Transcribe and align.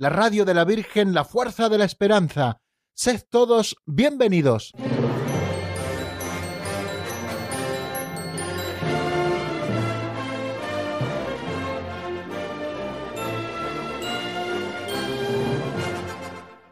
la 0.00 0.08
radio 0.08 0.46
de 0.46 0.54
la 0.54 0.64
Virgen, 0.64 1.12
la 1.12 1.24
fuerza 1.24 1.68
de 1.68 1.76
la 1.76 1.84
esperanza. 1.84 2.62
Sed 2.94 3.20
todos 3.28 3.76
bienvenidos. 3.84 4.72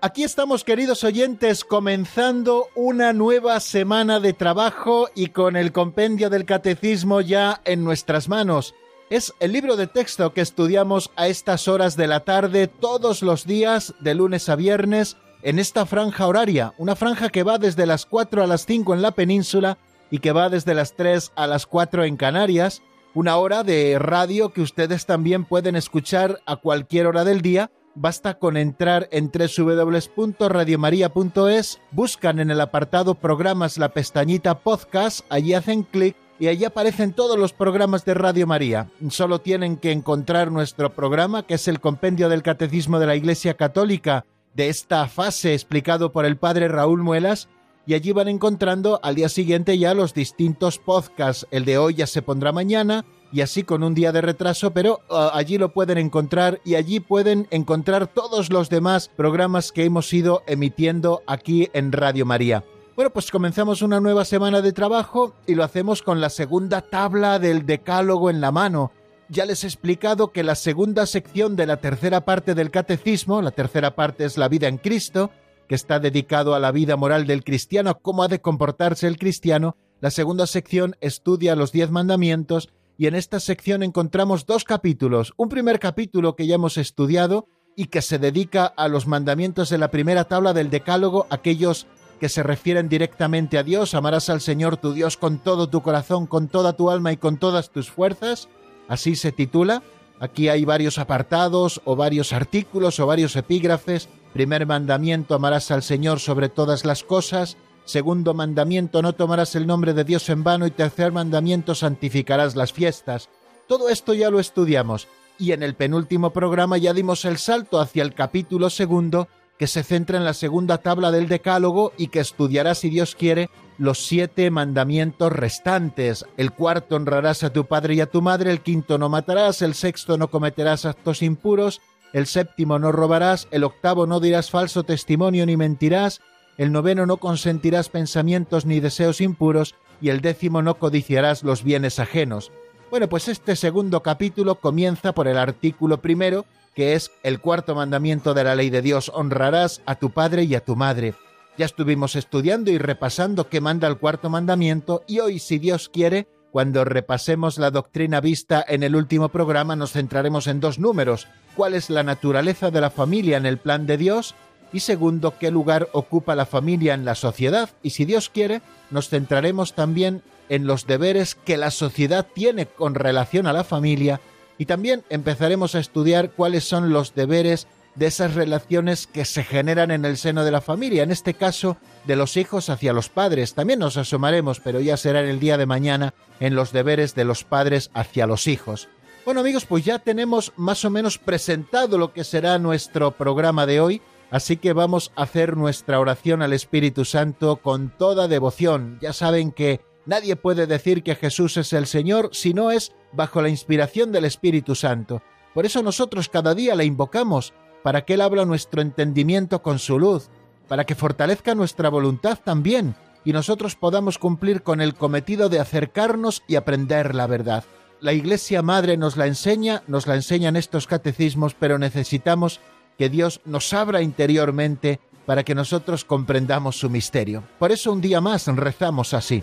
Aquí 0.00 0.24
estamos, 0.24 0.64
queridos 0.64 1.05
oyentes, 1.05 1.66
comenzando 1.66 2.69
una 2.74 3.12
nueva 3.12 3.60
semana 3.60 4.20
de 4.20 4.33
trabajo 4.33 5.10
y 5.14 5.28
con 5.28 5.56
el 5.56 5.72
compendio 5.72 6.30
del 6.30 6.47
catecismo 6.47 7.20
ya 7.20 7.61
en 7.67 7.84
nuestras 7.84 8.30
manos. 8.30 8.74
Es 9.11 9.34
el 9.41 9.53
libro 9.53 9.77
de 9.77 9.87
texto 9.87 10.34
que 10.34 10.42
estudiamos 10.42 11.11
a 11.17 11.28
estas 11.28 11.67
horas 11.67 11.97
de 11.97 12.06
la 12.06 12.20
tarde 12.20 12.67
todos 12.67 13.23
los 13.23 13.47
días, 13.47 13.95
de 14.01 14.14
lunes 14.14 14.51
a 14.51 14.56
viernes, 14.56 15.17
en 15.41 15.59
esta 15.59 15.87
franja 15.87 16.27
horaria, 16.27 16.75
una 16.77 16.95
franja 16.95 17.31
que 17.31 17.42
va 17.42 17.56
desde 17.56 17.86
las 17.86 18.05
4 18.05 18.42
a 18.42 18.47
las 18.47 18.67
5 18.67 18.92
en 18.92 19.01
la 19.01 19.12
península 19.12 19.79
y 20.11 20.19
que 20.19 20.33
va 20.33 20.51
desde 20.51 20.75
las 20.75 20.95
3 20.95 21.33
a 21.36 21.47
las 21.47 21.67
4 21.67 22.05
en 22.05 22.19
Canarias, 22.19 22.83
una 23.14 23.39
hora 23.39 23.64
de 23.64 23.98
radio 23.98 24.53
que 24.53 24.61
ustedes 24.61 25.06
también 25.06 25.47
pueden 25.47 25.75
escuchar 25.75 26.42
a 26.45 26.56
cualquier 26.56 27.06
hora 27.06 27.25
del 27.25 27.41
día. 27.41 27.70
Basta 27.95 28.39
con 28.39 28.59
entrar 28.59 29.09
en 29.11 29.33
www.radiomaria.es, 29.33 31.81
buscan 31.92 32.41
en 32.41 32.51
el 32.51 32.61
apartado 32.61 33.14
programas 33.14 33.79
la 33.79 33.89
pestañita 33.89 34.59
podcast, 34.59 35.25
allí 35.31 35.55
hacen 35.55 35.84
clic 35.84 36.14
y 36.39 36.48
allí 36.48 36.64
aparecen 36.64 37.12
todos 37.12 37.39
los 37.39 37.53
programas 37.53 38.05
de 38.05 38.14
Radio 38.14 38.47
María. 38.47 38.91
Solo 39.11 39.41
tienen 39.41 39.77
que 39.77 39.92
encontrar 39.92 40.53
nuestro 40.53 40.95
programa, 40.95 41.45
que 41.45 41.55
es 41.55 41.69
el 41.69 41.80
Compendio 41.80 42.28
del 42.28 42.42
Catecismo 42.42 42.98
de 42.98 43.06
la 43.06 43.17
Iglesia 43.17 43.55
Católica, 43.55 44.25
de 44.55 44.69
esta 44.69 45.06
fase 45.08 45.55
explicado 45.55 46.12
por 46.12 46.25
el 46.25 46.36
padre 46.36 46.69
Raúl 46.69 47.03
Muelas, 47.03 47.48
y 47.86 47.95
allí 47.95 48.12
van 48.12 48.28
encontrando 48.28 49.00
al 49.03 49.14
día 49.14 49.28
siguiente 49.28 49.78
ya 49.78 49.95
los 49.95 50.12
distintos 50.12 50.78
podcasts. 50.78 51.47
El 51.50 51.64
de 51.64 51.78
hoy 51.78 51.95
ya 51.95 52.06
se 52.06 52.22
pondrá 52.22 52.52
mañana, 52.52 53.05
y 53.33 53.41
así 53.41 53.62
con 53.62 53.83
un 53.83 53.95
día 53.95 54.12
de 54.12 54.20
retraso, 54.20 54.73
pero 54.73 55.00
uh, 55.11 55.30
allí 55.33 55.58
lo 55.58 55.73
pueden 55.73 55.98
encontrar 55.98 56.61
y 56.64 56.77
allí 56.77 57.00
pueden 57.00 57.47
encontrar 57.50 58.06
todos 58.06 58.50
los 58.50 58.69
demás 58.69 59.08
programas 59.08 59.73
que 59.73 59.84
hemos 59.84 60.12
ido 60.12 60.42
emitiendo 60.47 61.23
aquí 61.27 61.69
en 61.73 61.92
Radio 61.92 62.25
María. 62.25 62.64
Bueno, 62.98 63.12
pues 63.12 63.30
comenzamos 63.30 63.80
una 63.82 64.00
nueva 64.00 64.24
semana 64.24 64.60
de 64.60 64.72
trabajo 64.72 65.36
y 65.46 65.54
lo 65.54 65.62
hacemos 65.62 66.02
con 66.02 66.20
la 66.20 66.30
segunda 66.30 66.80
tabla 66.80 67.38
del 67.38 67.64
Decálogo 67.64 68.28
en 68.28 68.40
la 68.40 68.50
mano. 68.50 68.90
Ya 69.28 69.46
les 69.46 69.62
he 69.62 69.68
explicado 69.68 70.33
que 70.33 70.42
la 70.42 70.56
segunda 70.56 71.06
sección 71.06 71.55
de 71.55 71.67
la 71.67 71.77
tercera 71.77 72.24
parte 72.24 72.56
del 72.56 72.73
Catecismo, 72.73 73.40
la 73.40 73.52
tercera 73.52 73.95
parte 73.95 74.24
es 74.24 74.36
la 74.36 74.48
vida 74.48 74.67
en 74.67 74.78
Cristo, 74.78 75.30
que 75.68 75.77
está 75.77 76.00
dedicado 76.00 76.56
a 76.56 76.58
la 76.58 76.73
vida 76.73 76.96
moral 76.96 77.28
del 77.28 77.45
cristiano, 77.45 78.00
cómo 78.02 78.24
ha 78.24 78.28
de 78.28 78.40
comportarse 78.40 79.06
el 79.06 79.17
cristiano. 79.17 79.77
La 80.00 80.11
segunda 80.11 80.48
sección 80.48 80.96
estudia 81.00 81.55
los 81.55 81.70
diez 81.70 81.92
mandamientos 81.92 82.68
y 82.96 83.06
en 83.06 83.14
esta 83.14 83.39
sección 83.39 83.84
encontramos 83.84 84.44
dos 84.44 84.64
capítulos. 84.64 85.34
Un 85.36 85.50
primer 85.50 85.78
capítulo 85.78 86.34
que 86.34 86.48
ya 86.48 86.56
hemos 86.56 86.77
estudiado 86.77 87.46
y 87.77 87.86
que 87.86 88.02
se 88.02 88.18
dedica 88.18 88.67
a 88.67 88.89
los 88.89 89.06
mandamientos 89.06 89.68
de 89.68 89.78
la 89.78 89.92
primera 89.92 90.24
tabla 90.24 90.52
del 90.52 90.68
Decálogo, 90.68 91.28
aquellos 91.30 91.86
que 92.18 92.29
se 92.29 92.42
refieren 92.42 92.89
directamente 92.89 93.58
a 93.58 93.62
Dios, 93.62 93.95
amarás 93.95 94.29
al 94.29 94.40
Señor 94.40 94.77
tu 94.77 94.92
Dios 94.92 95.17
con 95.17 95.39
todo 95.39 95.68
tu 95.68 95.83
corazón, 95.83 96.27
con 96.27 96.48
toda 96.48 96.74
tu 96.74 96.90
alma 96.90 97.12
y 97.12 97.17
con 97.17 97.39
todas 97.39 97.70
tus 97.70 97.90
fuerzas, 97.90 98.48
así 98.89 99.17
se 99.17 99.33
titula. 99.33 99.83
Aquí 100.20 100.48
hay 100.48 100.64
varios 100.64 100.98
apartados 100.98 101.80
o 101.84 101.95
varios 101.95 102.33
artículos 102.33 102.98
o 102.98 103.06
varios 103.06 103.36
epígrafes. 103.36 104.08
Primer 104.33 104.67
mandamiento, 104.67 105.34
amarás 105.34 105.70
al 105.70 105.83
Señor 105.83 106.18
sobre 106.18 106.48
todas 106.48 106.84
las 106.84 107.05
cosas. 107.05 107.56
Segundo 107.84 108.35
mandamiento, 108.35 109.00
no 109.00 109.14
tomarás 109.14 109.55
el 109.55 109.67
nombre 109.67 109.95
de 109.95 110.05
Dios 110.05 110.29
en 110.29 110.42
vano. 110.42 110.67
Y 110.67 110.73
tercer 110.73 111.12
mandamiento, 111.12 111.74
santificarás 111.74 112.56
las 112.56 112.73
fiestas. 112.73 113.29
Todo 113.68 113.89
esto 113.89 114.12
ya 114.12 114.29
lo 114.29 114.40
estudiamos. 114.40 115.06
Y 115.39 115.52
en 115.52 115.62
el 115.62 115.74
penúltimo 115.77 116.30
programa 116.33 116.79
ya 116.79 116.92
dimos 116.92 117.24
el 117.24 117.39
salto 117.39 117.80
hacia 117.80 118.02
el 118.02 118.12
capítulo 118.12 118.70
segundo, 118.70 119.29
que 119.58 119.67
se 119.67 119.83
centra 119.83 120.19
en 120.19 120.24
la 120.24 120.35
segunda 120.35 120.79
tabla 120.79 121.11
del 121.11 121.29
Decálogo 121.29 121.92
y 121.96 122.08
que 122.08 122.20
estudiará, 122.20 122.74
si 122.74 122.91
Dios 122.91 123.14
quiere, 123.14 123.51
los 123.77 124.07
siete 124.07 124.51
mandamientos 124.51 125.33
restantes. 125.33 126.24
El 126.36 126.52
cuarto 126.52 126.96
honrarás 126.96 127.42
a 127.42 127.52
tu 127.52 127.64
padre 127.67 127.95
y 127.95 128.00
a 128.00 128.06
tu 128.06 128.23
madre, 128.23 128.50
el 128.50 128.61
quinto 128.61 128.99
no 128.99 129.08
matarás, 129.08 129.62
el 129.62 129.75
sexto 129.75 130.17
no 130.17 130.29
cometerás 130.29 130.85
actos 130.85 131.23
impuros, 131.23 131.81
el 132.12 132.26
séptimo 132.26 132.79
no 132.79 132.93
robarás, 132.93 133.49
el 133.50 133.64
octavo 133.64 134.06
no 134.06 134.20
dirás 134.20 134.50
falso 134.50 134.85
testimonio 134.85 135.44
ni 135.44 135.56
mentirás, 135.56 136.20
el 136.56 136.73
noveno 136.73 137.06
no 137.06 137.19
consentirás 137.19 137.88
pensamientos 137.88 138.64
ni 138.64 138.81
deseos 138.81 139.20
impuros, 139.20 139.75
y 140.00 140.11
el 140.11 140.20
décimo 140.20 140.62
no 140.62 140.79
codiciarás 140.79 141.43
los 141.43 141.64
bienes 141.64 141.99
ajenos. 141.99 142.52
Bueno, 142.91 143.08
pues 143.08 143.29
este 143.29 143.56
segundo 143.56 144.02
capítulo 144.02 144.55
comienza 144.55 145.12
por 145.12 145.29
el 145.29 145.37
artículo 145.37 146.00
primero, 146.00 146.47
que 146.78 146.93
es 146.93 147.11
el 147.25 147.40
cuarto 147.40 147.75
mandamiento 147.75 148.34
de 148.34 148.44
la 148.44 148.55
ley 148.55 148.70
de 148.70 148.82
Dios, 148.82 149.11
honrarás 149.12 149.82
a 149.84 149.96
tu 149.96 150.11
padre 150.11 150.44
y 150.44 150.55
a 150.55 150.64
tu 150.64 150.76
madre. 150.76 151.14
Ya 151.56 151.66
estuvimos 151.66 152.14
estudiando 152.14 152.70
y 152.70 152.78
repasando 152.78 153.49
qué 153.49 153.61
manda 153.61 153.88
el 153.88 153.99
cuarto 153.99 154.31
mandamiento 154.31 155.02
y 155.08 155.19
hoy, 155.19 155.40
si 155.40 155.58
Dios 155.58 155.88
quiere, 155.88 156.28
cuando 156.52 156.84
repasemos 156.84 157.58
la 157.58 157.72
doctrina 157.72 158.20
vista 158.20 158.64
en 158.69 158.84
el 158.84 158.94
último 158.94 159.31
programa, 159.31 159.75
nos 159.75 159.90
centraremos 159.90 160.46
en 160.46 160.61
dos 160.61 160.78
números. 160.78 161.26
¿Cuál 161.56 161.75
es 161.75 161.90
la 161.90 162.05
naturaleza 162.05 162.70
de 162.70 162.81
la 162.81 162.90
familia 162.90 163.38
en 163.38 163.46
el 163.46 163.58
plan 163.58 163.84
de 163.88 163.96
Dios? 163.96 164.37
y 164.70 164.81
segundo, 164.81 165.34
qué 165.38 165.50
lugar 165.50 165.88
ocupa 165.93 166.34
la 166.34 166.44
familia 166.44 166.93
en 166.93 167.06
la 167.06 167.14
sociedad 167.14 167.70
y 167.82 167.90
si 167.90 168.05
Dios 168.05 168.28
quiere, 168.28 168.61
nos 168.90 169.08
centraremos 169.08 169.75
también 169.75 170.22
en 170.50 170.67
los 170.67 170.87
deberes 170.87 171.34
que 171.34 171.56
la 171.56 171.70
sociedad 171.70 172.26
tiene 172.34 172.67
con 172.67 172.94
relación 172.94 173.46
a 173.46 173.55
la 173.55 173.64
familia 173.64 174.20
y 174.58 174.67
también 174.67 175.05
empezaremos 175.08 175.75
a 175.75 175.79
estudiar 175.79 176.32
cuáles 176.32 176.64
son 176.64 176.93
los 176.93 177.14
deberes 177.14 177.69
de 177.94 178.06
esas 178.06 178.35
relaciones 178.35 179.06
que 179.06 179.25
se 179.25 179.43
generan 179.43 179.91
en 179.91 180.05
el 180.05 180.17
seno 180.17 180.44
de 180.44 180.50
la 180.50 180.61
familia, 180.61 181.02
en 181.02 181.11
este 181.11 181.35
caso 181.35 181.76
de 182.06 182.17
los 182.17 182.37
hijos 182.37 182.70
hacia 182.70 182.93
los 182.93 183.08
padres. 183.08 183.55
También 183.55 183.81
nos 183.81 183.97
asomaremos, 183.97 184.61
pero 184.61 184.81
ya 184.81 184.97
será 184.97 185.20
el 185.20 185.41
día 185.41 185.56
de 185.56 185.67
mañana, 185.67 186.14
en 186.38 186.55
los 186.55 186.73
deberes 186.73 187.14
de 187.14 187.25
los 187.25 187.44
padres 187.44 187.91
hacia 187.94 188.26
los 188.26 188.47
hijos. 188.47 188.88
Bueno 189.25 189.41
amigos, 189.41 189.67
pues 189.67 189.85
ya 189.85 189.99
tenemos 189.99 190.52
más 190.56 190.85
o 190.85 190.91
menos 190.91 191.19
presentado 191.19 191.99
lo 191.99 192.12
que 192.12 192.25
será 192.25 192.58
nuestro 192.58 193.11
programa 193.12 193.67
de 193.67 193.81
hoy. 193.81 194.02
Así 194.31 194.58
que 194.58 194.73
vamos 194.73 195.11
a 195.17 195.23
hacer 195.23 195.56
nuestra 195.56 195.99
oración 195.99 196.43
al 196.43 196.52
Espíritu 196.52 197.05
Santo 197.05 197.56
con 197.56 197.91
toda 197.91 198.29
devoción. 198.29 198.99
Ya 199.00 199.12
saben 199.12 199.53
que 199.53 199.81
nadie 200.08 200.37
puede 200.37 200.66
decir 200.66 201.02
que 201.02 201.14
Jesús 201.14 201.56
es 201.58 201.72
el 201.75 201.87
Señor 201.87 202.31
si 202.32 202.55
no 202.55 202.72
es 202.72 202.93
bajo 203.12 203.43
la 203.43 203.50
inspiración 203.50 204.10
del 204.10 204.25
Espíritu 204.25 204.75
Santo. 204.75 205.22
Por 205.55 205.66
eso 205.66 205.82
nosotros 205.82 206.28
cada 206.28 206.55
día 206.55 206.75
le 206.75 206.87
invocamos, 206.87 207.52
para 207.82 208.05
que 208.05 208.14
Él 208.14 208.22
abra 208.22 208.44
nuestro 208.44 208.81
entendimiento 208.82 209.62
con 209.62 209.78
su 209.78 209.99
luz, 209.99 210.31
para 210.66 210.84
que 210.84 210.94
fortalezca 210.94 211.55
nuestra 211.55 211.90
voluntad 211.90 212.38
también, 212.43 212.96
y 213.25 213.32
nosotros 213.32 213.76
podamos 213.76 214.19
cumplir 214.19 214.62
con 214.62 214.81
el 214.81 214.94
cometido 214.94 215.49
de 215.49 215.60
acercarnos 215.60 216.43
y 216.49 216.56
aprender 216.56 217.14
la 217.14 217.26
verdad. 217.26 217.64
La 218.00 218.14
Iglesia 218.14 218.62
Madre 218.62 218.96
nos 218.96 219.16
la 219.16 219.26
enseña, 219.26 219.82
nos 219.87 220.06
la 220.06 220.14
enseñan 220.14 220.56
estos 220.56 220.87
catecismos, 220.87 221.55
pero 221.55 221.78
necesitamos 221.78 222.60
que 222.96 223.10
Dios 223.10 223.40
nos 223.44 223.72
abra 223.75 224.00
interiormente 224.02 225.00
para 225.26 225.44
que 225.44 225.55
nosotros 225.55 226.05
comprendamos 226.05 226.78
su 226.78 226.88
misterio. 226.88 227.43
Por 227.58 227.72
eso 227.72 227.93
un 227.93 228.00
día 228.00 228.20
más 228.22 228.46
rezamos 228.46 229.12
así. 229.12 229.43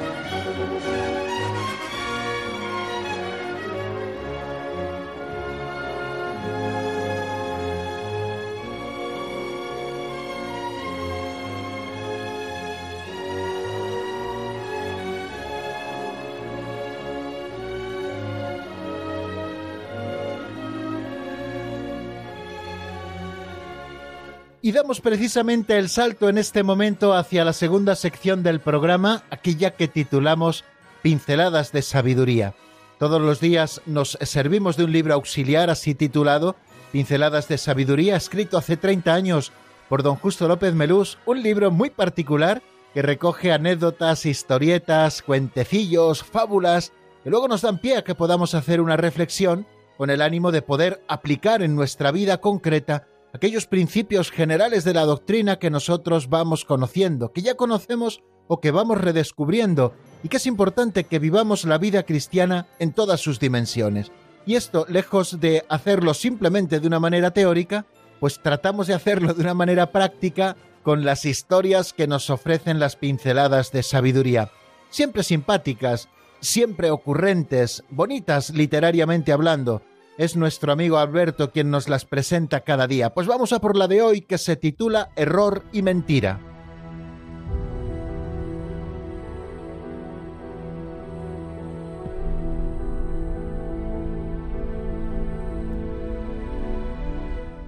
Y 24.63 24.73
damos 24.73 25.01
precisamente 25.01 25.79
el 25.79 25.89
salto 25.89 26.29
en 26.29 26.37
este 26.37 26.61
momento 26.61 27.15
hacia 27.15 27.43
la 27.43 27.53
segunda 27.53 27.95
sección 27.95 28.43
del 28.43 28.59
programa, 28.59 29.23
aquella 29.31 29.71
que 29.71 29.87
titulamos 29.87 30.63
Pinceladas 31.01 31.71
de 31.71 31.81
Sabiduría. 31.81 32.53
Todos 32.99 33.19
los 33.19 33.39
días 33.39 33.81
nos 33.87 34.19
servimos 34.21 34.77
de 34.77 34.83
un 34.83 34.91
libro 34.91 35.15
auxiliar 35.15 35.71
así 35.71 35.95
titulado 35.95 36.55
Pinceladas 36.91 37.47
de 37.47 37.57
Sabiduría, 37.57 38.15
escrito 38.15 38.55
hace 38.55 38.77
30 38.77 39.11
años 39.11 39.51
por 39.89 40.03
don 40.03 40.15
Justo 40.15 40.47
López 40.47 40.75
Melús, 40.75 41.17
un 41.25 41.41
libro 41.41 41.71
muy 41.71 41.89
particular 41.89 42.61
que 42.93 43.01
recoge 43.01 43.51
anécdotas, 43.51 44.27
historietas, 44.27 45.23
cuentecillos, 45.23 46.23
fábulas, 46.23 46.93
que 47.23 47.31
luego 47.31 47.47
nos 47.47 47.63
dan 47.63 47.79
pie 47.79 47.97
a 47.97 48.03
que 48.03 48.13
podamos 48.13 48.53
hacer 48.53 48.79
una 48.79 48.95
reflexión 48.95 49.65
con 49.97 50.11
el 50.11 50.21
ánimo 50.21 50.51
de 50.51 50.61
poder 50.61 51.01
aplicar 51.07 51.63
en 51.63 51.75
nuestra 51.75 52.11
vida 52.11 52.37
concreta 52.37 53.07
aquellos 53.33 53.67
principios 53.67 54.31
generales 54.31 54.83
de 54.83 54.93
la 54.93 55.05
doctrina 55.05 55.59
que 55.59 55.69
nosotros 55.69 56.29
vamos 56.29 56.65
conociendo, 56.65 57.31
que 57.31 57.41
ya 57.41 57.55
conocemos 57.55 58.23
o 58.47 58.59
que 58.59 58.71
vamos 58.71 58.99
redescubriendo, 58.99 59.93
y 60.23 60.29
que 60.29 60.37
es 60.37 60.45
importante 60.45 61.05
que 61.05 61.19
vivamos 61.19 61.63
la 61.65 61.77
vida 61.77 62.03
cristiana 62.03 62.67
en 62.79 62.91
todas 62.93 63.21
sus 63.21 63.39
dimensiones. 63.39 64.11
Y 64.45 64.55
esto, 64.55 64.85
lejos 64.89 65.39
de 65.39 65.63
hacerlo 65.69 66.13
simplemente 66.13 66.79
de 66.79 66.87
una 66.87 66.99
manera 66.99 67.31
teórica, 67.31 67.85
pues 68.19 68.41
tratamos 68.41 68.87
de 68.87 68.93
hacerlo 68.93 69.33
de 69.33 69.41
una 69.41 69.53
manera 69.53 69.91
práctica 69.91 70.55
con 70.83 71.05
las 71.05 71.25
historias 71.25 71.93
que 71.93 72.07
nos 72.07 72.29
ofrecen 72.29 72.79
las 72.79 72.95
pinceladas 72.95 73.71
de 73.71 73.83
sabiduría, 73.83 74.51
siempre 74.89 75.23
simpáticas, 75.23 76.09
siempre 76.39 76.91
ocurrentes, 76.91 77.83
bonitas 77.89 78.49
literariamente 78.49 79.31
hablando, 79.31 79.83
es 80.17 80.35
nuestro 80.35 80.71
amigo 80.71 80.97
Alberto 80.97 81.51
quien 81.51 81.71
nos 81.71 81.89
las 81.89 82.05
presenta 82.05 82.61
cada 82.61 82.87
día. 82.87 83.13
Pues 83.13 83.27
vamos 83.27 83.53
a 83.53 83.59
por 83.59 83.75
la 83.75 83.87
de 83.87 84.01
hoy 84.01 84.21
que 84.21 84.37
se 84.37 84.55
titula 84.55 85.09
Error 85.15 85.63
y 85.71 85.81
Mentira. 85.81 86.39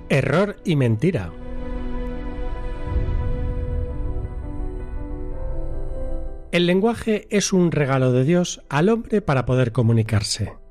Error 0.10 0.57
y 0.63 0.75
mentira. 0.75 1.31
El 6.51 6.68
lenguaje 6.68 7.25
es 7.31 7.51
un 7.51 7.72
regalo 7.72 8.12
de 8.12 8.24
Dios 8.24 8.62
al 8.69 8.90
hombre 8.90 9.24
para 9.24 9.48
poder 9.48 9.72
comunicarse 9.72 10.62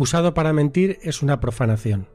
usado 0.00 0.32
para 0.32 0.54
mentir 0.54 0.98
es 1.02 1.20
una 1.20 1.40
profanación. 1.40 2.08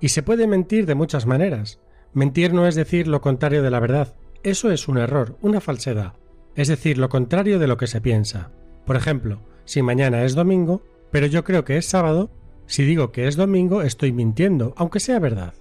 Y 0.00 0.08
se 0.08 0.22
puede 0.22 0.46
mentir 0.46 0.86
de 0.86 0.94
muchas 0.94 1.26
maneras. 1.26 1.80
Mentir 2.14 2.54
no 2.54 2.66
es 2.66 2.74
decir 2.74 3.06
lo 3.08 3.20
contrario 3.20 3.62
de 3.62 3.70
la 3.70 3.78
verdad. 3.78 4.14
Eso 4.42 4.70
es 4.70 4.88
un 4.88 4.96
error, 4.96 5.36
una 5.42 5.60
falsedad. 5.60 6.14
Es 6.54 6.68
decir, 6.68 6.96
lo 6.96 7.10
contrario 7.10 7.58
de 7.58 7.66
lo 7.66 7.76
que 7.76 7.88
se 7.88 8.00
piensa. 8.00 8.52
Por 8.86 8.96
ejemplo, 8.96 9.42
si 9.66 9.82
mañana 9.82 10.24
es 10.24 10.34
domingo, 10.34 10.82
pero 11.10 11.26
yo 11.26 11.44
creo 11.44 11.62
que 11.66 11.76
es 11.76 11.84
sábado, 11.84 12.30
si 12.64 12.84
digo 12.84 13.12
que 13.12 13.28
es 13.28 13.36
domingo 13.36 13.82
estoy 13.82 14.12
mintiendo, 14.12 14.72
aunque 14.78 14.98
sea 14.98 15.18
verdad. 15.18 15.52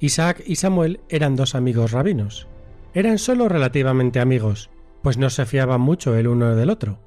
Isaac 0.00 0.42
y 0.44 0.56
Samuel 0.56 1.00
eran 1.08 1.34
dos 1.34 1.54
amigos 1.54 1.92
rabinos. 1.92 2.46
Eran 2.92 3.16
solo 3.16 3.48
relativamente 3.48 4.20
amigos, 4.20 4.68
pues 5.00 5.16
no 5.16 5.30
se 5.30 5.46
fiaban 5.46 5.80
mucho 5.80 6.14
el 6.14 6.28
uno 6.28 6.54
del 6.54 6.68
otro. 6.68 7.05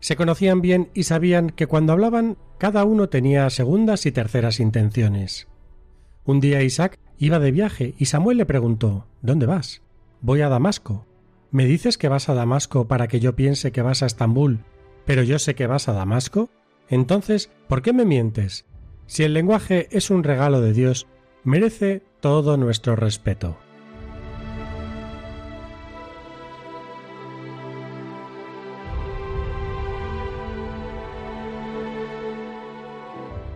Se 0.00 0.16
conocían 0.16 0.60
bien 0.60 0.90
y 0.94 1.04
sabían 1.04 1.50
que 1.50 1.66
cuando 1.66 1.92
hablaban 1.92 2.38
cada 2.58 2.84
uno 2.84 3.08
tenía 3.08 3.48
segundas 3.50 4.06
y 4.06 4.12
terceras 4.12 4.58
intenciones. 4.60 5.48
Un 6.24 6.40
día 6.40 6.62
Isaac 6.62 6.98
iba 7.18 7.38
de 7.38 7.52
viaje 7.52 7.94
y 7.98 8.06
Samuel 8.06 8.38
le 8.38 8.46
preguntó 8.46 9.06
¿Dónde 9.22 9.46
vas? 9.46 9.82
Voy 10.22 10.40
a 10.40 10.48
Damasco. 10.48 11.06
¿Me 11.50 11.66
dices 11.66 11.98
que 11.98 12.08
vas 12.08 12.28
a 12.28 12.34
Damasco 12.34 12.88
para 12.88 13.08
que 13.08 13.20
yo 13.20 13.36
piense 13.36 13.72
que 13.72 13.82
vas 13.82 14.02
a 14.02 14.06
Estambul, 14.06 14.60
pero 15.04 15.22
yo 15.22 15.38
sé 15.38 15.54
que 15.54 15.66
vas 15.66 15.88
a 15.88 15.92
Damasco? 15.92 16.48
Entonces, 16.88 17.50
¿por 17.68 17.82
qué 17.82 17.92
me 17.92 18.04
mientes? 18.04 18.66
Si 19.06 19.24
el 19.24 19.34
lenguaje 19.34 19.88
es 19.90 20.10
un 20.10 20.22
regalo 20.22 20.60
de 20.60 20.72
Dios, 20.72 21.06
merece 21.44 22.02
todo 22.20 22.56
nuestro 22.56 22.96
respeto. 22.96 23.58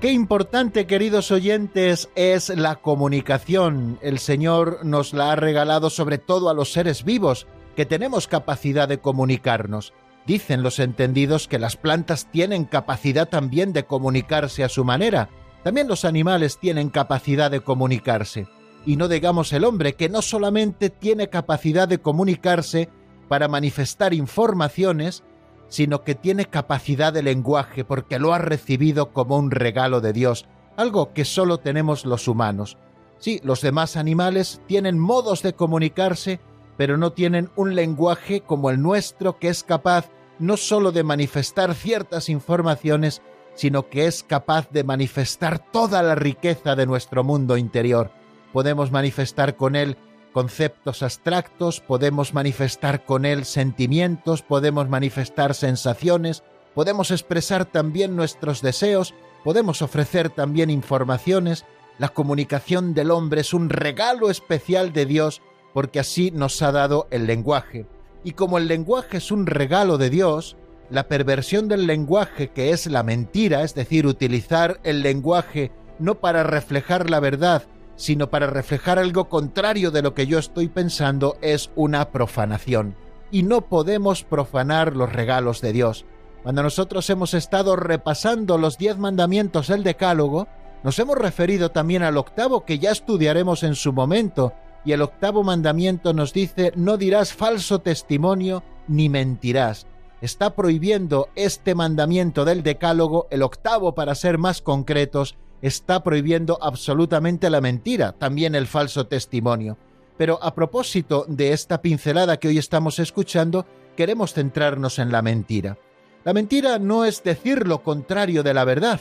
Qué 0.05 0.13
importante, 0.13 0.87
queridos 0.87 1.31
oyentes, 1.31 2.11
es 2.15 2.51
la 2.51 2.77
comunicación. 2.77 3.99
El 4.03 4.19
Señor 4.19 4.81
nos 4.85 5.15
la 5.15 5.33
ha 5.33 5.37
regalado 5.37 5.89
sobre 5.89 6.19
todo 6.19 6.51
a 6.51 6.53
los 6.53 6.75
seres 6.75 7.05
vivos, 7.05 7.47
que 7.75 7.87
tenemos 7.87 8.29
capacidad 8.29 8.87
de 8.87 8.99
comunicarnos. 8.99 9.95
Dicen 10.27 10.63
los 10.63 10.79
entendidos 10.79 11.49
que 11.49 11.59
las 11.59 11.79
plantas 11.79 12.31
tienen 12.31 12.67
capacidad 12.67 13.31
también 13.31 13.73
de 13.73 13.85
comunicarse 13.87 14.63
a 14.63 14.69
su 14.69 14.85
manera. 14.85 15.31
También 15.63 15.89
los 15.89 16.05
animales 16.05 16.59
tienen 16.59 16.91
capacidad 16.91 17.51
de 17.51 17.61
comunicarse. 17.61 18.47
Y 18.85 18.97
no 18.97 19.09
digamos 19.09 19.55
el 19.55 19.65
hombre, 19.65 19.95
que 19.95 20.11
no 20.11 20.21
solamente 20.21 20.91
tiene 20.91 21.31
capacidad 21.31 21.89
de 21.89 21.97
comunicarse 21.97 22.91
para 23.27 23.49
manifestar 23.49 24.13
informaciones, 24.13 25.25
sino 25.69 26.03
que 26.03 26.15
tiene 26.15 26.47
capacidad 26.47 27.13
de 27.13 27.23
lenguaje 27.23 27.85
porque 27.85 28.19
lo 28.19 28.33
ha 28.33 28.39
recibido 28.39 29.13
como 29.13 29.37
un 29.37 29.51
regalo 29.51 30.01
de 30.01 30.13
Dios, 30.13 30.47
algo 30.77 31.13
que 31.13 31.25
solo 31.25 31.59
tenemos 31.59 32.05
los 32.05 32.29
humanos. 32.29 32.79
Sí, 33.19 33.41
los 33.45 33.61
demás 33.61 33.97
animales 33.97 34.61
tienen 34.67 34.99
modos 34.99 35.43
de 35.43 35.55
comunicarse, 35.55 36.41
pero 36.77 36.97
no 36.97 37.13
tienen 37.13 37.51
un 37.57 37.75
lenguaje 37.75 38.41
como 38.41 38.71
el 38.71 38.83
nuestro 38.83 39.39
que 39.39 39.49
es 39.49 39.63
capaz 39.63 40.11
no 40.39 40.57
sólo 40.57 40.93
de 40.93 41.05
manifestar 41.05 41.75
ciertas 41.75 42.29
informaciones, 42.29 43.23
sino 43.55 43.89
que 43.89 44.07
es 44.07 44.25
capaz 44.25 44.69
de 44.71 44.85
manifestar 44.85 45.59
toda 45.71 46.03
la 46.03 46.17
riqueza 46.17 46.75
de 46.75 46.87
nuestro 46.87 47.23
mundo 47.23 47.57
interior. 47.57 48.11
Podemos 48.53 48.91
manifestar 48.91 49.57
con 49.57 49.77
él 49.77 49.97
conceptos 50.35 51.05
abstractos, 51.05 51.81
podemos 51.81 52.35
manifestar 52.35 53.05
con 53.05 53.25
él 53.25 53.45
sentimientos, 53.45 54.43
podemos 54.43 54.89
manifestar 54.89 55.55
sensaciones, 55.55 56.43
podemos 56.75 57.13
expresar 57.13 57.65
también 57.65 58.17
nuestros 58.17 58.61
deseos, 58.61 59.15
podemos 59.45 59.81
ofrecer 59.81 60.31
también 60.31 60.71
informaciones. 60.71 61.65
La 61.99 62.09
comunicación 62.09 62.95
del 62.95 63.13
hombre 63.13 63.43
es 63.43 63.55
un 63.55 63.71
regalo 63.71 64.29
especial 64.29 64.93
de 64.93 65.07
Dios 65.07 65.41
porque 65.73 66.01
así 66.01 66.33
nos 66.33 66.61
ha 66.63 66.73
dado 66.73 67.07
el 67.13 67.27
lenguaje. 67.27 67.87
Y 68.25 68.33
como 68.33 68.59
el 68.59 68.67
lenguaje 68.67 69.19
es 69.19 69.31
un 69.31 69.47
regalo 69.47 69.99
de 69.99 70.11
Dios, 70.11 70.57
la 70.91 71.07
perversión 71.07 71.69
del 71.69 71.87
lenguaje, 71.87 72.51
que 72.51 72.71
es 72.71 72.87
la 72.87 73.05
mentira, 73.05 73.63
es 73.63 73.75
decir, 73.77 74.05
utilizar 74.07 74.81
el 74.83 75.03
lenguaje 75.03 75.71
no 76.01 76.17
para 76.17 76.43
reflejar 76.43 77.09
la 77.09 77.21
verdad, 77.21 77.63
sino 77.97 78.31
para 78.31 78.47
reflejar 78.47 78.99
algo 78.99 79.29
contrario 79.29 79.91
de 79.91 80.03
lo 80.03 80.15
que 80.15 80.27
yo 80.27 80.39
estoy 80.39 80.69
pensando, 80.69 81.37
es 81.41 81.71
una 81.77 82.11
profanación. 82.11 82.97
Y 83.31 83.43
no 83.43 83.63
podemos 83.63 84.25
profanar 84.25 84.97
los 84.97 85.13
regalos 85.13 85.61
de 85.61 85.73
Dios. 85.73 86.05
Cuando 86.43 86.63
nosotros 86.63 87.09
hemos 87.11 87.35
estado 87.35 87.77
repasando 87.77 88.59
los 88.59 88.77
diez 88.77 88.99
mandamientos 88.99 89.69
del 89.69 89.83
Decálogo, 89.83 90.47
nos 90.83 90.99
hemos 90.99 91.17
referido 91.17 91.71
también 91.71 92.03
al 92.03 92.19
octavo 92.19 92.65
que 92.65 92.79
ya 92.79 92.91
estudiaremos 92.91 93.63
en 93.63 93.75
su 93.75 93.93
momento, 93.93 94.53
y 94.85 94.93
el 94.93 95.01
octavo 95.01 95.43
mandamiento 95.43 96.13
nos 96.13 96.35
dice 96.35 96.73
no 96.77 96.99
dirás 96.99 97.33
falso 97.33 97.81
testimonio 97.81 98.63
ni 98.87 99.09
mentirás. 99.09 99.87
Está 100.21 100.55
prohibiendo 100.55 101.29
este 101.35 101.75
mandamiento 101.75 102.45
del 102.45 102.63
Decálogo, 102.63 103.27
el 103.31 103.43
octavo 103.43 103.95
para 103.95 104.15
ser 104.15 104.39
más 104.39 104.61
concretos, 104.61 105.37
está 105.67 106.03
prohibiendo 106.03 106.59
absolutamente 106.61 107.49
la 107.49 107.63
mentira, 107.63 108.13
también 108.13 108.55
el 108.55 108.67
falso 108.67 109.07
testimonio. 109.07 109.79
Pero 110.19 110.39
a 110.43 110.55
propósito 110.55 111.25
de 111.27 111.55
esta 111.55 111.81
pincelada 111.81 112.37
que 112.37 112.49
hoy 112.49 112.59
estamos 112.59 112.99
escuchando, 112.99 113.65
queremos 113.97 114.35
centrarnos 114.35 114.99
en 114.99 115.11
la 115.11 115.23
mentira. 115.23 115.79
La 116.23 116.35
mentira 116.35 116.79
no 116.79 117.07
es 117.07 117.25
decir 117.25 117.67
lo 117.67 117.83
contrario 117.83 118.43
de 118.43 118.53
la 118.53 118.65
verdad, 118.65 119.01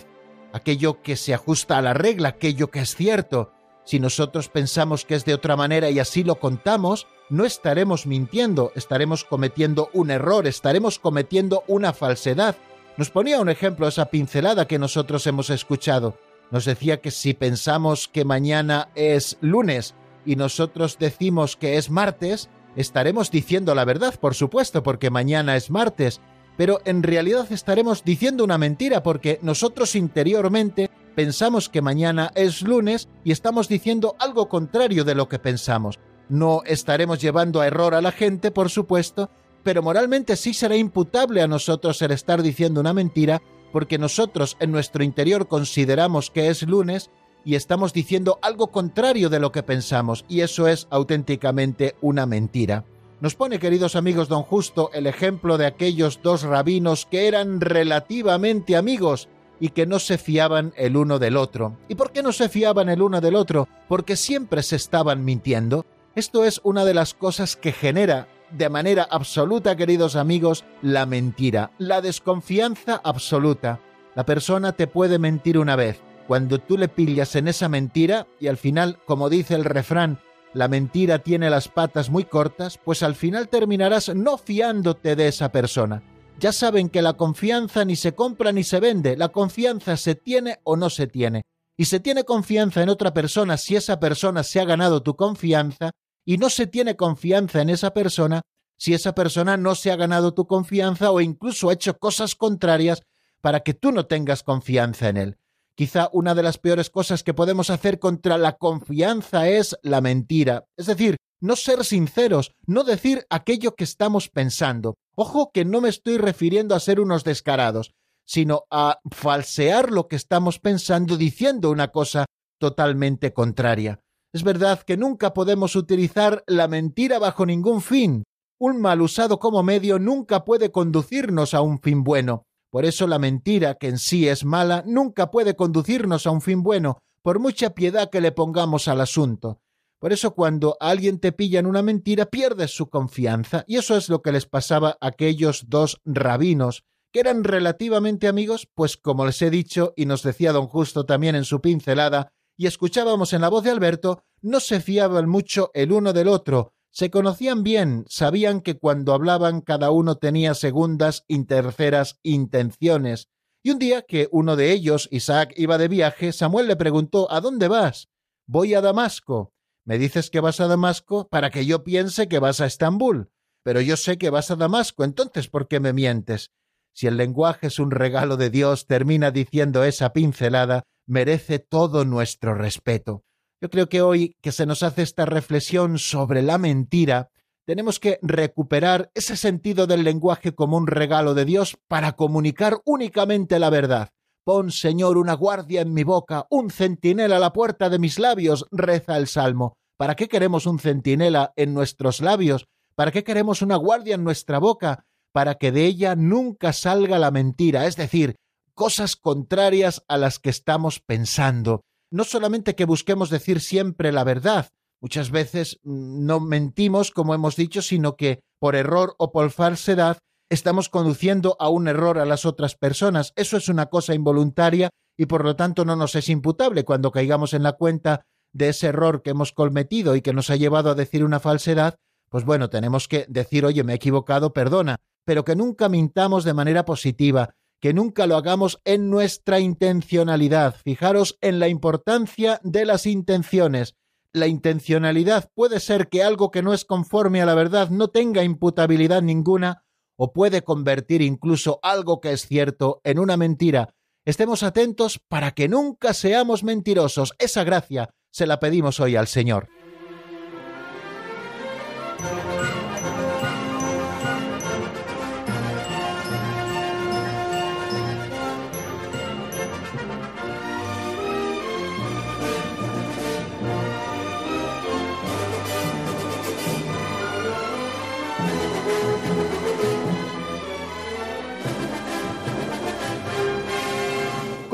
aquello 0.53 1.01
que 1.01 1.17
se 1.17 1.33
ajusta 1.33 1.77
a 1.77 1.81
la 1.81 1.93
regla, 1.93 2.29
aquello 2.29 2.71
que 2.71 2.79
es 2.79 2.95
cierto, 2.95 3.51
Si 3.85 3.99
nosotros 3.99 4.47
pensamos 4.47 5.03
que 5.03 5.15
es 5.15 5.25
de 5.25 5.33
otra 5.33 5.57
manera 5.57 5.89
y 5.89 5.99
así 5.99 6.23
lo 6.23 6.35
contamos, 6.39 7.07
no 7.29 7.43
estaremos 7.43 8.07
mintiendo, 8.07 8.71
estaremos 8.75 9.25
cometiendo 9.25 9.89
un 9.91 10.09
error, 10.09 10.47
estaremos 10.47 10.99
cometiendo 10.99 11.65
una 11.67 11.91
falsedad. 11.91 12.55
Nos 12.95 13.09
ponía 13.09 13.41
un 13.41 13.49
ejemplo 13.49 13.85
esa 13.89 14.05
pincelada 14.05 14.67
que 14.69 14.79
nosotros 14.79 15.27
hemos 15.27 15.49
escuchado. 15.49 16.17
Nos 16.53 16.65
decía 16.65 17.01
que 17.01 17.09
si 17.09 17.33
pensamos 17.33 18.07
que 18.07 18.25
mañana 18.25 18.89
es 18.93 19.37
lunes 19.41 19.95
y 20.23 20.35
nosotros 20.35 20.97
decimos 20.99 21.57
que 21.57 21.77
es 21.77 21.89
martes, 21.89 22.47
estaremos 22.75 23.31
diciendo 23.31 23.73
la 23.73 23.85
verdad, 23.85 24.13
por 24.19 24.35
supuesto, 24.35 24.83
porque 24.83 25.09
mañana 25.09 25.55
es 25.55 25.71
martes, 25.71 26.21
pero 26.55 26.79
en 26.85 27.01
realidad 27.01 27.51
estaremos 27.51 28.03
diciendo 28.03 28.43
una 28.43 28.59
mentira 28.59 29.01
porque 29.01 29.39
nosotros 29.41 29.95
interiormente 29.95 30.91
pensamos 31.15 31.69
que 31.69 31.81
mañana 31.81 32.31
es 32.35 32.61
lunes 32.61 33.09
y 33.23 33.31
estamos 33.31 33.67
diciendo 33.67 34.15
algo 34.19 34.47
contrario 34.47 35.03
de 35.05 35.15
lo 35.15 35.27
que 35.27 35.39
pensamos. 35.39 35.97
No 36.29 36.61
estaremos 36.67 37.19
llevando 37.19 37.61
a 37.61 37.67
error 37.67 37.95
a 37.95 38.01
la 38.01 38.11
gente, 38.11 38.51
por 38.51 38.69
supuesto, 38.69 39.31
pero 39.63 39.81
moralmente 39.81 40.35
sí 40.35 40.53
será 40.53 40.75
imputable 40.75 41.41
a 41.41 41.47
nosotros 41.47 41.99
el 42.03 42.11
estar 42.11 42.43
diciendo 42.43 42.79
una 42.79 42.93
mentira 42.93 43.41
porque 43.73 43.97
nosotros 43.97 44.55
en 44.61 44.71
nuestro 44.71 45.03
interior 45.03 45.47
consideramos 45.47 46.29
que 46.31 46.47
es 46.47 46.61
lunes 46.61 47.09
y 47.43 47.55
estamos 47.55 47.91
diciendo 47.91 48.39
algo 48.41 48.67
contrario 48.67 49.29
de 49.29 49.39
lo 49.39 49.51
que 49.51 49.63
pensamos, 49.63 50.23
y 50.29 50.41
eso 50.41 50.67
es 50.69 50.87
auténticamente 50.91 51.95
una 51.99 52.25
mentira. 52.25 52.85
Nos 53.19 53.35
pone, 53.35 53.59
queridos 53.59 53.95
amigos, 53.95 54.29
don 54.29 54.43
Justo, 54.43 54.91
el 54.93 55.07
ejemplo 55.07 55.57
de 55.57 55.65
aquellos 55.65 56.21
dos 56.21 56.43
rabinos 56.43 57.05
que 57.05 57.27
eran 57.27 57.59
relativamente 57.59 58.77
amigos 58.77 59.27
y 59.59 59.69
que 59.69 59.85
no 59.85 59.99
se 59.99 60.17
fiaban 60.17 60.73
el 60.77 60.95
uno 60.95 61.19
del 61.19 61.35
otro. 61.35 61.77
¿Y 61.89 61.95
por 61.95 62.11
qué 62.11 62.21
no 62.21 62.31
se 62.31 62.49
fiaban 62.49 62.89
el 62.89 63.01
uno 63.01 63.21
del 63.21 63.35
otro? 63.35 63.67
Porque 63.87 64.15
siempre 64.15 64.61
se 64.61 64.75
estaban 64.75 65.25
mintiendo. 65.25 65.85
Esto 66.15 66.43
es 66.43 66.61
una 66.63 66.85
de 66.85 66.93
las 66.93 67.13
cosas 67.13 67.55
que 67.55 67.71
genera 67.71 68.27
de 68.53 68.69
manera 68.69 69.07
absoluta, 69.09 69.75
queridos 69.75 70.15
amigos, 70.15 70.63
la 70.81 71.05
mentira, 71.05 71.71
la 71.77 72.01
desconfianza 72.01 73.01
absoluta. 73.03 73.79
La 74.15 74.25
persona 74.25 74.73
te 74.73 74.87
puede 74.87 75.19
mentir 75.19 75.57
una 75.57 75.75
vez. 75.75 75.99
Cuando 76.27 76.59
tú 76.59 76.77
le 76.77 76.87
pillas 76.87 77.35
en 77.35 77.47
esa 77.47 77.67
mentira, 77.67 78.27
y 78.39 78.47
al 78.47 78.57
final, 78.57 78.99
como 79.05 79.29
dice 79.29 79.55
el 79.55 79.65
refrán, 79.65 80.19
la 80.53 80.67
mentira 80.67 81.19
tiene 81.19 81.49
las 81.49 81.67
patas 81.67 82.09
muy 82.09 82.25
cortas, 82.25 82.77
pues 82.77 83.01
al 83.01 83.15
final 83.15 83.49
terminarás 83.49 84.13
no 84.15 84.37
fiándote 84.37 85.15
de 85.15 85.27
esa 85.27 85.51
persona. 85.51 86.03
Ya 86.39 86.51
saben 86.51 86.89
que 86.89 87.01
la 87.01 87.13
confianza 87.13 87.85
ni 87.85 87.95
se 87.95 88.13
compra 88.13 88.51
ni 88.51 88.63
se 88.63 88.79
vende, 88.79 89.17
la 89.17 89.29
confianza 89.29 89.97
se 89.97 90.15
tiene 90.15 90.59
o 90.63 90.75
no 90.75 90.89
se 90.89 91.07
tiene. 91.07 91.43
Y 91.75 91.85
se 91.85 91.99
tiene 91.99 92.23
confianza 92.23 92.83
en 92.83 92.89
otra 92.89 93.13
persona 93.13 93.57
si 93.57 93.75
esa 93.75 93.99
persona 93.99 94.43
se 94.43 94.59
ha 94.59 94.65
ganado 94.65 95.01
tu 95.01 95.15
confianza, 95.15 95.91
y 96.25 96.37
no 96.37 96.49
se 96.49 96.67
tiene 96.67 96.95
confianza 96.95 97.61
en 97.61 97.69
esa 97.69 97.93
persona 97.93 98.41
si 98.77 98.93
esa 98.93 99.15
persona 99.15 99.55
no 99.57 99.75
se 99.75 99.91
ha 99.91 99.95
ganado 99.95 100.33
tu 100.33 100.45
confianza 100.47 101.11
o 101.11 101.21
incluso 101.21 101.69
ha 101.69 101.73
hecho 101.73 101.97
cosas 101.97 102.35
contrarias 102.35 103.01
para 103.41 103.61
que 103.61 103.73
tú 103.73 103.91
no 103.91 104.07
tengas 104.07 104.43
confianza 104.43 105.09
en 105.09 105.17
él. 105.17 105.37
Quizá 105.75 106.09
una 106.11 106.35
de 106.35 106.43
las 106.43 106.57
peores 106.57 106.89
cosas 106.89 107.23
que 107.23 107.33
podemos 107.33 107.69
hacer 107.69 107.99
contra 107.99 108.37
la 108.37 108.57
confianza 108.57 109.47
es 109.47 109.77
la 109.81 110.01
mentira, 110.01 110.65
es 110.77 110.85
decir, 110.85 111.17
no 111.41 111.55
ser 111.55 111.83
sinceros, 111.83 112.51
no 112.67 112.83
decir 112.83 113.25
aquello 113.29 113.75
que 113.75 113.83
estamos 113.83 114.29
pensando. 114.29 114.95
Ojo 115.15 115.51
que 115.53 115.65
no 115.65 115.81
me 115.81 115.89
estoy 115.89 116.17
refiriendo 116.17 116.73
a 116.73 116.79
ser 116.79 116.99
unos 116.99 117.23
descarados, 117.23 117.93
sino 118.25 118.63
a 118.69 118.99
falsear 119.11 119.91
lo 119.91 120.07
que 120.07 120.15
estamos 120.15 120.59
pensando 120.59 121.17
diciendo 121.17 121.69
una 121.69 121.89
cosa 121.89 122.25
totalmente 122.59 123.33
contraria. 123.33 123.99
Es 124.33 124.43
verdad 124.43 124.81
que 124.81 124.97
nunca 124.97 125.31
podemos 125.31 125.75
utilizar 125.75 126.43
la 126.47 126.67
mentira 126.67 127.19
bajo 127.19 127.45
ningún 127.45 127.81
fin. 127.81 128.23
Un 128.59 128.81
mal 128.81 129.01
usado 129.01 129.37
como 129.37 129.61
medio 129.61 129.99
nunca 129.99 130.43
puede 130.43 130.71
conducirnos 130.71 131.53
a 131.53 131.61
un 131.61 131.79
fin 131.79 132.03
bueno. 132.03 132.43
Por 132.71 132.85
eso 132.85 133.05
la 133.05 133.19
mentira, 133.19 133.75
que 133.75 133.89
en 133.89 133.99
sí 133.99 134.27
es 134.27 134.43
mala, 134.43 134.83
nunca 134.87 135.29
puede 135.29 135.55
conducirnos 135.55 136.25
a 136.25 136.31
un 136.31 136.41
fin 136.41 136.63
bueno, 136.63 136.97
por 137.21 137.39
mucha 137.39 137.75
piedad 137.75 138.09
que 138.09 138.21
le 138.21 138.31
pongamos 138.31 138.87
al 138.87 139.01
asunto. 139.01 139.59
Por 139.99 140.11
eso 140.11 140.33
cuando 140.33 140.77
alguien 140.79 141.19
te 141.19 141.31
pilla 141.31 141.59
en 141.59 141.67
una 141.67 141.83
mentira, 141.83 142.25
pierdes 142.25 142.71
su 142.71 142.89
confianza, 142.89 143.63
y 143.67 143.77
eso 143.77 143.95
es 143.95 144.09
lo 144.09 144.23
que 144.23 144.31
les 144.31 144.47
pasaba 144.47 144.97
a 144.99 145.07
aquellos 145.07 145.69
dos 145.69 146.01
rabinos, 146.03 146.83
que 147.13 147.19
eran 147.19 147.43
relativamente 147.43 148.27
amigos, 148.27 148.67
pues 148.73 148.97
como 148.97 149.27
les 149.27 149.39
he 149.43 149.51
dicho, 149.51 149.93
y 149.95 150.07
nos 150.07 150.23
decía 150.23 150.51
don 150.51 150.65
Justo 150.65 151.05
también 151.05 151.35
en 151.35 151.45
su 151.45 151.61
pincelada, 151.61 152.33
y 152.57 152.67
escuchábamos 152.67 153.33
en 153.33 153.41
la 153.41 153.49
voz 153.49 153.63
de 153.63 153.71
Alberto, 153.71 154.23
no 154.41 154.59
se 154.59 154.79
fiaban 154.79 155.29
mucho 155.29 155.71
el 155.73 155.91
uno 155.91 156.13
del 156.13 156.27
otro, 156.27 156.73
se 156.95 157.09
conocían 157.09 157.63
bien, 157.63 158.05
sabían 158.07 158.61
que 158.61 158.77
cuando 158.77 159.13
hablaban 159.13 159.61
cada 159.61 159.89
uno 159.89 160.17
tenía 160.17 160.53
segundas 160.53 161.25
y 161.27 161.43
terceras 161.45 162.19
intenciones. 162.21 163.29
Y 163.63 163.71
un 163.71 163.79
día 163.79 164.03
que 164.03 164.27
uno 164.31 164.55
de 164.55 164.71
ellos, 164.71 165.07
Isaac, 165.09 165.53
iba 165.55 165.79
de 165.79 165.87
viaje, 165.87 166.31
Samuel 166.31 166.67
le 166.67 166.75
preguntó 166.75 167.31
¿A 167.31 167.41
dónde 167.41 167.67
vas? 167.67 168.09
Voy 168.45 168.75
a 168.75 168.81
Damasco. 168.81 169.53
Me 169.85 169.97
dices 169.97 170.29
que 170.29 170.39
vas 170.39 170.59
a 170.59 170.67
Damasco 170.67 171.27
para 171.29 171.49
que 171.49 171.65
yo 171.65 171.83
piense 171.83 172.27
que 172.27 172.37
vas 172.37 172.61
a 172.61 172.67
Estambul. 172.67 173.31
Pero 173.63 173.81
yo 173.81 173.97
sé 173.97 174.19
que 174.19 174.29
vas 174.29 174.51
a 174.51 174.55
Damasco, 174.55 175.03
entonces 175.03 175.47
¿por 175.47 175.67
qué 175.67 175.79
me 175.79 175.93
mientes? 175.93 176.51
Si 176.93 177.07
el 177.07 177.17
lenguaje 177.17 177.67
es 177.67 177.79
un 177.79 177.89
regalo 177.89 178.37
de 178.37 178.51
Dios, 178.51 178.85
termina 178.85 179.31
diciendo 179.31 179.83
esa 179.83 180.13
pincelada, 180.13 180.83
merece 181.07 181.59
todo 181.59 182.05
nuestro 182.05 182.55
respeto. 182.55 183.23
Yo 183.61 183.69
creo 183.69 183.87
que 183.87 184.01
hoy 184.01 184.35
que 184.41 184.51
se 184.51 184.65
nos 184.65 184.83
hace 184.83 185.03
esta 185.03 185.25
reflexión 185.25 185.97
sobre 185.97 186.41
la 186.41 186.57
mentira, 186.57 187.29
tenemos 187.65 187.99
que 187.99 188.19
recuperar 188.21 189.09
ese 189.13 189.37
sentido 189.37 189.87
del 189.87 190.03
lenguaje 190.03 190.53
como 190.53 190.75
un 190.77 190.87
regalo 190.87 191.33
de 191.33 191.45
Dios 191.45 191.77
para 191.87 192.13
comunicar 192.13 192.81
únicamente 192.85 193.59
la 193.59 193.69
verdad. 193.69 194.09
Pon, 194.43 194.71
Señor, 194.71 195.17
una 195.17 195.33
guardia 195.33 195.79
en 195.79 195.93
mi 195.93 196.03
boca, 196.03 196.45
un 196.49 196.69
centinela 196.69 197.37
a 197.37 197.39
la 197.39 197.53
puerta 197.53 197.89
de 197.89 197.99
mis 197.99 198.19
labios, 198.19 198.65
reza 198.71 199.15
el 199.15 199.27
Salmo. 199.27 199.77
¿Para 199.97 200.15
qué 200.15 200.27
queremos 200.27 200.65
un 200.65 200.79
centinela 200.79 201.53
en 201.55 201.73
nuestros 201.73 202.19
labios? 202.19 202.65
¿Para 202.95 203.11
qué 203.11 203.23
queremos 203.23 203.61
una 203.61 203.77
guardia 203.77 204.15
en 204.15 204.25
nuestra 204.25 204.59
boca? 204.59 205.05
Para 205.31 205.55
que 205.55 205.71
de 205.71 205.85
ella 205.85 206.15
nunca 206.15 206.73
salga 206.73 207.17
la 207.19 207.31
mentira, 207.31 207.87
es 207.87 207.95
decir, 207.95 208.35
cosas 208.73 209.15
contrarias 209.15 210.03
a 210.07 210.17
las 210.17 210.39
que 210.39 210.49
estamos 210.49 210.99
pensando. 210.99 211.83
No 212.11 212.23
solamente 212.23 212.75
que 212.75 212.85
busquemos 212.85 213.29
decir 213.29 213.59
siempre 213.59 214.11
la 214.11 214.23
verdad, 214.23 214.69
muchas 215.01 215.31
veces 215.31 215.79
mm, 215.83 216.25
no 216.25 216.39
mentimos, 216.39 217.11
como 217.11 217.33
hemos 217.33 217.55
dicho, 217.55 217.81
sino 217.81 218.15
que 218.15 218.41
por 218.59 218.75
error 218.75 219.15
o 219.17 219.31
por 219.31 219.51
falsedad 219.51 220.17
estamos 220.49 220.89
conduciendo 220.89 221.55
a 221.59 221.69
un 221.69 221.87
error 221.87 222.19
a 222.19 222.25
las 222.25 222.45
otras 222.45 222.75
personas. 222.75 223.33
Eso 223.35 223.57
es 223.57 223.69
una 223.69 223.87
cosa 223.87 224.13
involuntaria 224.13 224.89
y 225.17 225.25
por 225.25 225.43
lo 225.43 225.55
tanto 225.55 225.85
no 225.85 225.95
nos 225.95 226.15
es 226.15 226.29
imputable 226.29 226.83
cuando 226.85 227.11
caigamos 227.11 227.53
en 227.53 227.63
la 227.63 227.73
cuenta 227.73 228.25
de 228.53 228.69
ese 228.69 228.87
error 228.87 229.21
que 229.23 229.31
hemos 229.31 229.51
cometido 229.51 230.15
y 230.15 230.21
que 230.21 230.33
nos 230.33 230.49
ha 230.49 230.55
llevado 230.55 230.91
a 230.91 230.95
decir 230.95 231.23
una 231.23 231.39
falsedad, 231.39 231.95
pues 232.29 232.45
bueno, 232.45 232.69
tenemos 232.69 233.07
que 233.07 233.25
decir, 233.27 233.65
oye, 233.65 233.83
me 233.83 233.93
he 233.93 233.95
equivocado, 233.95 234.53
perdona, 234.53 234.97
pero 235.25 235.43
que 235.43 235.55
nunca 235.55 235.89
mintamos 235.89 236.43
de 236.43 236.53
manera 236.53 236.85
positiva, 236.85 237.55
que 237.83 237.93
nunca 237.93 238.27
lo 238.27 238.37
hagamos 238.37 238.79
en 238.85 239.09
nuestra 239.09 239.59
intencionalidad. 239.59 240.73
Fijaros 240.85 241.37
en 241.41 241.59
la 241.59 241.67
importancia 241.67 242.61
de 242.63 242.85
las 242.85 243.05
intenciones. 243.05 243.97
La 244.31 244.47
intencionalidad 244.47 245.51
puede 245.53 245.81
ser 245.81 246.07
que 246.07 246.23
algo 246.23 246.49
que 246.49 246.61
no 246.61 246.73
es 246.73 246.85
conforme 246.85 247.41
a 247.41 247.45
la 247.45 247.55
verdad 247.55 247.89
no 247.89 248.07
tenga 248.07 248.41
imputabilidad 248.41 249.21
ninguna 249.21 249.83
o 250.15 250.31
puede 250.31 250.61
convertir 250.61 251.21
incluso 251.21 251.81
algo 251.83 252.21
que 252.21 252.31
es 252.31 252.47
cierto 252.47 253.01
en 253.03 253.19
una 253.19 253.35
mentira. 253.35 253.93
Estemos 254.23 254.63
atentos 254.63 255.19
para 255.19 255.51
que 255.51 255.67
nunca 255.67 256.13
seamos 256.13 256.63
mentirosos. 256.63 257.33
Esa 257.37 257.65
gracia 257.65 258.11
se 258.31 258.47
la 258.47 258.61
pedimos 258.61 259.01
hoy 259.01 259.17
al 259.17 259.27
Señor. 259.27 259.67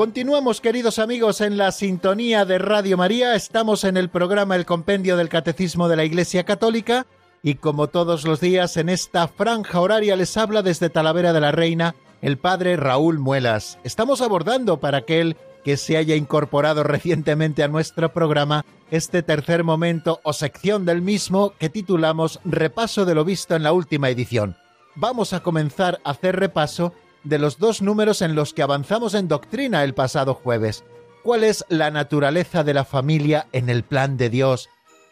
Continuamos, 0.00 0.62
queridos 0.62 0.98
amigos, 0.98 1.42
en 1.42 1.58
la 1.58 1.72
sintonía 1.72 2.46
de 2.46 2.56
Radio 2.56 2.96
María. 2.96 3.34
Estamos 3.34 3.84
en 3.84 3.98
el 3.98 4.08
programa 4.08 4.56
El 4.56 4.64
Compendio 4.64 5.18
del 5.18 5.28
Catecismo 5.28 5.90
de 5.90 5.96
la 5.96 6.06
Iglesia 6.06 6.44
Católica 6.44 7.06
y 7.42 7.56
como 7.56 7.88
todos 7.88 8.24
los 8.24 8.40
días 8.40 8.78
en 8.78 8.88
esta 8.88 9.28
franja 9.28 9.78
horaria 9.78 10.16
les 10.16 10.38
habla 10.38 10.62
desde 10.62 10.88
Talavera 10.88 11.34
de 11.34 11.40
la 11.42 11.52
Reina 11.52 11.94
el 12.22 12.38
padre 12.38 12.76
Raúl 12.76 13.18
Muelas. 13.18 13.78
Estamos 13.84 14.22
abordando 14.22 14.80
para 14.80 14.96
aquel 14.96 15.36
que 15.64 15.76
se 15.76 15.98
haya 15.98 16.16
incorporado 16.16 16.82
recientemente 16.82 17.62
a 17.62 17.68
nuestro 17.68 18.10
programa 18.10 18.64
este 18.90 19.22
tercer 19.22 19.64
momento 19.64 20.20
o 20.22 20.32
sección 20.32 20.86
del 20.86 21.02
mismo 21.02 21.52
que 21.58 21.68
titulamos 21.68 22.40
Repaso 22.46 23.04
de 23.04 23.14
lo 23.14 23.26
visto 23.26 23.54
en 23.54 23.64
la 23.64 23.74
última 23.74 24.08
edición. 24.08 24.56
Vamos 24.94 25.34
a 25.34 25.40
comenzar 25.40 26.00
a 26.04 26.12
hacer 26.12 26.36
repaso 26.36 26.94
de 27.24 27.38
los 27.38 27.58
dos 27.58 27.82
números 27.82 28.22
en 28.22 28.34
los 28.34 28.54
que 28.54 28.62
avanzamos 28.62 29.14
en 29.14 29.28
doctrina 29.28 29.84
el 29.84 29.94
pasado 29.94 30.34
jueves. 30.34 30.84
¿Cuál 31.22 31.44
es 31.44 31.64
la 31.68 31.90
naturaleza 31.90 32.64
de 32.64 32.74
la 32.74 32.84
familia 32.84 33.46
en 33.52 33.68
el 33.68 33.82
plan 33.82 34.16
de 34.16 34.30
Dios? 34.30 34.68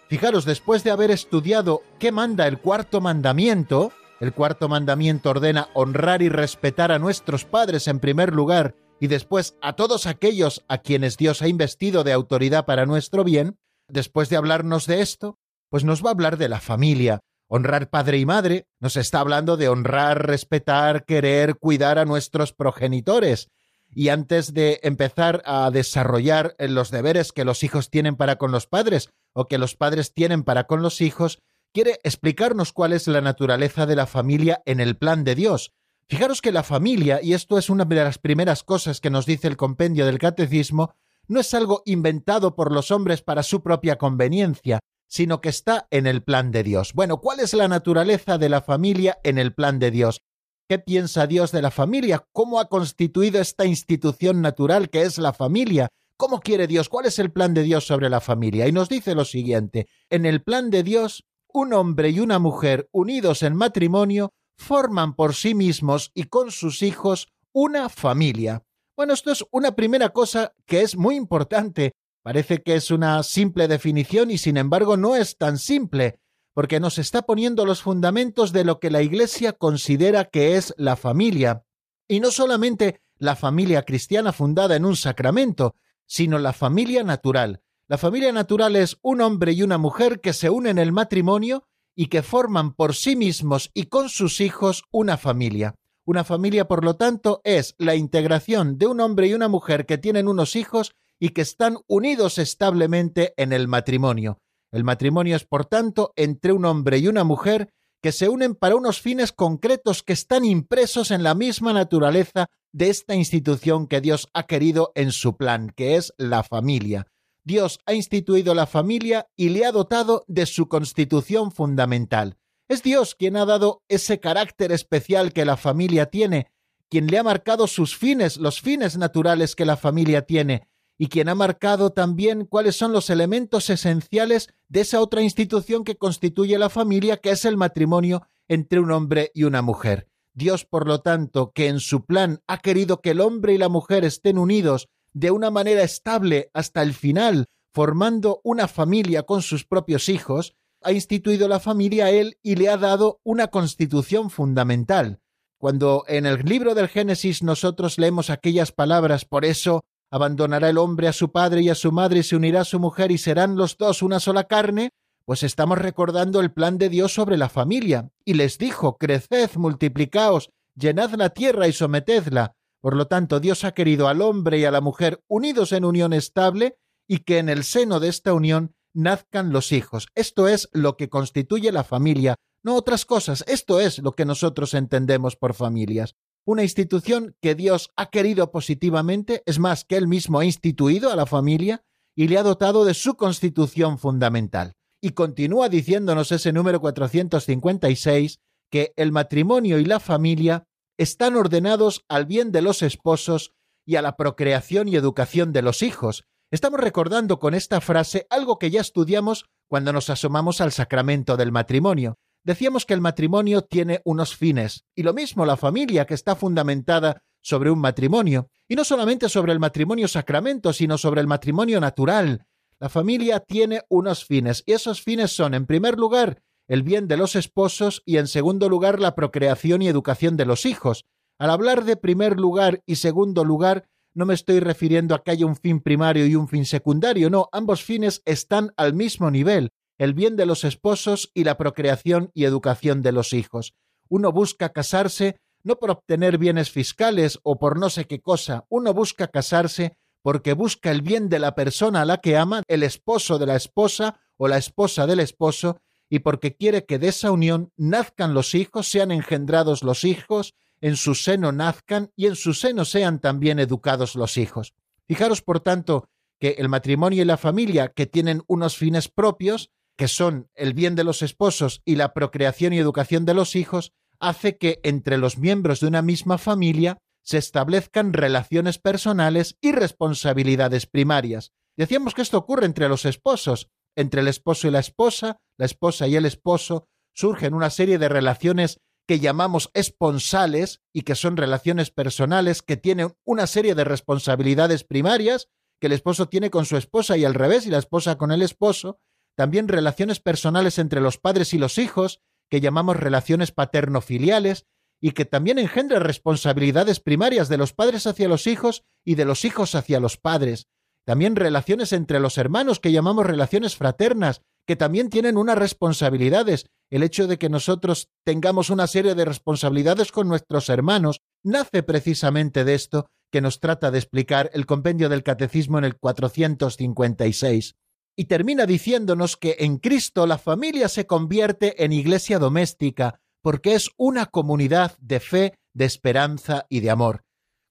Fijaros, 0.09 0.47
después 0.47 0.85
de 0.85 0.91
haber 0.91 1.11
estudiado 1.11 1.83
qué 1.99 2.13
manda 2.13 2.47
el 2.47 2.59
cuarto 2.59 3.03
mandamiento, 3.03 3.93
el 4.21 4.33
cuarto 4.33 4.69
mandamiento 4.69 5.31
ordena 5.31 5.69
honrar 5.75 6.23
y 6.23 6.31
respetar 6.31 6.93
a 6.93 6.99
nuestros 6.99 7.45
padres 7.45 7.87
en 7.89 8.01
primer 8.01 8.33
lugar 8.33 8.75
y 9.01 9.07
después 9.07 9.57
a 9.61 9.75
todos 9.75 10.07
aquellos 10.07 10.65
a 10.67 10.79
quienes 10.79 11.17
Dios 11.19 11.43
ha 11.43 11.49
investido 11.49 12.05
de 12.05 12.13
autoridad 12.13 12.65
para 12.65 12.87
nuestro 12.87 13.23
bien, 13.23 13.59
después 13.89 14.29
de 14.29 14.37
hablarnos 14.37 14.87
de 14.87 15.03
esto, 15.03 15.39
pues 15.71 15.85
nos 15.85 16.03
va 16.03 16.09
a 16.09 16.13
hablar 16.13 16.39
de 16.39 16.49
la 16.49 16.61
familia. 16.61 17.21
Honrar 17.49 17.91
padre 17.91 18.19
y 18.19 18.27
madre 18.27 18.69
nos 18.79 18.97
está 18.97 19.21
hablando 19.21 19.57
de 19.57 19.69
honrar, 19.69 20.27
respetar, 20.27 21.05
querer, 21.05 21.57
cuidar 21.57 21.99
a 21.99 22.05
nuestros 22.05 22.53
progenitores. 22.53 23.51
Y 23.91 24.11
antes 24.11 24.55
de 24.55 24.81
empezar 24.83 25.43
a 25.45 25.71
desarrollar 25.71 26.55
los 26.59 26.91
deberes 26.91 27.33
que 27.33 27.45
los 27.45 27.65
hijos 27.65 27.91
tienen 27.91 28.17
para 28.17 28.37
con 28.37 28.53
los 28.53 28.67
padres 28.67 29.11
o 29.33 29.47
que 29.47 29.59
los 29.59 29.77
padres 29.77 30.13
tienen 30.13 30.45
para 30.45 30.65
con 30.65 30.83
los 30.83 31.01
hijos, 31.01 31.41
quiere 31.73 31.99
explicarnos 32.03 32.73
cuál 32.73 32.93
es 32.93 33.09
la 33.09 33.23
naturaleza 33.23 33.87
de 33.87 33.97
la 33.97 34.07
familia 34.07 34.63
en 34.67 34.81
el 34.81 34.97
plan 34.97 35.25
de 35.25 35.35
Dios, 35.35 35.73
Fijaros 36.11 36.41
que 36.41 36.53
la 36.53 36.63
familia, 36.63 37.21
y 37.23 37.35
esto 37.35 37.59
es 37.59 37.69
una 37.69 37.85
de 37.85 37.97
las 37.97 38.17
primeras 38.17 38.63
cosas 38.63 38.99
que 39.01 39.11
nos 39.11 39.27
dice 39.27 39.47
el 39.47 39.59
compendio 39.59 40.07
del 40.07 40.19
catecismo, 40.19 40.95
no 41.27 41.39
es 41.39 41.53
algo 41.53 41.83
inventado 41.85 42.57
por 42.57 42.73
los 42.73 42.91
hombres 42.91 43.21
para 43.21 43.43
su 43.43 43.63
propia 43.63 43.97
conveniencia, 43.97 44.81
sino 45.09 45.41
que 45.41 45.49
está 45.49 45.89
en 45.91 46.07
el 46.07 46.23
plan 46.23 46.51
de 46.53 46.63
Dios. 46.63 46.93
Bueno, 46.95 47.21
¿cuál 47.21 47.41
es 47.41 47.55
la 47.55 47.67
naturaleza 47.67 48.39
de 48.39 48.49
la 48.49 48.61
familia 48.61 49.19
en 49.25 49.39
el 49.39 49.55
plan 49.55 49.79
de 49.79 49.91
Dios? 49.91 50.21
¿Qué 50.69 50.79
piensa 50.79 51.27
Dios 51.27 51.51
de 51.51 51.63
la 51.63 51.71
familia? 51.71 52.25
¿Cómo 52.33 52.61
ha 52.61 52.69
constituido 52.69 53.41
esta 53.41 53.65
institución 53.65 54.43
natural 54.43 54.91
que 54.91 55.03
es 55.03 55.19
la 55.19 55.33
familia? 55.33 55.89
¿Cómo 56.19 56.41
quiere 56.41 56.67
Dios? 56.67 56.89
¿Cuál 56.89 57.07
es 57.07 57.19
el 57.19 57.33
plan 57.33 57.55
de 57.55 57.63
Dios 57.63 57.87
sobre 57.87 58.11
la 58.11 58.21
familia? 58.21 58.69
Y 58.69 58.73
nos 58.73 58.89
dice 58.89 59.15
lo 59.15 59.25
siguiente, 59.25 59.87
en 60.11 60.27
el 60.27 60.43
plan 60.43 60.69
de 60.69 60.83
Dios, 60.83 61.25
un 61.53 61.73
hombre 61.73 62.11
y 62.11 62.21
una 62.21 62.39
mujer 62.39 62.89
unidos 62.93 63.43
en 63.43 63.57
matrimonio 63.57 64.33
forman 64.59 65.15
por 65.15 65.35
sí 65.35 65.55
mismos 65.55 66.11
y 66.15 66.25
con 66.25 66.51
sus 66.51 66.83
hijos 66.83 67.29
una 67.53 67.89
familia. 67.89 68.63
Bueno, 68.97 69.15
esto 69.15 69.31
es 69.31 69.45
una 69.53 69.77
primera 69.77 70.11
cosa 70.11 70.53
que 70.67 70.83
es 70.83 70.97
muy 70.97 71.15
importante. 71.15 71.93
Parece 72.29 72.63
que 72.63 72.75
es 72.75 72.91
una 72.91 73.23
simple 73.23 73.69
definición 73.69 74.31
y 74.31 74.37
sin 74.37 74.59
embargo 74.59 74.99
no 74.99 75.17
es 75.17 75.39
tan 75.39 75.57
simple, 75.57 76.21
porque 76.53 76.79
nos 76.79 76.99
está 76.99 77.23
poniendo 77.23 77.65
los 77.65 77.81
fundamentos 77.81 78.53
de 78.53 78.67
lo 78.67 78.81
que 78.81 78.91
la 78.91 79.01
Iglesia 79.01 79.55
considera 79.55 80.27
que 80.27 80.57
es 80.57 80.75
la 80.77 80.97
familia. 80.97 81.65
Y 82.07 82.21
no 82.21 82.31
solamente 82.31 83.01
la 83.17 83.35
familia 83.35 83.85
cristiana 83.85 84.35
fundada 84.35 84.77
en 84.77 84.85
un 84.85 84.95
sacramento, 84.95 85.75
sino 86.05 86.39
la 86.39 86.53
familia 86.53 87.03
natural. 87.03 87.63
La 87.87 87.97
familia 87.97 88.31
natural 88.31 88.77
es 88.77 88.99
un 89.01 89.23
hombre 89.23 89.53
y 89.53 89.63
una 89.63 89.79
mujer 89.79 90.21
que 90.21 90.35
se 90.35 90.51
unen 90.51 90.73
en 90.73 90.83
el 90.83 90.93
matrimonio 90.93 91.67
y 91.95 92.09
que 92.09 92.23
forman 92.23 92.75
por 92.75 92.95
sí 92.95 93.17
mismos 93.17 93.71
y 93.73 93.85
con 93.85 94.11
sus 94.11 94.43
hijos 94.43 94.85
una 94.91 95.17
familia. 95.17 95.77
Una 96.05 96.25
familia, 96.25 96.69
por 96.69 96.85
lo 96.85 96.97
tanto, 96.97 97.41
es 97.45 97.75
la 97.79 97.95
integración 97.95 98.77
de 98.77 98.87
un 98.87 99.01
hombre 99.01 99.29
y 99.29 99.33
una 99.33 99.49
mujer 99.49 99.87
que 99.87 99.97
tienen 99.97 100.29
unos 100.29 100.57
hijos 100.57 100.93
y 101.21 101.31
que 101.31 101.43
están 101.43 101.79
unidos 101.87 102.39
establemente 102.39 103.35
en 103.37 103.53
el 103.53 103.69
matrimonio. 103.69 104.41
El 104.71 104.85
matrimonio 104.85 105.37
es, 105.37 105.45
por 105.45 105.65
tanto, 105.65 106.13
entre 106.17 106.53
un 106.53 106.65
hombre 106.65 106.99
y 106.99 107.09
una 107.09 107.25
mujer 107.25 107.73
que 108.03 108.13
se 108.13 108.29
unen 108.29 108.55
para 108.55 108.77
unos 108.77 109.01
fines 109.01 109.33
concretos 109.33 110.03
que 110.03 110.13
están 110.13 110.45
impresos 110.45 111.11
en 111.11 111.23
la 111.23 111.35
misma 111.35 111.73
naturaleza 111.73 112.47
de 112.73 112.91
esta 112.91 113.15
institución 113.15 113.87
que 113.87 114.01
Dios 114.01 114.29
ha 114.35 114.45
querido 114.45 114.93
en 114.95 115.11
su 115.11 115.37
plan, 115.37 115.73
que 115.75 115.97
es 115.97 116.13
la 116.17 116.43
familia. 116.43 117.07
Dios 117.45 117.81
ha 117.87 117.95
instituido 117.95 118.55
la 118.55 118.67
familia 118.67 119.27
y 119.35 119.49
le 119.49 119.65
ha 119.65 119.73
dotado 119.73 120.23
de 120.29 120.47
su 120.47 120.69
constitución 120.69 121.51
fundamental. 121.51 122.37
Es 122.69 122.83
Dios 122.83 123.15
quien 123.15 123.37
ha 123.37 123.47
dado 123.47 123.83
ese 123.89 124.21
carácter 124.21 124.71
especial 124.71 125.33
que 125.33 125.47
la 125.47 125.57
familia 125.57 126.07
tiene, 126.07 126.53
quien 126.91 127.07
le 127.07 127.19
ha 127.19 127.23
marcado 127.23 127.67
sus 127.67 127.97
fines, 127.97 128.37
los 128.37 128.61
fines 128.61 128.99
naturales 128.99 129.57
que 129.57 129.65
la 129.65 129.79
familia 129.79 130.23
tiene, 130.23 130.69
y 130.99 131.09
quien 131.09 131.29
ha 131.29 131.35
marcado 131.37 131.91
también 131.91 132.45
cuáles 132.45 132.77
son 132.77 132.93
los 132.93 133.09
elementos 133.09 133.71
esenciales 133.71 134.49
de 134.69 134.81
esa 134.81 135.01
otra 135.01 135.23
institución 135.23 135.85
que 135.85 135.97
constituye 135.97 136.59
la 136.59 136.69
familia, 136.69 137.19
que 137.19 137.31
es 137.31 137.45
el 137.45 137.57
matrimonio 137.57 138.27
entre 138.49 138.81
un 138.81 138.91
hombre 138.91 139.31
y 139.33 139.45
una 139.45 139.63
mujer. 139.63 140.09
Dios, 140.35 140.65
por 140.65 140.87
lo 140.87 141.01
tanto, 141.01 141.53
que 141.53 141.69
en 141.69 141.81
su 141.81 142.05
plan 142.05 142.43
ha 142.47 142.59
querido 142.59 143.01
que 143.01 143.11
el 143.11 143.21
hombre 143.21 143.55
y 143.55 143.59
la 143.59 143.69
mujer 143.69 144.05
estén 144.05 144.39
unidos 144.39 144.89
de 145.13 145.31
una 145.31 145.51
manera 145.51 145.83
estable 145.83 146.51
hasta 146.53 146.83
el 146.83 146.95
final, 146.95 147.47
formando 147.73 148.41
una 148.43 148.69
familia 148.69 149.23
con 149.23 149.43
sus 149.43 149.65
propios 149.65 150.09
hijos, 150.09 150.55
ha 150.83 150.93
instituido 150.93 151.49
la 151.49 151.61
familia 151.61 152.11
él 152.11 152.39
y 152.43 152.57
le 152.57 152.69
ha 152.69 152.77
dado 152.77 153.21
una 153.25 153.49
constitución 153.49 154.31
fundamental. 154.31 155.21
Cuando 155.59 156.05
en 156.07 156.25
el 156.25 156.45
libro 156.45 156.75
del 156.75 156.89
Génesis 156.89 157.43
nosotros 157.43 157.99
leemos 157.99 158.31
aquellas 158.31 158.71
palabras, 158.71 159.25
por 159.25 159.45
eso 159.45 159.85
abandonará 160.11 160.69
el 160.69 160.79
hombre 160.79 161.09
a 161.09 161.13
su 161.13 161.33
padre 161.33 161.63
y 161.63 161.69
a 161.69 161.75
su 161.75 161.93
madre 161.93 162.21
y 162.21 162.23
se 162.23 162.37
unirá 162.37 162.63
a 162.63 162.65
su 162.65 162.79
mujer 162.79 163.11
y 163.11 163.19
serán 163.19 163.57
los 163.57 163.77
dos 163.77 164.03
una 164.03 164.21
sola 164.21 164.45
carne, 164.45 164.91
pues 165.25 165.43
estamos 165.43 165.79
recordando 165.79 166.41
el 166.41 166.53
plan 166.53 166.79
de 166.79 166.89
Dios 166.89 167.13
sobre 167.13 167.37
la 167.37 167.49
familia. 167.49 168.11
Y 168.25 168.35
les 168.35 168.59
dijo, 168.59 168.97
creced, 168.97 169.51
multiplicaos, 169.57 170.51
llenad 170.75 171.11
la 171.13 171.31
tierra 171.31 171.69
y 171.69 171.73
sometedla, 171.73 172.55
por 172.81 172.97
lo 172.97 173.07
tanto, 173.07 173.41
Dios 173.41 173.65
ha 173.65 173.73
querido 173.73 174.09
al 174.09 174.23
hombre 174.23 174.59
y 174.59 174.65
a 174.65 174.71
la 174.71 174.81
mujer 174.81 175.23
unidos 175.27 175.73
en 175.73 175.85
unión 175.85 176.13
estable 176.13 176.79
y 177.07 177.19
que 177.19 177.39
en 177.39 177.49
el 177.49 177.65
seno 177.65 178.01
de 178.01 178.09
esta 178.09 178.33
unión 178.33 178.75
nazcan 178.95 179.53
los 179.53 179.73
hijos. 179.73 180.09
Esto 180.15 180.49
es 180.49 180.69
lo 180.73 180.97
que 180.97 181.09
constituye 181.09 181.73
la 181.73 181.85
familia, 181.85 182.37
no 182.63 182.77
otras 182.77 183.05
cosas. 183.05 183.45
Esto 183.49 183.81
es 183.81 183.99
lo 183.99 184.13
que 184.13 184.25
nosotros 184.25 184.75
entendemos 184.75 185.37
por 185.37 185.55
familias. 185.55 186.15
Una 186.49 186.63
institución 186.63 187.37
que 187.43 187.55
Dios 187.55 187.91
ha 187.95 188.09
querido 188.09 188.51
positivamente, 188.51 189.43
es 189.45 189.59
más, 189.59 189.85
que 189.85 189.99
Él 189.99 190.09
mismo 190.09 190.41
ha 190.41 190.47
instituido 190.47 191.13
a 191.13 191.15
la 191.15 191.27
familia 191.27 191.85
y 192.17 192.29
le 192.29 192.39
ha 192.39 192.43
dotado 192.43 192.87
de 192.87 192.95
su 192.95 193.19
constitución 193.19 193.99
fundamental. 193.99 194.73
Y 195.03 195.11
continúa 195.11 195.69
diciéndonos 195.69 196.33
ese 196.33 196.55
número 196.55 196.81
456 196.81 198.39
que 198.71 198.95
el 198.97 199.13
matrimonio 199.13 199.79
y 199.79 199.85
la 199.85 200.01
familia 200.01 200.65
están 200.97 201.37
ordenados 201.37 202.07
al 202.09 202.25
bien 202.25 202.51
de 202.51 202.63
los 202.63 202.81
esposos 202.81 203.53
y 203.87 203.97
a 203.97 204.03
la 204.03 204.17
procreación 204.17 204.89
y 204.89 204.97
educación 204.97 205.53
de 205.53 205.61
los 205.61 205.83
hijos. 205.83 206.25
Estamos 206.51 206.81
recordando 206.81 207.39
con 207.41 207.53
esta 207.53 207.83
frase 207.83 208.27
algo 208.31 208.59
que 208.59 208.71
ya 208.71 208.81
estudiamos 208.81 209.45
cuando 209.69 209.93
nos 209.93 210.09
asomamos 210.09 210.63
al 210.63 210.73
sacramento 210.73 211.37
del 211.37 211.53
matrimonio. 211.53 212.17
Decíamos 212.45 212.87
que 212.87 212.95
el 212.95 213.01
matrimonio 213.01 213.63
tiene 213.63 214.01
unos 214.05 214.37
fines, 214.37 214.85
y 214.95 215.03
lo 215.03 215.13
mismo 215.13 215.45
la 215.45 215.57
familia 215.57 216.07
que 216.07 216.15
está 216.15 216.37
fundamentada 216.37 217.23
sobre 217.41 217.71
un 217.71 217.81
matrimonio, 217.81 218.51
y 218.69 218.77
no 218.77 218.85
solamente 218.85 219.29
sobre 219.29 219.53
el 219.53 219.61
matrimonio 219.61 220.09
sacramento, 220.09 220.73
sino 220.73 220.99
sobre 220.99 221.21
el 221.21 221.27
matrimonio 221.27 221.81
natural. 221.81 222.47
La 222.81 222.89
familia 222.89 223.41
tiene 223.41 223.83
unos 223.89 224.25
fines, 224.25 224.63
y 224.67 224.73
esos 224.73 225.03
fines 225.03 225.33
son, 225.33 225.55
en 225.55 225.67
primer 225.67 225.99
lugar, 225.99 226.43
el 226.69 226.83
bien 226.83 227.09
de 227.09 227.17
los 227.17 227.35
esposos 227.35 228.03
y, 228.05 228.19
en 228.19 228.29
segundo 228.29 228.69
lugar, 228.69 229.01
la 229.01 229.15
procreación 229.15 229.83
y 229.83 229.89
educación 229.89 230.37
de 230.37 230.45
los 230.45 230.67
hijos. 230.67 231.07
Al 231.39 231.51
hablar 231.51 231.85
de 231.85 231.97
primer 231.97 232.39
lugar 232.39 232.83
y 232.87 232.97
segundo 232.97 233.45
lugar, 233.45 233.89
no 234.15 234.27
me 234.27 234.35
estoy 234.35 234.61
refiriendo 234.61 235.15
a 235.15 235.23
que 235.23 235.31
haya 235.31 235.47
un 235.47 235.57
fin 235.57 235.81
primario 235.81 236.27
y 236.27 236.35
un 236.35 236.49
fin 236.49 236.67
secundario, 236.67 237.31
no, 237.31 237.49
ambos 237.53 237.83
fines 237.83 238.23
están 238.25 238.73
al 238.77 238.95
mismo 238.95 239.31
nivel, 239.31 239.71
el 239.99 240.15
bien 240.15 240.37
de 240.37 240.47
los 240.47 240.65
esposos 240.65 241.31
y 241.35 241.45
la 241.45 241.59
procreación 241.59 242.31
y 242.35 242.45
educación 242.45 243.03
de 243.03 243.13
los 243.13 243.33
hijos. 243.33 243.75
Uno 244.09 244.33
busca 244.33 244.71
casarse 244.71 245.41
no 245.65 245.79
por 245.79 245.91
obtener 245.91 246.39
bienes 246.39 246.71
fiscales 246.71 247.41
o 247.43 247.59
por 247.59 247.79
no 247.79 247.91
sé 247.91 248.07
qué 248.07 248.21
cosa, 248.21 248.65
uno 248.69 248.95
busca 248.95 249.29
casarse 249.29 249.97
porque 250.23 250.53
busca 250.53 250.91
el 250.91 251.03
bien 251.03 251.29
de 251.29 251.39
la 251.39 251.55
persona 251.55 252.03
a 252.03 252.05
la 252.05 252.19
que 252.19 252.37
ama, 252.37 252.63
el 252.69 252.83
esposo 252.83 253.39
de 253.39 253.47
la 253.47 253.57
esposa 253.57 254.21
o 254.37 254.49
la 254.49 254.57
esposa 254.57 255.07
del 255.07 255.21
esposo, 255.21 255.81
y 256.09 256.21
porque 256.21 256.57
quiere 256.57 256.85
que 256.85 256.99
de 256.99 257.09
esa 257.09 257.31
unión 257.31 257.73
nazcan 257.77 258.35
los 258.35 258.55
hijos, 258.55 258.89
sean 258.89 259.11
engendrados 259.11 259.83
los 259.83 260.05
hijos, 260.05 260.55
en 260.81 260.97
su 260.97 261.15
seno 261.15 261.53
nazcan 261.53 262.13
y 262.17 262.27
en 262.27 262.37
su 262.37 262.55
seno 262.55 262.85
sean 262.85 263.21
también 263.21 263.59
educados 263.59 264.15
los 264.15 264.37
hijos. 264.37 264.75
Fijaros, 265.07 265.43
por 265.43 265.61
tanto, 265.61 266.09
que 266.39 266.51
el 266.59 266.69
matrimonio 266.69 267.23
y 267.23 267.27
la 267.27 267.37
familia, 267.37 267.89
que 267.89 268.07
tienen 268.07 268.43
unos 268.47 268.77
fines 268.77 269.09
propios, 269.09 269.71
que 269.99 270.09
son 270.09 270.49
el 270.55 270.75
bien 270.75 270.95
de 270.95 271.03
los 271.03 271.23
esposos 271.23 271.83
y 271.85 271.97
la 271.97 272.15
procreación 272.15 272.73
y 272.73 272.79
educación 272.79 273.27
de 273.27 273.35
los 273.35 273.57
hijos, 273.57 273.93
hace 274.21 274.57
que 274.57 274.81
entre 274.85 275.19
los 275.19 275.39
miembros 275.39 275.81
de 275.81 275.89
una 275.89 276.03
misma 276.03 276.39
familia 276.39 276.99
se 277.25 277.37
establezcan 277.37 278.13
relaciones 278.13 278.79
personales 278.79 279.57
y 279.61 279.73
responsabilidades 279.73 280.87
primarias. 280.87 281.53
Decíamos 281.77 282.15
que 282.15 282.23
esto 282.23 282.39
ocurre 282.39 282.65
entre 282.65 282.89
los 282.89 283.05
esposos, 283.05 283.71
entre 283.97 284.21
el 284.21 284.29
esposo 284.29 284.69
y 284.69 284.71
la 284.71 284.79
esposa, 284.79 285.41
la 285.59 285.67
esposa 285.67 286.07
y 286.07 286.15
el 286.15 286.27
esposo, 286.27 286.87
surgen 287.13 287.53
una 287.53 287.69
serie 287.69 287.99
de 287.99 288.09
relaciones 288.09 288.81
que 289.09 289.19
llamamos 289.19 289.71
esponsales 289.75 290.81
y 290.93 291.03
que 291.03 291.17
son 291.17 291.37
relaciones 291.37 291.91
personales 291.91 292.63
que 292.63 292.77
tienen 292.77 293.15
una 293.25 293.49
serie 293.49 293.75
de 293.75 293.85
responsabilidades 293.85 294.85
primarias 294.85 295.49
que 295.81 295.89
el 295.89 295.93
esposo 295.93 296.29
tiene 296.29 296.51
con 296.51 296.67
su 296.67 296.77
esposa 296.77 297.17
y 297.17 297.25
al 297.25 297.35
revés 297.35 297.67
y 297.67 297.71
la 297.71 297.79
esposa 297.79 298.17
con 298.17 298.33
el 298.33 298.43
esposo, 298.43 299.01
también 299.39 299.69
relaciones 299.69 300.19
personales 300.19 300.81
entre 300.81 301.01
los 301.01 301.17
padres 301.17 301.55
y 301.55 301.59
los 301.59 301.79
hijos 301.79 302.21
que 302.51 302.61
llamamos 302.61 302.97
relaciones 302.97 303.53
paterno-filiales 303.53 304.67
y 305.01 305.13
que 305.13 305.27
también 305.27 305.61
engendran 305.61 306.03
responsabilidades 306.03 306.99
primarias 306.99 307.49
de 307.49 307.57
los 307.57 307.73
padres 307.73 308.09
hacia 308.09 308.27
los 308.27 308.49
hijos 308.49 308.83
y 309.05 309.15
de 309.15 309.25
los 309.25 309.45
hijos 309.45 309.77
hacia 309.77 310.01
los 310.01 310.17
padres. 310.17 310.67
También 311.07 311.37
relaciones 311.37 311.93
entre 311.93 312.19
los 312.19 312.37
hermanos 312.37 312.81
que 312.81 312.91
llamamos 312.91 313.27
relaciones 313.27 313.77
fraternas 313.77 314.43
que 314.67 314.75
también 314.75 315.09
tienen 315.09 315.37
unas 315.37 315.57
responsabilidades. 315.57 316.67
El 316.91 317.05
hecho 317.05 317.29
de 317.29 317.39
que 317.39 317.49
nosotros 317.49 318.09
tengamos 318.25 318.71
una 318.71 318.89
serie 318.89 319.15
de 319.15 319.25
responsabilidades 319.25 320.11
con 320.11 320.27
nuestros 320.27 320.69
hermanos 320.69 321.21
nace 321.45 321.85
precisamente 321.85 322.65
de 322.65 322.75
esto 322.75 323.07
que 323.31 323.41
nos 323.41 323.61
trata 323.61 323.93
de 323.93 323.99
explicar 323.99 324.51
el 324.53 324.67
compendio 324.67 325.09
del 325.09 325.23
Catecismo 325.23 325.79
en 325.79 325.85
el 325.85 325.97
456. 325.97 327.77
Y 328.21 328.25
termina 328.25 328.67
diciéndonos 328.67 329.37
que 329.37 329.59
en 329.61 329.79
Cristo 329.79 330.27
la 330.27 330.39
familia 330.39 330.89
se 330.89 331.07
convierte 331.07 331.85
en 331.85 331.93
iglesia 331.93 332.41
doméstica 332.41 333.21
porque 333.43 333.77
es 333.77 333.91
una 333.97 334.27
comunidad 334.27 334.99
de 334.99 335.21
fe, 335.21 335.55
de 335.73 335.85
esperanza 335.85 336.67
y 336.69 336.81
de 336.81 336.91
amor. 336.91 337.23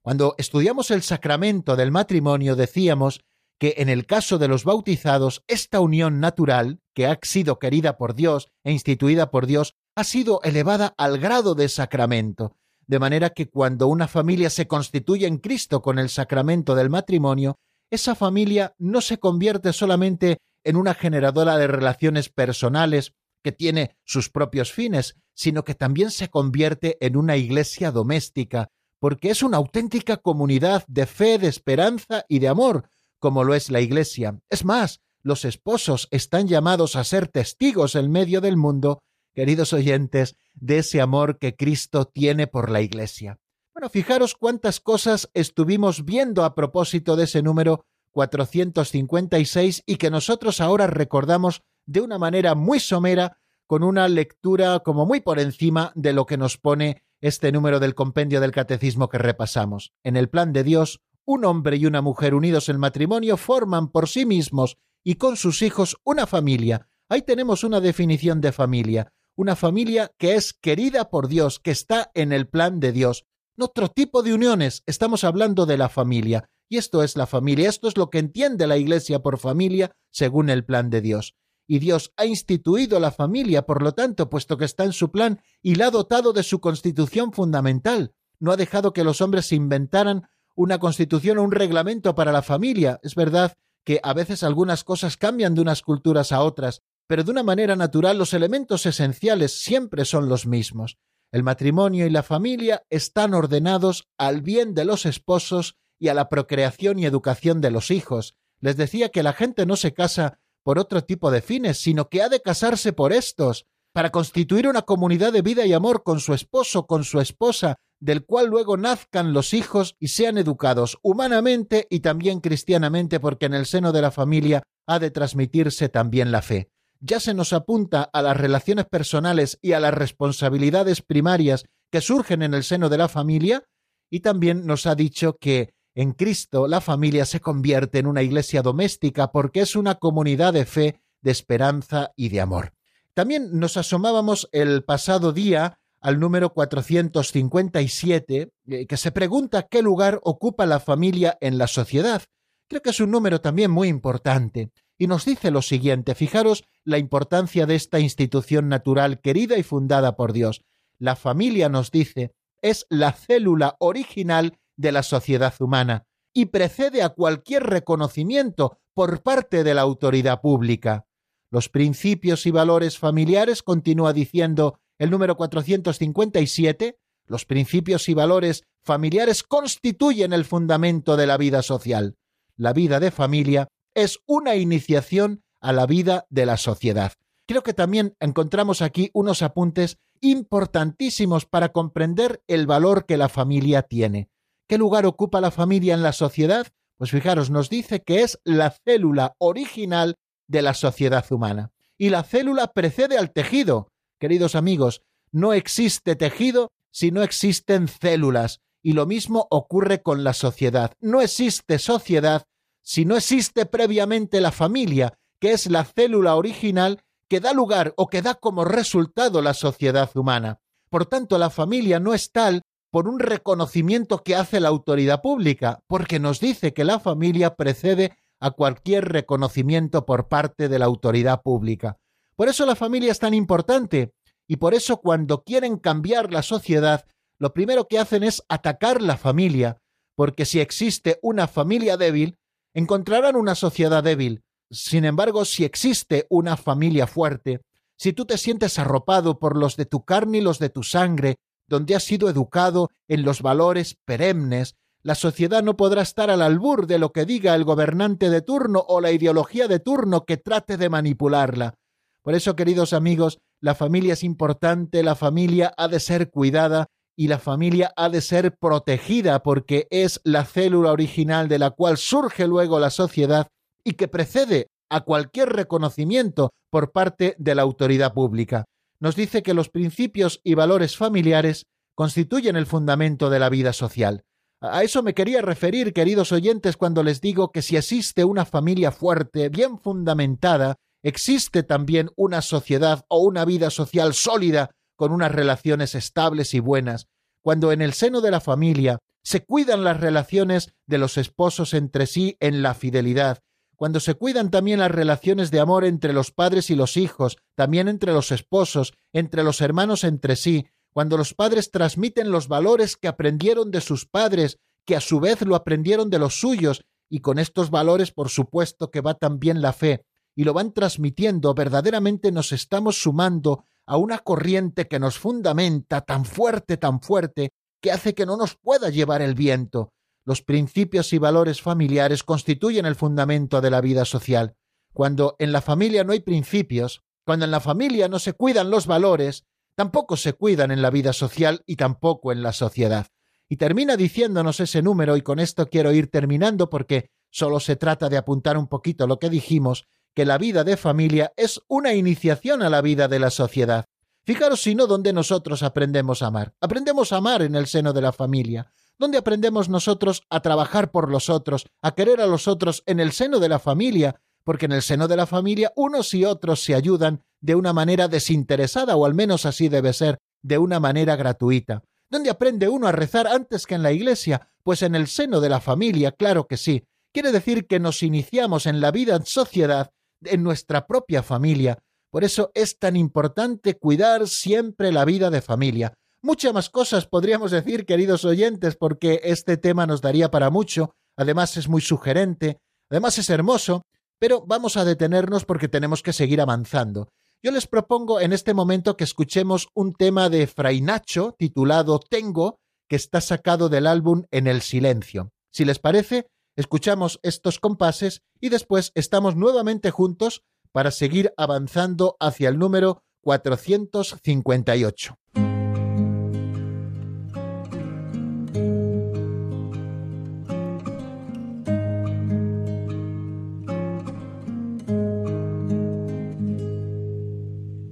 Cuando 0.01 0.35
estudiamos 0.37 0.89
el 0.89 1.01
sacramento 1.01 1.75
del 1.75 1.91
matrimonio 1.91 2.55
decíamos 2.55 3.19
que 3.59 3.75
en 3.79 3.89
el 3.89 4.05
caso 4.05 4.37
de 4.37 4.47
los 4.47 4.63
bautizados, 4.63 5.43
esta 5.47 5.81
unión 5.81 6.21
natural, 6.21 6.79
que 6.95 7.07
ha 7.07 7.19
sido 7.23 7.59
querida 7.59 7.97
por 7.97 8.15
Dios 8.15 8.47
e 8.63 8.71
instituida 8.71 9.29
por 9.29 9.47
Dios, 9.47 9.75
ha 9.97 10.05
sido 10.05 10.39
elevada 10.43 10.93
al 10.97 11.19
grado 11.19 11.55
de 11.55 11.67
sacramento, 11.67 12.55
de 12.85 12.99
manera 12.99 13.31
que 13.31 13.49
cuando 13.49 13.89
una 13.89 14.07
familia 14.07 14.49
se 14.49 14.65
constituye 14.65 15.27
en 15.27 15.39
Cristo 15.39 15.81
con 15.81 15.99
el 15.99 16.07
sacramento 16.07 16.73
del 16.73 16.89
matrimonio, 16.89 17.57
esa 17.89 18.15
familia 18.15 18.73
no 18.77 19.01
se 19.01 19.17
convierte 19.17 19.73
solamente 19.73 20.37
en 20.63 20.75
una 20.75 20.93
generadora 20.93 21.57
de 21.57 21.67
relaciones 21.67 22.29
personales 22.29 23.13
que 23.43 23.51
tiene 23.51 23.95
sus 24.03 24.29
propios 24.29 24.71
fines, 24.73 25.15
sino 25.33 25.63
que 25.63 25.75
también 25.75 26.11
se 26.11 26.29
convierte 26.29 26.97
en 26.99 27.15
una 27.15 27.37
iglesia 27.37 27.91
doméstica, 27.91 28.69
porque 28.99 29.29
es 29.29 29.43
una 29.43 29.57
auténtica 29.57 30.17
comunidad 30.17 30.83
de 30.87 31.05
fe, 31.05 31.37
de 31.37 31.47
esperanza 31.47 32.25
y 32.27 32.39
de 32.39 32.47
amor, 32.47 32.89
como 33.19 33.43
lo 33.43 33.53
es 33.53 33.69
la 33.69 33.81
Iglesia. 33.81 34.39
Es 34.49 34.65
más, 34.65 35.01
los 35.21 35.45
esposos 35.45 36.07
están 36.11 36.47
llamados 36.47 36.95
a 36.95 37.03
ser 37.03 37.27
testigos 37.27 37.95
en 37.95 38.11
medio 38.11 38.41
del 38.41 38.57
mundo, 38.57 38.99
queridos 39.33 39.73
oyentes, 39.73 40.35
de 40.53 40.79
ese 40.79 41.01
amor 41.01 41.37
que 41.37 41.55
Cristo 41.55 42.05
tiene 42.05 42.47
por 42.47 42.71
la 42.71 42.81
Iglesia. 42.81 43.39
Bueno, 43.77 43.89
fijaros 43.89 44.33
cuántas 44.33 44.79
cosas 44.79 45.29
estuvimos 45.35 46.03
viendo 46.03 46.43
a 46.43 46.55
propósito 46.55 47.15
de 47.15 47.25
ese 47.25 47.43
número 47.43 47.85
456 48.09 49.83
y 49.85 49.97
que 49.97 50.09
nosotros 50.09 50.61
ahora 50.61 50.87
recordamos 50.87 51.61
de 51.85 52.01
una 52.01 52.17
manera 52.17 52.55
muy 52.55 52.79
somera, 52.79 53.37
con 53.67 53.83
una 53.83 54.07
lectura 54.07 54.79
como 54.79 55.05
muy 55.05 55.19
por 55.19 55.37
encima 55.37 55.91
de 55.93 56.11
lo 56.11 56.25
que 56.25 56.37
nos 56.37 56.57
pone 56.57 57.03
este 57.21 57.51
número 57.51 57.79
del 57.79 57.93
compendio 57.93 58.41
del 58.41 58.49
catecismo 58.49 59.09
que 59.09 59.19
repasamos. 59.19 59.93
En 60.03 60.17
el 60.17 60.27
plan 60.27 60.53
de 60.53 60.63
Dios, 60.63 61.03
un 61.23 61.45
hombre 61.45 61.77
y 61.77 61.85
una 61.85 62.01
mujer 62.01 62.33
unidos 62.33 62.69
en 62.69 62.79
matrimonio 62.79 63.37
forman 63.37 63.91
por 63.91 64.09
sí 64.09 64.25
mismos 64.25 64.79
y 65.03 65.17
con 65.17 65.37
sus 65.37 65.61
hijos 65.61 65.97
una 66.03 66.25
familia. 66.25 66.89
Ahí 67.09 67.21
tenemos 67.21 67.63
una 67.63 67.79
definición 67.79 68.41
de 68.41 68.53
familia, 68.53 69.13
una 69.35 69.55
familia 69.55 70.11
que 70.17 70.33
es 70.33 70.53
querida 70.53 71.11
por 71.11 71.27
Dios, 71.27 71.59
que 71.59 71.69
está 71.69 72.09
en 72.15 72.31
el 72.33 72.47
plan 72.47 72.79
de 72.79 72.91
Dios. 72.91 73.27
Otro 73.59 73.89
tipo 73.89 74.21
de 74.21 74.35
uniones, 74.35 74.83
estamos 74.85 75.23
hablando 75.23 75.65
de 75.65 75.77
la 75.77 75.89
familia, 75.89 76.47
y 76.69 76.77
esto 76.77 77.01
es 77.01 77.17
la 77.17 77.25
familia, 77.25 77.69
esto 77.69 77.87
es 77.87 77.97
lo 77.97 78.11
que 78.11 78.19
entiende 78.19 78.67
la 78.67 78.77
Iglesia 78.77 79.23
por 79.23 79.39
familia 79.39 79.95
según 80.11 80.51
el 80.51 80.63
plan 80.63 80.91
de 80.91 81.01
Dios. 81.01 81.35
Y 81.65 81.79
Dios 81.79 82.13
ha 82.17 82.27
instituido 82.27 82.99
la 82.99 83.09
familia, 83.09 83.65
por 83.65 83.81
lo 83.81 83.93
tanto, 83.93 84.29
puesto 84.29 84.57
que 84.57 84.65
está 84.65 84.83
en 84.83 84.93
su 84.93 85.11
plan 85.11 85.41
y 85.63 85.73
la 85.73 85.87
ha 85.87 85.91
dotado 85.91 86.33
de 86.33 86.43
su 86.43 86.61
constitución 86.61 87.33
fundamental. 87.33 88.13
No 88.39 88.51
ha 88.51 88.57
dejado 88.57 88.93
que 88.93 89.03
los 89.03 89.21
hombres 89.21 89.47
se 89.47 89.55
inventaran 89.55 90.29
una 90.55 90.77
constitución 90.77 91.39
o 91.39 91.43
un 91.43 91.51
reglamento 91.51 92.13
para 92.13 92.31
la 92.31 92.43
familia. 92.43 92.99
Es 93.01 93.15
verdad 93.15 93.53
que 93.83 93.99
a 94.03 94.13
veces 94.13 94.43
algunas 94.43 94.83
cosas 94.83 95.17
cambian 95.17 95.55
de 95.55 95.61
unas 95.61 95.81
culturas 95.81 96.31
a 96.31 96.43
otras, 96.43 96.83
pero 97.07 97.23
de 97.23 97.31
una 97.31 97.41
manera 97.41 97.75
natural 97.75 98.19
los 98.19 98.35
elementos 98.35 98.85
esenciales 98.85 99.59
siempre 99.59 100.05
son 100.05 100.29
los 100.29 100.45
mismos. 100.45 100.99
El 101.31 101.43
matrimonio 101.43 102.05
y 102.05 102.09
la 102.09 102.23
familia 102.23 102.83
están 102.89 103.33
ordenados 103.33 104.07
al 104.17 104.41
bien 104.41 104.73
de 104.73 104.85
los 104.85 105.05
esposos 105.05 105.75
y 105.99 106.07
a 106.07 106.13
la 106.13 106.29
procreación 106.29 106.99
y 106.99 107.05
educación 107.05 107.59
de 107.59 107.71
los 107.71 107.91
hijos. 107.91 108.35
Les 108.59 108.77
decía 108.77 109.09
que 109.09 109.23
la 109.23 109.33
gente 109.33 109.65
no 109.65 109.75
se 109.75 109.93
casa 109.93 110.39
por 110.63 110.79
otro 110.79 111.03
tipo 111.03 111.29
de 111.31 111.41
fines, 111.41 111.77
sino 111.79 112.09
que 112.09 112.21
ha 112.21 112.29
de 112.29 112.41
casarse 112.41 112.93
por 112.93 113.13
estos, 113.13 113.65
para 113.93 114.11
constituir 114.11 114.67
una 114.67 114.83
comunidad 114.83 115.33
de 115.33 115.41
vida 115.41 115.65
y 115.65 115.73
amor 115.73 116.03
con 116.03 116.19
su 116.19 116.33
esposo, 116.33 116.85
con 116.85 117.03
su 117.03 117.19
esposa, 117.19 117.77
del 117.99 118.25
cual 118.25 118.47
luego 118.47 118.77
nazcan 118.77 119.33
los 119.33 119.53
hijos 119.53 119.95
y 119.99 120.09
sean 120.09 120.37
educados 120.37 120.99
humanamente 121.01 121.87
y 121.89 122.01
también 122.01 122.39
cristianamente, 122.39 123.19
porque 123.19 123.47
en 123.47 123.53
el 123.53 123.65
seno 123.65 123.91
de 123.91 124.01
la 124.01 124.11
familia 124.11 124.63
ha 124.85 124.99
de 124.99 125.09
transmitirse 125.09 125.89
también 125.89 126.31
la 126.31 126.41
fe. 126.41 126.69
Ya 126.99 127.19
se 127.19 127.33
nos 127.33 127.53
apunta 127.53 128.03
a 128.03 128.21
las 128.21 128.37
relaciones 128.37 128.85
personales 128.85 129.59
y 129.61 129.73
a 129.73 129.79
las 129.79 129.93
responsabilidades 129.93 131.01
primarias 131.01 131.65
que 131.91 132.01
surgen 132.01 132.41
en 132.41 132.53
el 132.53 132.63
seno 132.63 132.89
de 132.89 132.97
la 132.97 133.07
familia, 133.07 133.63
y 134.09 134.21
también 134.21 134.65
nos 134.65 134.85
ha 134.85 134.95
dicho 134.95 135.37
que 135.37 135.73
en 135.95 136.13
Cristo 136.13 136.67
la 136.67 136.81
familia 136.81 137.25
se 137.25 137.39
convierte 137.39 137.99
en 137.99 138.07
una 138.07 138.21
iglesia 138.21 138.61
doméstica 138.61 139.31
porque 139.31 139.61
es 139.61 139.75
una 139.75 139.95
comunidad 139.95 140.53
de 140.53 140.65
fe, 140.65 141.01
de 141.21 141.31
esperanza 141.31 142.11
y 142.15 142.29
de 142.29 142.39
amor. 142.41 142.73
También 143.13 143.49
nos 143.59 143.77
asomábamos 143.77 144.47
el 144.51 144.83
pasado 144.83 145.33
día 145.33 145.79
al 145.99 146.19
número 146.19 146.53
457, 146.53 148.51
eh, 148.67 148.85
que 148.85 148.97
se 148.97 149.11
pregunta 149.11 149.63
qué 149.63 149.81
lugar 149.81 150.19
ocupa 150.23 150.67
la 150.67 150.79
familia 150.79 151.35
en 151.41 151.57
la 151.57 151.65
sociedad. 151.65 152.21
Creo 152.67 152.81
que 152.81 152.91
es 152.91 152.99
un 152.99 153.09
número 153.09 153.41
también 153.41 153.71
muy 153.71 153.87
importante. 153.87 154.69
Y 154.97 155.07
nos 155.07 155.25
dice 155.25 155.51
lo 155.51 155.61
siguiente, 155.61 156.15
fijaros 156.15 156.63
la 156.83 156.97
importancia 156.97 157.65
de 157.65 157.75
esta 157.75 157.99
institución 157.99 158.67
natural 158.67 159.19
querida 159.21 159.57
y 159.57 159.63
fundada 159.63 160.15
por 160.15 160.33
Dios. 160.33 160.61
La 160.97 161.15
familia, 161.15 161.69
nos 161.69 161.91
dice, 161.91 162.33
es 162.61 162.87
la 162.89 163.11
célula 163.11 163.75
original 163.79 164.57
de 164.75 164.91
la 164.91 165.03
sociedad 165.03 165.53
humana 165.59 166.07
y 166.33 166.45
precede 166.45 167.03
a 167.03 167.09
cualquier 167.09 167.63
reconocimiento 167.63 168.79
por 168.93 169.21
parte 169.21 169.63
de 169.63 169.73
la 169.73 169.81
autoridad 169.81 170.41
pública. 170.41 171.05
Los 171.51 171.69
principios 171.69 172.45
y 172.45 172.51
valores 172.51 172.97
familiares, 172.97 173.63
continúa 173.63 174.13
diciendo 174.13 174.79
el 174.97 175.11
número 175.11 175.37
457, 175.37 176.97
los 177.27 177.45
principios 177.45 178.09
y 178.09 178.13
valores 178.13 178.63
familiares 178.83 179.43
constituyen 179.43 180.33
el 180.33 180.45
fundamento 180.45 181.17
de 181.17 181.27
la 181.27 181.37
vida 181.37 181.61
social. 181.61 182.15
La 182.55 182.73
vida 182.73 182.99
de 182.99 183.11
familia 183.11 183.67
es 183.97 184.19
una 184.27 184.55
iniciación 184.55 185.43
a 185.59 185.73
la 185.73 185.87
vida 185.87 186.27
de 186.29 186.45
la 186.45 186.57
sociedad. 186.57 187.13
Creo 187.47 187.63
que 187.63 187.73
también 187.73 188.15
encontramos 188.19 188.83
aquí 188.83 189.09
unos 189.13 189.41
apuntes 189.41 189.97
importantísimos 190.21 191.47
para 191.47 191.69
comprender 191.69 192.43
el 192.47 192.67
valor 192.67 193.07
que 193.07 193.17
la 193.17 193.27
familia 193.27 193.81
tiene. 193.81 194.29
¿Qué 194.67 194.77
lugar 194.77 195.07
ocupa 195.07 195.41
la 195.41 195.49
familia 195.49 195.95
en 195.95 196.03
la 196.03 196.13
sociedad? 196.13 196.67
Pues 196.97 197.09
fijaros, 197.09 197.49
nos 197.49 197.71
dice 197.71 198.03
que 198.03 198.21
es 198.21 198.39
la 198.43 198.69
célula 198.69 199.33
original 199.39 200.15
de 200.47 200.61
la 200.61 200.75
sociedad 200.75 201.25
humana. 201.31 201.71
Y 201.97 202.09
la 202.09 202.23
célula 202.23 202.67
precede 202.73 203.17
al 203.17 203.31
tejido, 203.31 203.89
Queridos 204.19 204.55
amigos, 204.55 205.01
no 205.31 205.53
existe 205.53 206.15
tejido 206.15 206.71
si 206.91 207.11
no 207.11 207.21
existen 207.23 207.87
células, 207.87 208.61
y 208.81 208.93
lo 208.93 209.05
mismo 209.05 209.47
ocurre 209.51 210.01
con 210.01 210.23
la 210.23 210.33
sociedad. 210.33 210.93
No 210.99 211.21
existe 211.21 211.77
sociedad 211.77 212.43
si 212.87 213.03
no 213.03 213.17
existe 213.17 213.65
previamente 213.65 214.39
la 214.39 214.53
familia, 214.53 215.19
que 215.41 215.51
es 215.51 215.69
la 215.69 215.83
célula 215.83 216.37
original 216.37 217.03
que 217.27 217.41
da 217.41 217.51
lugar 217.51 217.93
o 217.97 218.07
que 218.07 218.21
da 218.21 218.35
como 218.35 218.63
resultado 218.63 219.41
la 219.41 219.53
sociedad 219.53 220.09
humana. 220.15 220.61
Por 220.89 221.05
tanto, 221.05 221.37
la 221.37 221.49
familia 221.49 221.99
no 221.99 222.13
es 222.13 222.31
tal 222.31 222.61
por 222.89 223.09
un 223.09 223.19
reconocimiento 223.19 224.23
que 224.23 224.37
hace 224.37 224.61
la 224.61 224.69
autoridad 224.69 225.21
pública, 225.21 225.81
porque 225.87 226.17
nos 226.19 226.39
dice 226.39 226.73
que 226.73 226.85
la 226.85 227.01
familia 227.01 227.55
precede 227.55 228.15
a 228.39 228.51
cualquier 228.51 229.09
reconocimiento 229.09 230.05
por 230.05 230.29
parte 230.29 230.69
de 230.69 230.79
la 230.79 230.85
autoridad 230.85 231.41
pública. 231.41 231.97
Por 232.37 232.47
eso 232.47 232.65
la 232.65 232.77
familia 232.77 233.11
es 233.11 233.19
tan 233.19 233.33
importante 233.33 234.13
y 234.47 234.55
por 234.55 234.73
eso 234.73 235.01
cuando 235.01 235.43
quieren 235.43 235.75
cambiar 235.75 236.31
la 236.31 236.41
sociedad, 236.41 237.05
lo 237.37 237.53
primero 237.53 237.89
que 237.89 237.99
hacen 237.99 238.23
es 238.23 238.43
atacar 238.47 239.01
la 239.01 239.17
familia, 239.17 239.75
porque 240.15 240.45
si 240.45 240.61
existe 240.61 241.19
una 241.21 241.49
familia 241.49 241.97
débil, 241.97 242.37
encontrarán 242.73 243.35
una 243.35 243.55
sociedad 243.55 244.03
débil. 244.03 244.43
Sin 244.69 245.05
embargo, 245.05 245.45
si 245.45 245.63
existe 245.63 246.27
una 246.29 246.57
familia 246.57 247.07
fuerte, 247.07 247.61
si 247.95 248.13
tú 248.13 248.25
te 248.25 248.37
sientes 248.37 248.77
arropado 248.79 249.39
por 249.39 249.57
los 249.57 249.75
de 249.75 249.85
tu 249.85 250.03
carne 250.05 250.39
y 250.39 250.41
los 250.41 250.59
de 250.59 250.69
tu 250.69 250.83
sangre, 250.83 251.37
donde 251.67 251.95
has 251.95 252.03
sido 252.03 252.29
educado 252.29 252.89
en 253.07 253.23
los 253.23 253.41
valores 253.41 253.97
perennes, 254.05 254.75
la 255.01 255.15
sociedad 255.15 255.63
no 255.63 255.77
podrá 255.77 256.01
estar 256.01 256.29
al 256.29 256.41
albur 256.41 256.85
de 256.85 256.99
lo 256.99 257.11
que 257.11 257.25
diga 257.25 257.55
el 257.55 257.63
gobernante 257.63 258.29
de 258.29 258.41
turno 258.41 258.83
o 258.87 258.99
la 258.99 259.11
ideología 259.11 259.67
de 259.67 259.79
turno 259.79 260.25
que 260.25 260.37
trate 260.37 260.77
de 260.77 260.89
manipularla. 260.89 261.75
Por 262.21 262.35
eso, 262.35 262.55
queridos 262.55 262.93
amigos, 262.93 263.39
la 263.61 263.73
familia 263.73 264.13
es 264.13 264.23
importante, 264.23 265.03
la 265.03 265.15
familia 265.15 265.73
ha 265.77 265.87
de 265.87 265.99
ser 265.99 266.29
cuidada 266.29 266.87
y 267.17 267.27
la 267.27 267.39
familia 267.39 267.91
ha 267.97 268.09
de 268.09 268.21
ser 268.21 268.55
protegida 268.55 269.41
porque 269.41 269.87
es 269.89 270.21
la 270.23 270.45
célula 270.45 270.91
original 270.91 271.49
de 271.49 271.59
la 271.59 271.71
cual 271.71 271.97
surge 271.97 272.47
luego 272.47 272.79
la 272.79 272.91
sociedad 272.91 273.47
y 273.83 273.93
que 273.93 274.07
precede 274.07 274.67
a 274.89 275.01
cualquier 275.01 275.49
reconocimiento 275.49 276.51
por 276.69 276.91
parte 276.91 277.35
de 277.39 277.55
la 277.55 277.63
autoridad 277.63 278.13
pública. 278.13 278.65
Nos 278.99 279.15
dice 279.15 279.41
que 279.41 279.55
los 279.55 279.69
principios 279.69 280.39
y 280.43 280.53
valores 280.53 280.95
familiares 280.95 281.65
constituyen 281.95 282.55
el 282.55 282.67
fundamento 282.67 283.29
de 283.29 283.39
la 283.39 283.49
vida 283.49 283.73
social. 283.73 284.23
A 284.61 284.83
eso 284.83 285.01
me 285.03 285.13
quería 285.13 285.41
referir, 285.41 285.93
queridos 285.93 286.31
oyentes, 286.31 286.77
cuando 286.77 287.03
les 287.03 287.21
digo 287.21 287.51
que 287.51 287.61
si 287.61 287.77
existe 287.77 288.23
una 288.23 288.45
familia 288.45 288.91
fuerte, 288.91 289.49
bien 289.49 289.79
fundamentada, 289.79 290.75
existe 291.03 291.63
también 291.63 292.09
una 292.15 292.41
sociedad 292.41 293.05
o 293.07 293.19
una 293.19 293.45
vida 293.45 293.69
social 293.69 294.13
sólida 294.13 294.71
con 294.97 295.13
unas 295.13 295.31
relaciones 295.31 295.95
estables 295.95 296.53
y 296.53 296.59
buenas, 296.59 297.07
cuando 297.41 297.71
en 297.71 297.81
el 297.81 297.93
seno 297.93 298.19
de 298.19 298.31
la 298.31 298.41
familia 298.41 298.99
se 299.23 299.45
cuidan 299.45 299.85
las 299.85 299.99
relaciones 299.99 300.73
de 300.85 300.97
los 300.97 301.17
esposos 301.17 301.73
entre 301.73 302.07
sí 302.07 302.35
en 302.41 302.61
la 302.61 302.73
fidelidad, 302.73 303.39
cuando 303.77 303.99
se 303.99 304.15
cuidan 304.15 304.49
también 304.49 304.79
las 304.79 304.91
relaciones 304.91 305.51
de 305.51 305.59
amor 305.59 305.85
entre 305.85 306.11
los 306.11 306.31
padres 306.31 306.69
y 306.71 306.75
los 306.75 306.97
hijos, 306.97 307.37
también 307.55 307.87
entre 307.87 308.11
los 308.11 308.31
esposos, 308.31 308.93
entre 309.13 309.43
los 309.43 309.61
hermanos 309.61 310.03
entre 310.03 310.35
sí, 310.35 310.65
cuando 310.91 311.15
los 311.15 311.35
padres 311.35 311.69
transmiten 311.69 312.31
los 312.31 312.47
valores 312.47 312.97
que 312.97 313.07
aprendieron 313.07 313.69
de 313.69 313.81
sus 313.81 314.07
padres, 314.07 314.57
que 314.83 314.95
a 314.95 315.01
su 315.01 315.19
vez 315.19 315.41
lo 315.43 315.55
aprendieron 315.55 316.09
de 316.09 316.17
los 316.17 316.39
suyos, 316.39 316.85
y 317.07 317.19
con 317.19 317.37
estos 317.37 317.69
valores 317.69 318.11
por 318.11 318.29
supuesto 318.29 318.89
que 318.89 319.01
va 319.01 319.13
también 319.13 319.61
la 319.61 319.73
fe, 319.73 320.03
y 320.35 320.43
lo 320.43 320.53
van 320.53 320.73
transmitiendo, 320.73 321.53
verdaderamente 321.53 322.31
nos 322.31 322.51
estamos 322.51 322.99
sumando 323.01 323.65
a 323.87 323.97
una 323.97 324.19
corriente 324.19 324.87
que 324.87 324.99
nos 324.99 325.17
fundamenta 325.17 326.01
tan 326.01 326.25
fuerte, 326.25 326.77
tan 326.77 327.01
fuerte, 327.01 327.49
que 327.81 327.91
hace 327.91 328.13
que 328.13 328.25
no 328.25 328.37
nos 328.37 328.55
pueda 328.55 328.89
llevar 328.89 329.21
el 329.21 329.33
viento. 329.33 329.93
Los 330.25 330.41
principios 330.41 331.13
y 331.13 331.17
valores 331.17 331.61
familiares 331.61 332.23
constituyen 332.23 332.85
el 332.85 332.95
fundamento 332.95 333.61
de 333.61 333.71
la 333.71 333.79
vida 333.79 334.03
social. 334.03 334.55
Cuando 334.93 335.37
en 335.39 335.53
la 335.53 335.61
familia 335.61 336.03
no 336.03 336.11
hay 336.11 336.19
principios, 336.19 337.01
cuando 337.25 337.45
en 337.45 337.51
la 337.51 337.61
familia 337.61 338.09
no 338.09 338.19
se 338.19 338.33
cuidan 338.33 338.69
los 338.69 338.87
valores, 338.87 339.45
tampoco 339.75 340.17
se 340.17 340.33
cuidan 340.33 340.71
en 340.71 340.81
la 340.81 340.89
vida 340.89 341.13
social 341.13 341.63
y 341.65 341.77
tampoco 341.77 342.33
en 342.33 342.43
la 342.43 342.51
sociedad. 342.51 343.07
Y 343.47 343.55
termina 343.55 343.95
diciéndonos 343.95 344.59
ese 344.59 344.81
número, 344.81 345.15
y 345.15 345.21
con 345.21 345.39
esto 345.39 345.67
quiero 345.69 345.93
ir 345.93 346.11
terminando 346.11 346.69
porque 346.69 347.11
solo 347.29 347.61
se 347.61 347.77
trata 347.77 348.09
de 348.09 348.17
apuntar 348.17 348.57
un 348.57 348.67
poquito 348.67 349.07
lo 349.07 349.19
que 349.19 349.29
dijimos, 349.29 349.87
que 350.17 350.25
la 350.25 350.39
vida 350.39 350.63
de 350.63 350.77
familia 350.77 351.31
es 351.37 351.61
una 351.67 351.93
iniciación 351.93 352.63
a 352.63 352.71
la 352.71 352.81
vida 352.81 353.07
de 353.07 353.19
la 353.19 353.29
sociedad. 353.29 353.85
Fijaros 354.25 354.63
si 354.63 354.73
no 354.73 354.87
donde 354.87 355.13
nosotros 355.13 355.61
aprendemos 355.61 356.23
a 356.23 356.27
amar. 356.27 356.55
Aprendemos 356.59 357.11
a 357.13 357.17
amar 357.17 357.43
en 357.43 357.53
el 357.53 357.67
seno 357.67 357.93
de 357.93 358.01
la 358.01 358.11
familia. 358.11 358.73
¿Dónde 358.97 359.19
aprendemos 359.19 359.69
nosotros 359.69 360.23
a 360.31 360.39
trabajar 360.39 360.89
por 360.89 361.11
los 361.11 361.29
otros, 361.29 361.67
a 361.83 361.93
querer 361.93 362.19
a 362.19 362.25
los 362.25 362.47
otros 362.47 362.81
en 362.87 362.99
el 362.99 363.11
seno 363.11 363.37
de 363.37 363.47
la 363.47 363.59
familia, 363.59 364.19
porque 364.43 364.65
en 364.65 364.71
el 364.71 364.81
seno 364.81 365.07
de 365.07 365.17
la 365.17 365.27
familia 365.27 365.71
unos 365.75 366.11
y 366.15 366.25
otros 366.25 366.63
se 366.63 366.73
ayudan 366.73 367.21
de 367.39 367.53
una 367.53 367.71
manera 367.71 368.07
desinteresada, 368.07 368.95
o 368.95 369.05
al 369.05 369.13
menos 369.13 369.45
así 369.45 369.69
debe 369.69 369.93
ser, 369.93 370.17
de 370.41 370.57
una 370.57 370.79
manera 370.79 371.15
gratuita. 371.15 371.83
¿Dónde 372.09 372.31
aprende 372.31 372.67
uno 372.69 372.87
a 372.87 372.91
rezar 372.91 373.27
antes 373.27 373.67
que 373.67 373.75
en 373.75 373.83
la 373.83 373.91
iglesia? 373.91 374.49
Pues 374.63 374.81
en 374.81 374.95
el 374.95 375.09
seno 375.09 375.41
de 375.41 375.49
la 375.49 375.59
familia, 375.59 376.11
claro 376.11 376.47
que 376.47 376.57
sí. 376.57 376.87
Quiere 377.13 377.31
decir 377.31 377.67
que 377.67 377.79
nos 377.79 378.01
iniciamos 378.01 378.65
en 378.65 378.81
la 378.81 378.89
vida 378.89 379.15
en 379.15 379.27
sociedad 379.27 379.91
en 380.23 380.43
nuestra 380.43 380.87
propia 380.87 381.23
familia. 381.23 381.77
Por 382.09 382.23
eso 382.23 382.51
es 382.53 382.79
tan 382.79 382.95
importante 382.95 383.75
cuidar 383.75 384.27
siempre 384.27 384.91
la 384.91 385.05
vida 385.05 385.29
de 385.29 385.41
familia. 385.41 385.93
Muchas 386.21 386.53
más 386.53 386.69
cosas 386.69 387.05
podríamos 387.05 387.51
decir, 387.51 387.85
queridos 387.85 388.25
oyentes, 388.25 388.75
porque 388.75 389.21
este 389.23 389.57
tema 389.57 389.85
nos 389.85 390.01
daría 390.01 390.31
para 390.31 390.49
mucho, 390.49 390.95
además 391.15 391.57
es 391.57 391.67
muy 391.67 391.81
sugerente, 391.81 392.57
además 392.89 393.17
es 393.19 393.29
hermoso, 393.29 393.83
pero 394.19 394.43
vamos 394.45 394.77
a 394.77 394.85
detenernos 394.85 395.45
porque 395.45 395.67
tenemos 395.67 396.01
que 396.01 396.13
seguir 396.13 396.41
avanzando. 396.41 397.09
Yo 397.43 397.51
les 397.51 397.67
propongo 397.67 398.19
en 398.19 398.33
este 398.33 398.53
momento 398.53 398.97
que 398.97 399.03
escuchemos 399.03 399.67
un 399.75 399.93
tema 399.93 400.29
de 400.29 400.47
Fray 400.47 400.81
Nacho 400.81 401.35
titulado 401.37 401.99
Tengo, 401.99 402.57
que 402.89 402.95
está 402.95 403.21
sacado 403.21 403.69
del 403.69 403.85
álbum 403.85 404.23
En 404.31 404.47
el 404.47 404.61
Silencio. 404.61 405.29
Si 405.51 405.65
les 405.65 405.77
parece, 405.77 406.27
escuchamos 406.57 407.21
estos 407.23 407.59
compases 407.59 408.23
y 408.41 408.49
después 408.49 408.91
estamos 408.95 409.37
nuevamente 409.37 409.91
juntos 409.91 410.43
para 410.73 410.91
seguir 410.91 411.33
avanzando 411.37 412.17
hacia 412.19 412.49
el 412.49 412.59
número 412.59 413.03
458. 413.21 415.17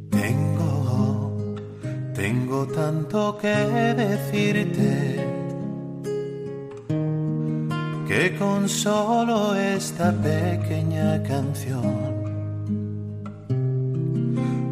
Tengo, 0.10 1.36
tengo 2.14 2.68
tanto 2.68 3.38
que 3.38 3.48
decirte 3.48 5.45
que 8.16 8.34
con 8.38 8.70
solo 8.70 9.56
esta 9.56 10.10
pequeña 10.14 11.22
canción 11.24 12.14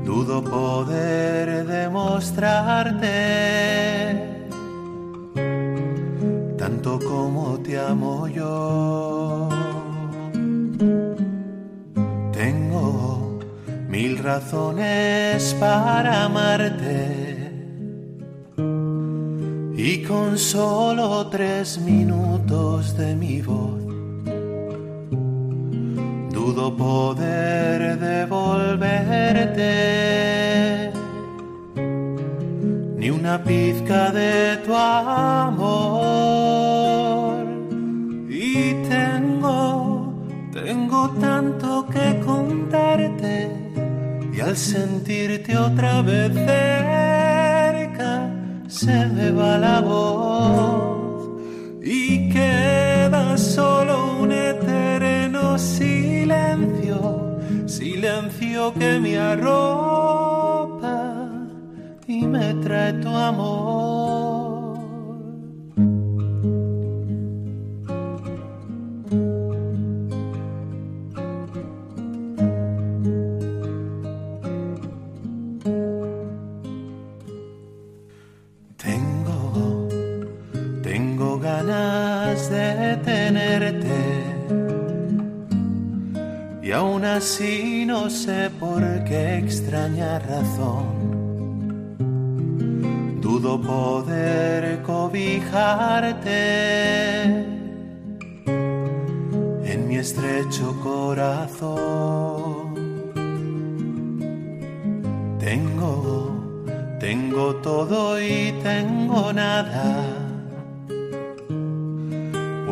dudo 0.05 0.41
poder 0.41 1.65
demostrarte 1.65 3.17
tanto 6.57 6.99
como 6.99 7.59
te 7.59 7.77
amo 7.77 8.27
yo. 8.29 9.49
Tengo 12.31 13.39
mil 13.89 14.17
razones 14.19 15.53
para 15.59 16.23
amarte 16.23 17.22
y 19.85 20.01
con 20.01 20.37
solo 20.37 21.27
tres 21.27 21.77
minutos 21.77 22.95
de 22.95 23.13
mi 23.15 23.41
voz 23.41 23.83
dudo 26.31 26.73
poder 26.75 27.99
devolverte. 27.99 30.91
Ni 32.97 33.09
una 33.09 33.43
pizca 33.43 34.11
de 34.11 34.57
tu 34.65 34.73
amor. 34.75 36.03
Y 38.29 38.73
tengo 38.89 40.13
tengo 40.53 41.09
tanto 41.19 41.85
que 41.87 42.21
contarte 42.25 43.51
y 44.33 44.39
al 44.39 44.55
sentirte 44.55 45.57
otra 45.57 46.01
vez 46.01 46.33
se 48.73 49.05
me 49.05 49.29
va 49.31 49.57
la 49.59 49.81
voz 49.81 51.29
y 51.83 52.29
queda 52.29 53.37
solo 53.37 54.17
un 54.21 54.31
eterno 54.31 55.59
silencio, 55.59 57.37
silencio 57.67 58.73
que 58.73 58.99
me 58.99 59.17
arropa 59.19 60.97
y 62.07 62.25
me 62.25 62.53
trae 62.55 62.93
tu 62.93 63.09
amor. 63.09 64.22
Así 87.17 87.85
no 87.85 88.09
sé 88.09 88.49
por 88.59 88.81
qué 89.03 89.37
extraña 89.37 90.19
razón. 90.19 91.03
dudo 93.21 93.61
poder 93.61 94.81
cobijarte 94.81 96.39
en 99.71 99.87
mi 99.87 99.97
estrecho 99.97 100.75
corazón. 100.81 102.73
Tengo, 105.39 106.31
tengo 106.99 107.55
todo 107.57 108.19
y 108.19 108.53
tengo 108.63 109.31
nada. 109.33 110.12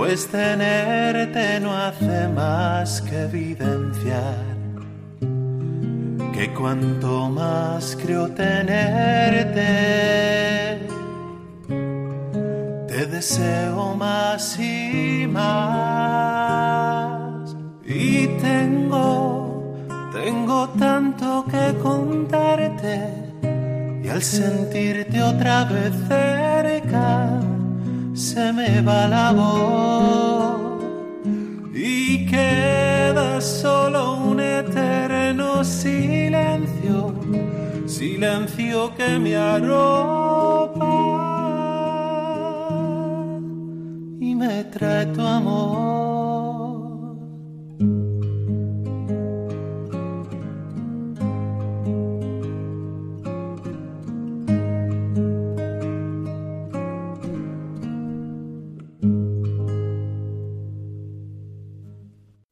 Pues 0.02 0.26
tenerte 0.30 1.60
no 1.60 1.78
hace 1.78 2.28
más 2.30 3.04
que 3.04 3.22
evidenciar 3.22 4.34
que 6.34 6.52
cuanto 6.58 7.30
más 7.30 7.96
creo 8.02 8.28
tenerte, 8.30 9.62
te 12.88 13.06
deseo 13.06 13.94
más 13.96 14.60
y 14.60 15.28
más. 15.32 15.56
Y 17.86 18.26
tengo, 18.40 19.72
tengo 20.12 20.68
tanto 20.80 21.46
que 21.46 21.78
contarte, 21.78 23.08
y 24.04 24.10
al 24.10 24.24
sentirte 24.24 25.22
otra 25.22 25.66
vez 25.66 25.94
cerca, 26.08 27.51
se 28.22 28.54
me 28.54 28.82
va 28.82 29.08
la 29.08 29.32
voz 29.32 30.84
y 31.74 32.24
queda 32.28 33.42
solo 33.42 34.14
un 34.14 34.40
eterno 34.40 35.64
silencio, 35.64 37.16
silencio 37.88 38.94
que 38.96 39.18
me 39.18 39.36
arropa 39.36 40.94
y 44.20 44.36
me 44.36 44.66
trae 44.66 45.08
tu 45.08 45.22
amor. 45.22 46.31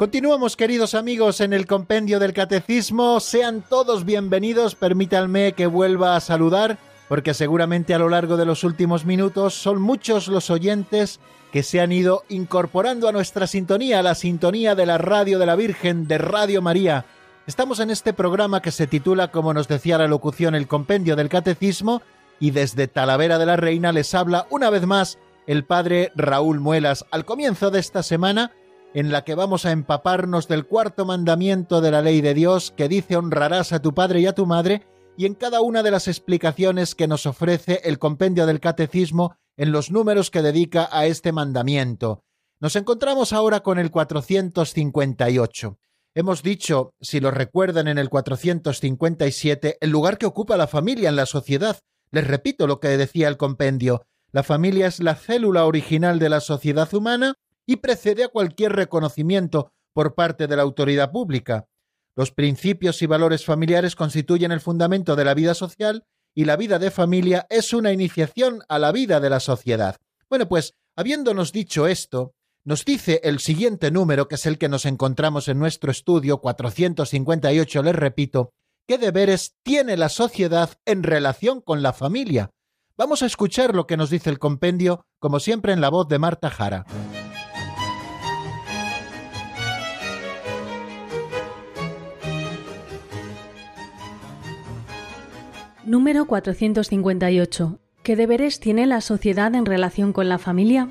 Continuamos, 0.00 0.56
queridos 0.56 0.94
amigos, 0.94 1.42
en 1.42 1.52
el 1.52 1.66
compendio 1.66 2.18
del 2.18 2.32
catecismo. 2.32 3.20
Sean 3.20 3.60
todos 3.60 4.06
bienvenidos. 4.06 4.74
Permítanme 4.74 5.52
que 5.52 5.66
vuelva 5.66 6.16
a 6.16 6.20
saludar, 6.20 6.78
porque 7.06 7.34
seguramente 7.34 7.92
a 7.92 7.98
lo 7.98 8.08
largo 8.08 8.38
de 8.38 8.46
los 8.46 8.64
últimos 8.64 9.04
minutos 9.04 9.52
son 9.52 9.78
muchos 9.78 10.26
los 10.28 10.48
oyentes 10.48 11.20
que 11.52 11.62
se 11.62 11.82
han 11.82 11.92
ido 11.92 12.22
incorporando 12.30 13.08
a 13.08 13.12
nuestra 13.12 13.46
sintonía, 13.46 13.98
a 13.98 14.02
la 14.02 14.14
sintonía 14.14 14.74
de 14.74 14.86
la 14.86 14.96
radio 14.96 15.38
de 15.38 15.44
la 15.44 15.54
Virgen, 15.54 16.08
de 16.08 16.16
Radio 16.16 16.62
María. 16.62 17.04
Estamos 17.46 17.78
en 17.78 17.90
este 17.90 18.14
programa 18.14 18.62
que 18.62 18.70
se 18.70 18.86
titula, 18.86 19.30
como 19.30 19.52
nos 19.52 19.68
decía 19.68 19.98
la 19.98 20.08
locución, 20.08 20.54
el 20.54 20.66
compendio 20.66 21.14
del 21.14 21.28
catecismo, 21.28 22.00
y 22.38 22.52
desde 22.52 22.88
Talavera 22.88 23.36
de 23.36 23.44
la 23.44 23.56
Reina 23.56 23.92
les 23.92 24.14
habla 24.14 24.46
una 24.48 24.70
vez 24.70 24.86
más 24.86 25.18
el 25.46 25.66
padre 25.66 26.10
Raúl 26.16 26.58
Muelas. 26.58 27.04
Al 27.10 27.26
comienzo 27.26 27.70
de 27.70 27.80
esta 27.80 28.02
semana, 28.02 28.52
en 28.94 29.12
la 29.12 29.24
que 29.24 29.34
vamos 29.34 29.66
a 29.66 29.72
empaparnos 29.72 30.48
del 30.48 30.66
cuarto 30.66 31.04
mandamiento 31.04 31.80
de 31.80 31.90
la 31.90 32.02
ley 32.02 32.20
de 32.20 32.34
Dios 32.34 32.72
que 32.76 32.88
dice 32.88 33.16
honrarás 33.16 33.72
a 33.72 33.80
tu 33.80 33.94
padre 33.94 34.20
y 34.20 34.26
a 34.26 34.34
tu 34.34 34.46
madre, 34.46 34.86
y 35.16 35.26
en 35.26 35.34
cada 35.34 35.60
una 35.60 35.82
de 35.82 35.90
las 35.90 36.08
explicaciones 36.08 36.94
que 36.94 37.06
nos 37.06 37.26
ofrece 37.26 37.80
el 37.84 37.98
compendio 37.98 38.46
del 38.46 38.60
catecismo 38.60 39.36
en 39.56 39.72
los 39.72 39.90
números 39.90 40.30
que 40.30 40.42
dedica 40.42 40.88
a 40.90 41.06
este 41.06 41.32
mandamiento. 41.32 42.24
Nos 42.60 42.76
encontramos 42.76 43.32
ahora 43.32 43.60
con 43.60 43.78
el 43.78 43.90
458. 43.90 45.78
Hemos 46.14 46.42
dicho, 46.42 46.94
si 47.00 47.20
lo 47.20 47.30
recuerdan 47.30 47.86
en 47.86 47.98
el 47.98 48.08
457, 48.08 49.78
el 49.80 49.90
lugar 49.90 50.18
que 50.18 50.26
ocupa 50.26 50.56
la 50.56 50.66
familia 50.66 51.08
en 51.08 51.16
la 51.16 51.26
sociedad. 51.26 51.78
Les 52.10 52.26
repito 52.26 52.66
lo 52.66 52.80
que 52.80 52.88
decía 52.88 53.28
el 53.28 53.36
compendio. 53.36 54.02
La 54.32 54.42
familia 54.42 54.86
es 54.86 55.00
la 55.00 55.14
célula 55.14 55.64
original 55.66 56.18
de 56.18 56.28
la 56.28 56.40
sociedad 56.40 56.92
humana 56.94 57.34
y 57.70 57.76
precede 57.76 58.24
a 58.24 58.28
cualquier 58.28 58.72
reconocimiento 58.72 59.72
por 59.92 60.16
parte 60.16 60.48
de 60.48 60.56
la 60.56 60.62
autoridad 60.62 61.12
pública. 61.12 61.68
Los 62.16 62.32
principios 62.32 63.00
y 63.00 63.06
valores 63.06 63.44
familiares 63.44 63.94
constituyen 63.94 64.50
el 64.50 64.58
fundamento 64.58 65.14
de 65.14 65.24
la 65.24 65.34
vida 65.34 65.54
social 65.54 66.04
y 66.34 66.46
la 66.46 66.56
vida 66.56 66.80
de 66.80 66.90
familia 66.90 67.46
es 67.48 67.72
una 67.72 67.92
iniciación 67.92 68.64
a 68.68 68.80
la 68.80 68.90
vida 68.90 69.20
de 69.20 69.30
la 69.30 69.38
sociedad. 69.38 69.98
Bueno, 70.28 70.48
pues, 70.48 70.74
habiéndonos 70.96 71.52
dicho 71.52 71.86
esto, 71.86 72.34
nos 72.64 72.84
dice 72.84 73.20
el 73.22 73.38
siguiente 73.38 73.92
número, 73.92 74.26
que 74.26 74.34
es 74.34 74.46
el 74.46 74.58
que 74.58 74.68
nos 74.68 74.84
encontramos 74.84 75.46
en 75.46 75.60
nuestro 75.60 75.92
estudio 75.92 76.38
458, 76.40 77.84
les 77.84 77.94
repito, 77.94 78.52
qué 78.88 78.98
deberes 78.98 79.54
tiene 79.62 79.96
la 79.96 80.08
sociedad 80.08 80.70
en 80.86 81.04
relación 81.04 81.60
con 81.60 81.84
la 81.84 81.92
familia. 81.92 82.50
Vamos 82.96 83.22
a 83.22 83.26
escuchar 83.26 83.76
lo 83.76 83.86
que 83.86 83.96
nos 83.96 84.10
dice 84.10 84.28
el 84.28 84.40
compendio, 84.40 85.06
como 85.20 85.38
siempre 85.38 85.72
en 85.72 85.80
la 85.80 85.88
voz 85.88 86.08
de 86.08 86.18
Marta 86.18 86.50
Jara. 86.50 86.84
Número 95.84 96.26
458. 96.26 97.78
¿Qué 98.02 98.14
deberes 98.14 98.60
tiene 98.60 98.84
la 98.84 99.00
sociedad 99.00 99.54
en 99.54 99.64
relación 99.64 100.12
con 100.12 100.28
la 100.28 100.36
familia? 100.36 100.90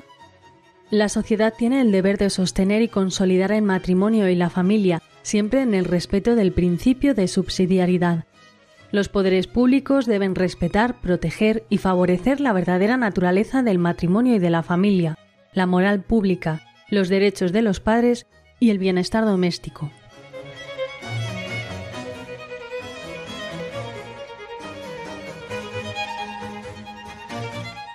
La 0.90 1.08
sociedad 1.08 1.54
tiene 1.56 1.80
el 1.80 1.92
deber 1.92 2.18
de 2.18 2.28
sostener 2.28 2.82
y 2.82 2.88
consolidar 2.88 3.52
el 3.52 3.62
matrimonio 3.62 4.28
y 4.28 4.34
la 4.34 4.50
familia, 4.50 5.00
siempre 5.22 5.62
en 5.62 5.74
el 5.74 5.84
respeto 5.84 6.34
del 6.34 6.52
principio 6.52 7.14
de 7.14 7.28
subsidiariedad. 7.28 8.24
Los 8.90 9.08
poderes 9.08 9.46
públicos 9.46 10.06
deben 10.06 10.34
respetar, 10.34 11.00
proteger 11.00 11.64
y 11.68 11.78
favorecer 11.78 12.40
la 12.40 12.52
verdadera 12.52 12.96
naturaleza 12.96 13.62
del 13.62 13.78
matrimonio 13.78 14.34
y 14.34 14.38
de 14.40 14.50
la 14.50 14.64
familia, 14.64 15.16
la 15.52 15.66
moral 15.66 16.02
pública, 16.02 16.62
los 16.88 17.08
derechos 17.08 17.52
de 17.52 17.62
los 17.62 17.78
padres 17.78 18.26
y 18.58 18.70
el 18.70 18.78
bienestar 18.78 19.24
doméstico. 19.24 19.92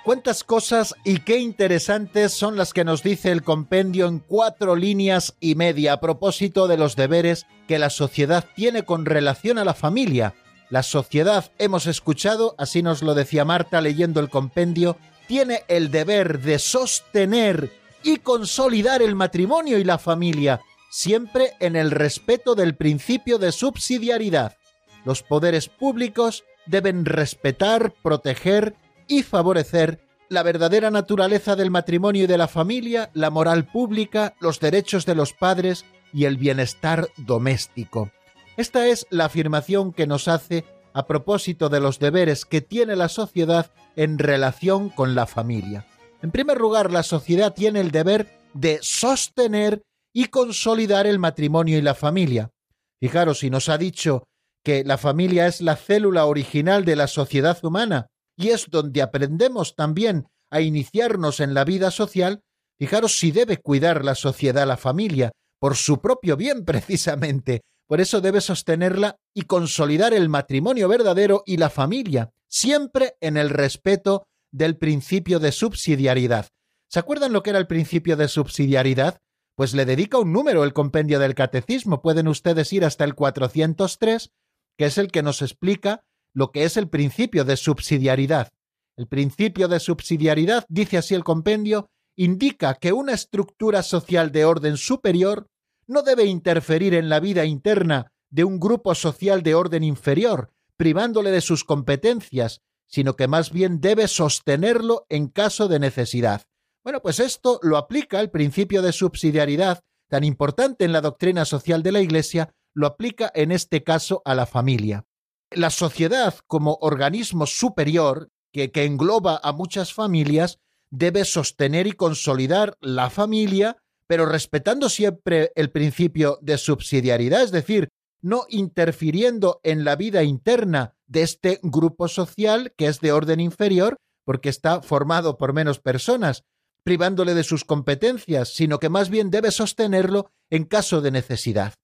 Cuántas 0.06 0.44
cosas 0.44 0.94
y 1.02 1.18
qué 1.18 1.38
interesantes 1.38 2.32
son 2.32 2.56
las 2.56 2.72
que 2.72 2.84
nos 2.84 3.02
dice 3.02 3.32
el 3.32 3.42
compendio 3.42 4.06
en 4.06 4.20
cuatro 4.20 4.76
líneas 4.76 5.34
y 5.40 5.56
media 5.56 5.94
a 5.94 6.00
propósito 6.00 6.68
de 6.68 6.76
los 6.76 6.94
deberes 6.94 7.44
que 7.66 7.80
la 7.80 7.90
sociedad 7.90 8.44
tiene 8.54 8.84
con 8.84 9.04
relación 9.04 9.58
a 9.58 9.64
la 9.64 9.74
familia. 9.74 10.32
La 10.70 10.84
sociedad, 10.84 11.50
hemos 11.58 11.88
escuchado, 11.88 12.54
así 12.56 12.84
nos 12.84 13.02
lo 13.02 13.16
decía 13.16 13.44
Marta 13.44 13.80
leyendo 13.80 14.20
el 14.20 14.30
compendio, 14.30 14.96
tiene 15.26 15.64
el 15.66 15.90
deber 15.90 16.38
de 16.38 16.60
sostener 16.60 17.72
y 18.04 18.18
consolidar 18.18 19.02
el 19.02 19.16
matrimonio 19.16 19.76
y 19.76 19.82
la 19.82 19.98
familia, 19.98 20.60
siempre 20.88 21.54
en 21.58 21.74
el 21.74 21.90
respeto 21.90 22.54
del 22.54 22.76
principio 22.76 23.38
de 23.38 23.50
subsidiariedad. 23.50 24.56
Los 25.04 25.24
poderes 25.24 25.68
públicos 25.68 26.44
deben 26.66 27.06
respetar, 27.06 27.92
proteger 28.04 28.76
y 29.08 29.22
favorecer 29.22 30.00
la 30.28 30.42
verdadera 30.42 30.90
naturaleza 30.90 31.56
del 31.56 31.70
matrimonio 31.70 32.24
y 32.24 32.26
de 32.26 32.38
la 32.38 32.48
familia, 32.48 33.10
la 33.14 33.30
moral 33.30 33.66
pública, 33.66 34.34
los 34.40 34.60
derechos 34.60 35.06
de 35.06 35.14
los 35.14 35.32
padres 35.32 35.84
y 36.12 36.24
el 36.24 36.36
bienestar 36.36 37.08
doméstico. 37.16 38.10
Esta 38.56 38.86
es 38.86 39.06
la 39.10 39.26
afirmación 39.26 39.92
que 39.92 40.06
nos 40.06 40.28
hace 40.28 40.64
a 40.94 41.06
propósito 41.06 41.68
de 41.68 41.80
los 41.80 41.98
deberes 41.98 42.44
que 42.44 42.62
tiene 42.62 42.96
la 42.96 43.08
sociedad 43.08 43.70
en 43.96 44.18
relación 44.18 44.88
con 44.88 45.14
la 45.14 45.26
familia. 45.26 45.86
En 46.22 46.30
primer 46.30 46.58
lugar, 46.58 46.90
la 46.90 47.02
sociedad 47.02 47.52
tiene 47.52 47.80
el 47.80 47.90
deber 47.90 48.26
de 48.54 48.78
sostener 48.80 49.82
y 50.14 50.26
consolidar 50.26 51.06
el 51.06 51.18
matrimonio 51.18 51.76
y 51.76 51.82
la 51.82 51.94
familia. 51.94 52.50
Fijaros, 52.98 53.40
si 53.40 53.50
nos 53.50 53.68
ha 53.68 53.76
dicho 53.76 54.24
que 54.64 54.82
la 54.84 54.96
familia 54.96 55.46
es 55.46 55.60
la 55.60 55.76
célula 55.76 56.24
original 56.24 56.86
de 56.86 56.96
la 56.96 57.06
sociedad 57.06 57.58
humana 57.62 58.06
y 58.36 58.50
es 58.50 58.66
donde 58.70 59.02
aprendemos 59.02 59.74
también 59.74 60.28
a 60.50 60.60
iniciarnos 60.60 61.40
en 61.40 61.54
la 61.54 61.64
vida 61.64 61.90
social, 61.90 62.42
fijaros 62.78 63.18
si 63.18 63.30
debe 63.30 63.56
cuidar 63.58 64.04
la 64.04 64.14
sociedad 64.14 64.66
la 64.66 64.76
familia, 64.76 65.32
por 65.58 65.76
su 65.76 66.00
propio 66.00 66.36
bien 66.36 66.64
precisamente. 66.66 67.62
Por 67.86 68.00
eso 68.00 68.20
debe 68.20 68.40
sostenerla 68.40 69.16
y 69.32 69.42
consolidar 69.42 70.12
el 70.12 70.28
matrimonio 70.28 70.88
verdadero 70.88 71.42
y 71.46 71.56
la 71.56 71.70
familia, 71.70 72.30
siempre 72.48 73.16
en 73.20 73.36
el 73.36 73.50
respeto 73.50 74.26
del 74.50 74.76
principio 74.76 75.38
de 75.38 75.52
subsidiariedad. 75.52 76.48
¿Se 76.88 76.98
acuerdan 76.98 77.32
lo 77.32 77.42
que 77.42 77.50
era 77.50 77.58
el 77.58 77.66
principio 77.66 78.16
de 78.16 78.28
subsidiariedad? 78.28 79.18
Pues 79.54 79.72
le 79.74 79.84
dedica 79.84 80.18
un 80.18 80.32
número 80.32 80.64
el 80.64 80.72
compendio 80.72 81.18
del 81.18 81.34
catecismo. 81.34 82.02
Pueden 82.02 82.28
ustedes 82.28 82.72
ir 82.72 82.84
hasta 82.84 83.04
el 83.04 83.14
403, 83.14 84.30
que 84.76 84.84
es 84.84 84.98
el 84.98 85.10
que 85.10 85.22
nos 85.22 85.42
explica 85.42 86.04
lo 86.36 86.52
que 86.52 86.64
es 86.64 86.76
el 86.76 86.90
principio 86.90 87.46
de 87.46 87.56
subsidiariedad. 87.56 88.52
El 88.94 89.06
principio 89.06 89.68
de 89.68 89.80
subsidiariedad, 89.80 90.66
dice 90.68 90.98
así 90.98 91.14
el 91.14 91.24
compendio, 91.24 91.88
indica 92.14 92.74
que 92.74 92.92
una 92.92 93.14
estructura 93.14 93.82
social 93.82 94.32
de 94.32 94.44
orden 94.44 94.76
superior 94.76 95.48
no 95.86 96.02
debe 96.02 96.26
interferir 96.26 96.92
en 96.92 97.08
la 97.08 97.20
vida 97.20 97.46
interna 97.46 98.12
de 98.28 98.44
un 98.44 98.60
grupo 98.60 98.94
social 98.94 99.42
de 99.42 99.54
orden 99.54 99.82
inferior, 99.82 100.52
privándole 100.76 101.30
de 101.30 101.40
sus 101.40 101.64
competencias, 101.64 102.60
sino 102.86 103.16
que 103.16 103.28
más 103.28 103.50
bien 103.50 103.80
debe 103.80 104.06
sostenerlo 104.06 105.06
en 105.08 105.28
caso 105.28 105.68
de 105.68 105.78
necesidad. 105.78 106.42
Bueno, 106.84 107.00
pues 107.00 107.18
esto 107.18 107.60
lo 107.62 107.78
aplica 107.78 108.20
el 108.20 108.30
principio 108.30 108.82
de 108.82 108.92
subsidiariedad, 108.92 109.80
tan 110.10 110.22
importante 110.22 110.84
en 110.84 110.92
la 110.92 111.00
doctrina 111.00 111.46
social 111.46 111.82
de 111.82 111.92
la 111.92 112.02
Iglesia, 112.02 112.52
lo 112.74 112.86
aplica 112.86 113.32
en 113.34 113.52
este 113.52 113.82
caso 113.82 114.20
a 114.26 114.34
la 114.34 114.44
familia. 114.44 115.06
La 115.50 115.70
sociedad 115.70 116.34
como 116.46 116.78
organismo 116.80 117.46
superior, 117.46 118.30
que, 118.52 118.70
engloba 118.74 119.40
a 119.42 119.52
muchas 119.52 119.92
familias, 119.92 120.58
debe 120.90 121.24
sostener 121.24 121.86
y 121.86 121.92
consolidar 121.92 122.76
la 122.80 123.10
familia, 123.10 123.76
pero 124.06 124.26
respetando 124.26 124.88
siempre 124.88 125.52
el 125.54 125.70
principio 125.70 126.38
de 126.42 126.58
subsidiariedad, 126.58 127.42
es 127.42 127.52
decir, 127.52 127.88
no 128.22 128.44
interfiriendo 128.48 129.60
en 129.62 129.84
la 129.84 129.94
vida 129.94 130.22
interna 130.22 130.94
de 131.06 131.22
este 131.22 131.60
grupo 131.62 132.08
social 132.08 132.72
que 132.76 132.86
es 132.86 133.00
de 133.00 133.12
orden 133.12 133.40
inferior, 133.40 133.98
porque 134.24 134.48
está 134.48 134.82
formado 134.82 135.38
por 135.38 135.52
menos 135.52 135.78
personas, 135.78 136.42
privándole 136.82 137.34
de 137.34 137.44
sus 137.44 137.64
competencias, 137.64 138.54
sino 138.54 138.78
que 138.78 138.88
más 138.88 139.10
bien 139.10 139.30
debe 139.30 139.50
sostenerlo 139.50 140.30
en 140.50 140.64
caso 140.64 141.00
de 141.00 141.10
necesidad. 141.10 141.74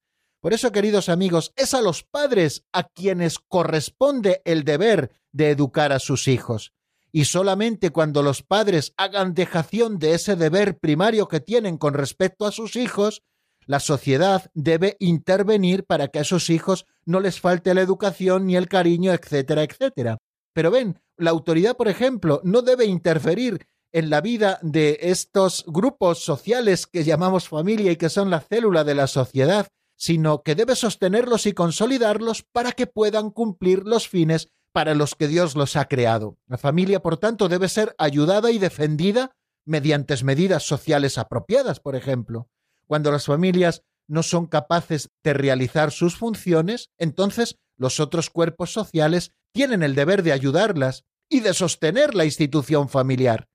Por 0.42 0.52
eso, 0.52 0.72
queridos 0.72 1.08
amigos, 1.08 1.52
es 1.54 1.72
a 1.72 1.80
los 1.80 2.02
padres 2.02 2.64
a 2.72 2.82
quienes 2.82 3.38
corresponde 3.38 4.42
el 4.44 4.64
deber 4.64 5.12
de 5.30 5.50
educar 5.50 5.92
a 5.92 6.00
sus 6.00 6.26
hijos. 6.26 6.72
Y 7.12 7.26
solamente 7.26 7.90
cuando 7.90 8.24
los 8.24 8.42
padres 8.42 8.92
hagan 8.96 9.34
dejación 9.34 10.00
de 10.00 10.14
ese 10.14 10.34
deber 10.34 10.78
primario 10.78 11.28
que 11.28 11.38
tienen 11.38 11.78
con 11.78 11.94
respecto 11.94 12.44
a 12.44 12.50
sus 12.50 12.74
hijos, 12.74 13.22
la 13.66 13.78
sociedad 13.78 14.50
debe 14.52 14.96
intervenir 14.98 15.84
para 15.84 16.08
que 16.08 16.18
a 16.18 16.22
esos 16.22 16.50
hijos 16.50 16.86
no 17.04 17.20
les 17.20 17.38
falte 17.38 17.72
la 17.72 17.82
educación 17.82 18.44
ni 18.46 18.56
el 18.56 18.68
cariño, 18.68 19.12
etcétera, 19.12 19.62
etcétera. 19.62 20.18
Pero 20.52 20.72
ven, 20.72 20.98
la 21.16 21.30
autoridad, 21.30 21.76
por 21.76 21.86
ejemplo, 21.86 22.40
no 22.42 22.62
debe 22.62 22.86
interferir 22.86 23.64
en 23.92 24.10
la 24.10 24.20
vida 24.20 24.58
de 24.62 24.98
estos 25.02 25.64
grupos 25.68 26.24
sociales 26.24 26.88
que 26.88 27.04
llamamos 27.04 27.48
familia 27.48 27.92
y 27.92 27.96
que 27.96 28.08
son 28.08 28.28
la 28.28 28.40
célula 28.40 28.82
de 28.82 28.96
la 28.96 29.06
sociedad, 29.06 29.68
sino 30.02 30.42
que 30.42 30.56
debe 30.56 30.74
sostenerlos 30.74 31.46
y 31.46 31.52
consolidarlos 31.52 32.42
para 32.42 32.72
que 32.72 32.88
puedan 32.88 33.30
cumplir 33.30 33.84
los 33.86 34.08
fines 34.08 34.48
para 34.72 34.96
los 34.96 35.14
que 35.14 35.28
Dios 35.28 35.54
los 35.54 35.76
ha 35.76 35.84
creado. 35.84 36.38
La 36.48 36.58
familia, 36.58 37.00
por 37.00 37.18
tanto, 37.18 37.48
debe 37.48 37.68
ser 37.68 37.94
ayudada 37.98 38.50
y 38.50 38.58
defendida 38.58 39.36
mediante 39.64 40.16
medidas 40.24 40.64
sociales 40.64 41.18
apropiadas, 41.18 41.78
por 41.78 41.94
ejemplo. 41.94 42.48
Cuando 42.88 43.12
las 43.12 43.26
familias 43.26 43.84
no 44.08 44.24
son 44.24 44.46
capaces 44.46 45.08
de 45.22 45.34
realizar 45.34 45.92
sus 45.92 46.16
funciones, 46.16 46.90
entonces 46.98 47.60
los 47.76 48.00
otros 48.00 48.28
cuerpos 48.28 48.72
sociales 48.72 49.30
tienen 49.52 49.84
el 49.84 49.94
deber 49.94 50.24
de 50.24 50.32
ayudarlas 50.32 51.04
y 51.28 51.40
de 51.40 51.54
sostener 51.54 52.16
la 52.16 52.24
institución 52.24 52.88
familiar. 52.88 53.46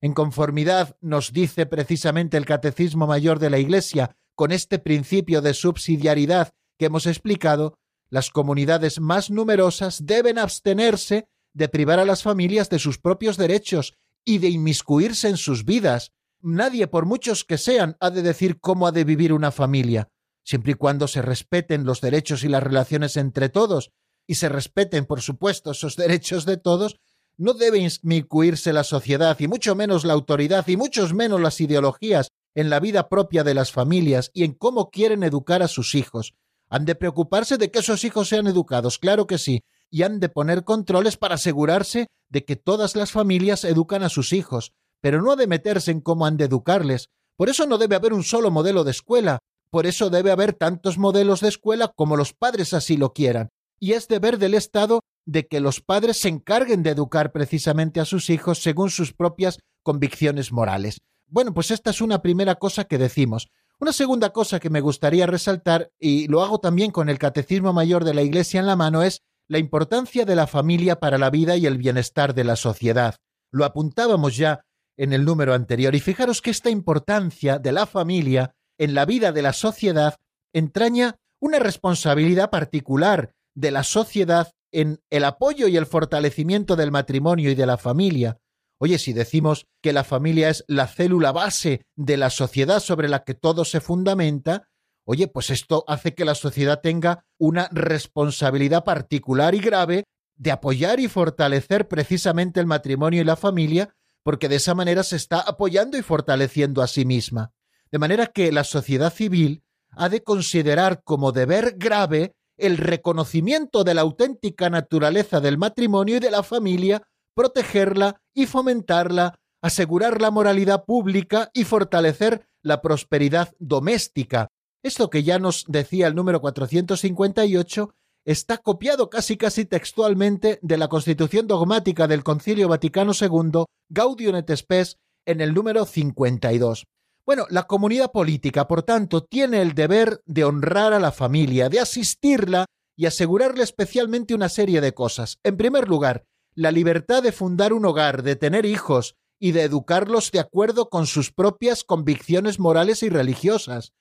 En 0.00 0.12
conformidad 0.12 0.96
nos 1.00 1.32
dice 1.32 1.66
precisamente 1.66 2.36
el 2.36 2.46
Catecismo 2.46 3.08
Mayor 3.08 3.40
de 3.40 3.50
la 3.50 3.58
Iglesia 3.58 4.16
con 4.36 4.52
este 4.52 4.78
principio 4.78 5.42
de 5.42 5.54
subsidiariedad 5.54 6.52
que 6.78 6.86
hemos 6.86 7.06
explicado, 7.06 7.78
las 8.08 8.30
comunidades 8.30 9.00
más 9.00 9.30
numerosas 9.30 10.06
deben 10.06 10.38
abstenerse 10.38 11.26
de 11.52 11.68
privar 11.68 11.98
a 11.98 12.04
las 12.04 12.22
familias 12.22 12.70
de 12.70 12.78
sus 12.78 12.98
propios 12.98 13.36
derechos 13.36 13.94
y 14.24 14.38
de 14.38 14.50
inmiscuirse 14.50 15.28
en 15.28 15.36
sus 15.36 15.64
vidas, 15.64 16.12
Nadie, 16.42 16.86
por 16.86 17.06
muchos 17.06 17.44
que 17.44 17.58
sean, 17.58 17.96
ha 17.98 18.10
de 18.10 18.22
decir 18.22 18.60
cómo 18.60 18.86
ha 18.86 18.92
de 18.92 19.04
vivir 19.04 19.32
una 19.32 19.50
familia, 19.50 20.10
siempre 20.44 20.72
y 20.72 20.74
cuando 20.74 21.08
se 21.08 21.22
respeten 21.22 21.84
los 21.84 22.00
derechos 22.00 22.44
y 22.44 22.48
las 22.48 22.62
relaciones 22.62 23.16
entre 23.16 23.48
todos, 23.48 23.90
y 24.28 24.36
se 24.36 24.48
respeten, 24.48 25.06
por 25.06 25.22
supuesto, 25.22 25.72
esos 25.72 25.96
derechos 25.96 26.44
de 26.44 26.56
todos, 26.56 27.00
no 27.38 27.54
debe 27.54 27.78
inmiscuirse 27.78 28.72
la 28.72 28.84
sociedad, 28.84 29.36
y 29.40 29.48
mucho 29.48 29.74
menos 29.74 30.04
la 30.04 30.12
autoridad, 30.12 30.66
y 30.68 30.76
mucho 30.76 31.06
menos 31.14 31.40
las 31.40 31.60
ideologías, 31.60 32.30
en 32.56 32.70
la 32.70 32.80
vida 32.80 33.08
propia 33.08 33.44
de 33.44 33.54
las 33.54 33.70
familias 33.70 34.30
y 34.34 34.42
en 34.42 34.54
cómo 34.54 34.90
quieren 34.90 35.22
educar 35.22 35.62
a 35.62 35.68
sus 35.68 35.94
hijos. 35.94 36.34
Han 36.68 36.86
de 36.86 36.94
preocuparse 36.94 37.58
de 37.58 37.70
que 37.70 37.80
esos 37.80 38.02
hijos 38.02 38.28
sean 38.28 38.46
educados, 38.46 38.98
claro 38.98 39.26
que 39.26 39.38
sí, 39.38 39.62
y 39.90 40.02
han 40.02 40.18
de 40.20 40.30
poner 40.30 40.64
controles 40.64 41.18
para 41.18 41.34
asegurarse 41.34 42.08
de 42.30 42.44
que 42.44 42.56
todas 42.56 42.96
las 42.96 43.12
familias 43.12 43.62
educan 43.64 44.02
a 44.02 44.08
sus 44.08 44.32
hijos, 44.32 44.72
pero 45.02 45.20
no 45.20 45.32
ha 45.32 45.36
de 45.36 45.46
meterse 45.46 45.90
en 45.90 46.00
cómo 46.00 46.24
han 46.24 46.38
de 46.38 46.46
educarles. 46.46 47.10
Por 47.36 47.50
eso 47.50 47.66
no 47.66 47.76
debe 47.76 47.94
haber 47.94 48.14
un 48.14 48.24
solo 48.24 48.50
modelo 48.50 48.84
de 48.84 48.90
escuela, 48.90 49.38
por 49.70 49.86
eso 49.86 50.08
debe 50.08 50.30
haber 50.30 50.54
tantos 50.54 50.96
modelos 50.96 51.40
de 51.42 51.48
escuela 51.48 51.92
como 51.94 52.16
los 52.16 52.32
padres 52.32 52.72
así 52.72 52.96
lo 52.96 53.12
quieran. 53.12 53.50
Y 53.78 53.92
es 53.92 54.08
deber 54.08 54.38
del 54.38 54.54
Estado 54.54 55.00
de 55.26 55.46
que 55.46 55.60
los 55.60 55.82
padres 55.82 56.16
se 56.16 56.30
encarguen 56.30 56.82
de 56.82 56.90
educar 56.90 57.32
precisamente 57.32 58.00
a 58.00 58.06
sus 58.06 58.30
hijos 58.30 58.62
según 58.62 58.88
sus 58.88 59.12
propias 59.12 59.58
convicciones 59.82 60.52
morales. 60.52 61.02
Bueno, 61.28 61.52
pues 61.52 61.70
esta 61.70 61.90
es 61.90 62.00
una 62.00 62.22
primera 62.22 62.54
cosa 62.54 62.84
que 62.84 62.98
decimos. 62.98 63.48
Una 63.78 63.92
segunda 63.92 64.30
cosa 64.30 64.58
que 64.58 64.70
me 64.70 64.80
gustaría 64.80 65.26
resaltar, 65.26 65.90
y 65.98 66.28
lo 66.28 66.42
hago 66.42 66.60
también 66.60 66.90
con 66.90 67.08
el 67.08 67.18
Catecismo 67.18 67.72
Mayor 67.72 68.04
de 68.04 68.14
la 68.14 68.22
Iglesia 68.22 68.60
en 68.60 68.66
la 68.66 68.76
mano, 68.76 69.02
es 69.02 69.22
la 69.48 69.58
importancia 69.58 70.24
de 70.24 70.36
la 70.36 70.46
familia 70.46 70.98
para 70.98 71.18
la 71.18 71.30
vida 71.30 71.56
y 71.56 71.66
el 71.66 71.78
bienestar 71.78 72.34
de 72.34 72.44
la 72.44 72.56
sociedad. 72.56 73.16
Lo 73.52 73.64
apuntábamos 73.64 74.36
ya 74.36 74.62
en 74.96 75.12
el 75.12 75.24
número 75.24 75.54
anterior. 75.54 75.94
Y 75.94 76.00
fijaros 76.00 76.40
que 76.40 76.50
esta 76.50 76.70
importancia 76.70 77.58
de 77.58 77.72
la 77.72 77.86
familia 77.86 78.54
en 78.78 78.94
la 78.94 79.04
vida 79.04 79.32
de 79.32 79.42
la 79.42 79.52
sociedad 79.52 80.16
entraña 80.52 81.16
una 81.40 81.58
responsabilidad 81.58 82.50
particular 82.50 83.34
de 83.54 83.70
la 83.70 83.82
sociedad 83.82 84.52
en 84.72 85.00
el 85.10 85.24
apoyo 85.24 85.68
y 85.68 85.76
el 85.76 85.86
fortalecimiento 85.86 86.76
del 86.76 86.90
matrimonio 86.90 87.50
y 87.50 87.54
de 87.54 87.66
la 87.66 87.76
familia. 87.76 88.38
Oye, 88.78 88.98
si 88.98 89.12
decimos 89.12 89.66
que 89.82 89.92
la 89.92 90.04
familia 90.04 90.50
es 90.50 90.64
la 90.68 90.86
célula 90.86 91.32
base 91.32 91.86
de 91.94 92.16
la 92.16 92.30
sociedad 92.30 92.80
sobre 92.80 93.08
la 93.08 93.24
que 93.24 93.34
todo 93.34 93.64
se 93.64 93.80
fundamenta, 93.80 94.68
oye, 95.04 95.28
pues 95.28 95.50
esto 95.50 95.84
hace 95.88 96.14
que 96.14 96.24
la 96.24 96.34
sociedad 96.34 96.80
tenga 96.82 97.24
una 97.38 97.68
responsabilidad 97.72 98.84
particular 98.84 99.54
y 99.54 99.60
grave 99.60 100.04
de 100.36 100.50
apoyar 100.50 101.00
y 101.00 101.08
fortalecer 101.08 101.88
precisamente 101.88 102.60
el 102.60 102.66
matrimonio 102.66 103.22
y 103.22 103.24
la 103.24 103.36
familia 103.36 103.94
porque 104.26 104.48
de 104.48 104.56
esa 104.56 104.74
manera 104.74 105.04
se 105.04 105.14
está 105.14 105.38
apoyando 105.38 105.96
y 105.96 106.02
fortaleciendo 106.02 106.82
a 106.82 106.88
sí 106.88 107.04
misma. 107.04 107.52
De 107.92 107.98
manera 107.98 108.26
que 108.26 108.50
la 108.50 108.64
sociedad 108.64 109.12
civil 109.12 109.62
ha 109.90 110.08
de 110.08 110.24
considerar 110.24 111.02
como 111.04 111.30
deber 111.30 111.76
grave 111.78 112.34
el 112.56 112.76
reconocimiento 112.76 113.84
de 113.84 113.94
la 113.94 114.00
auténtica 114.00 114.68
naturaleza 114.68 115.40
del 115.40 115.58
matrimonio 115.58 116.16
y 116.16 116.20
de 116.20 116.32
la 116.32 116.42
familia, 116.42 117.02
protegerla 117.36 118.22
y 118.34 118.46
fomentarla, 118.46 119.38
asegurar 119.62 120.20
la 120.20 120.30
moralidad 120.30 120.84
pública 120.84 121.50
y 121.52 121.64
fortalecer 121.64 122.48
la 122.62 122.80
prosperidad 122.80 123.54
doméstica. 123.58 124.48
Esto 124.82 125.10
que 125.10 125.22
ya 125.22 125.38
nos 125.38 125.64
decía 125.68 126.06
el 126.06 126.14
número 126.14 126.40
458 126.40 127.94
está 128.24 128.58
copiado 128.58 129.10
casi 129.10 129.36
casi 129.36 129.66
textualmente 129.66 130.58
de 130.62 130.76
la 130.78 130.88
Constitución 130.88 131.46
dogmática 131.46 132.08
del 132.08 132.24
Concilio 132.24 132.68
Vaticano 132.68 133.12
II, 133.12 133.64
Gaudium 133.90 134.36
et 134.36 134.56
Spes, 134.56 134.96
en 135.26 135.40
el 135.40 135.54
número 135.54 135.84
52. 135.84 136.84
Bueno, 137.26 137.46
la 137.50 137.64
comunidad 137.64 138.12
política, 138.12 138.66
por 138.66 138.82
tanto, 138.82 139.24
tiene 139.24 139.60
el 139.60 139.74
deber 139.74 140.22
de 140.24 140.44
honrar 140.44 140.92
a 140.92 141.00
la 141.00 141.12
familia, 141.12 141.68
de 141.68 141.80
asistirla 141.80 142.66
y 142.96 143.06
asegurarle 143.06 143.64
especialmente 143.64 144.34
una 144.34 144.48
serie 144.48 144.80
de 144.80 144.94
cosas. 144.94 145.38
En 145.42 145.56
primer 145.56 145.88
lugar, 145.88 146.24
la 146.56 146.72
libertad 146.72 147.22
de 147.22 147.32
fundar 147.32 147.72
un 147.74 147.84
hogar, 147.84 148.22
de 148.22 148.34
tener 148.34 148.64
hijos 148.64 149.14
y 149.38 149.52
de 149.52 149.62
educarlos 149.62 150.32
de 150.32 150.40
acuerdo 150.40 150.88
con 150.88 151.06
sus 151.06 151.30
propias 151.30 151.84
convicciones 151.84 152.58
morales 152.58 153.02
y 153.02 153.10
religiosas. 153.10 153.92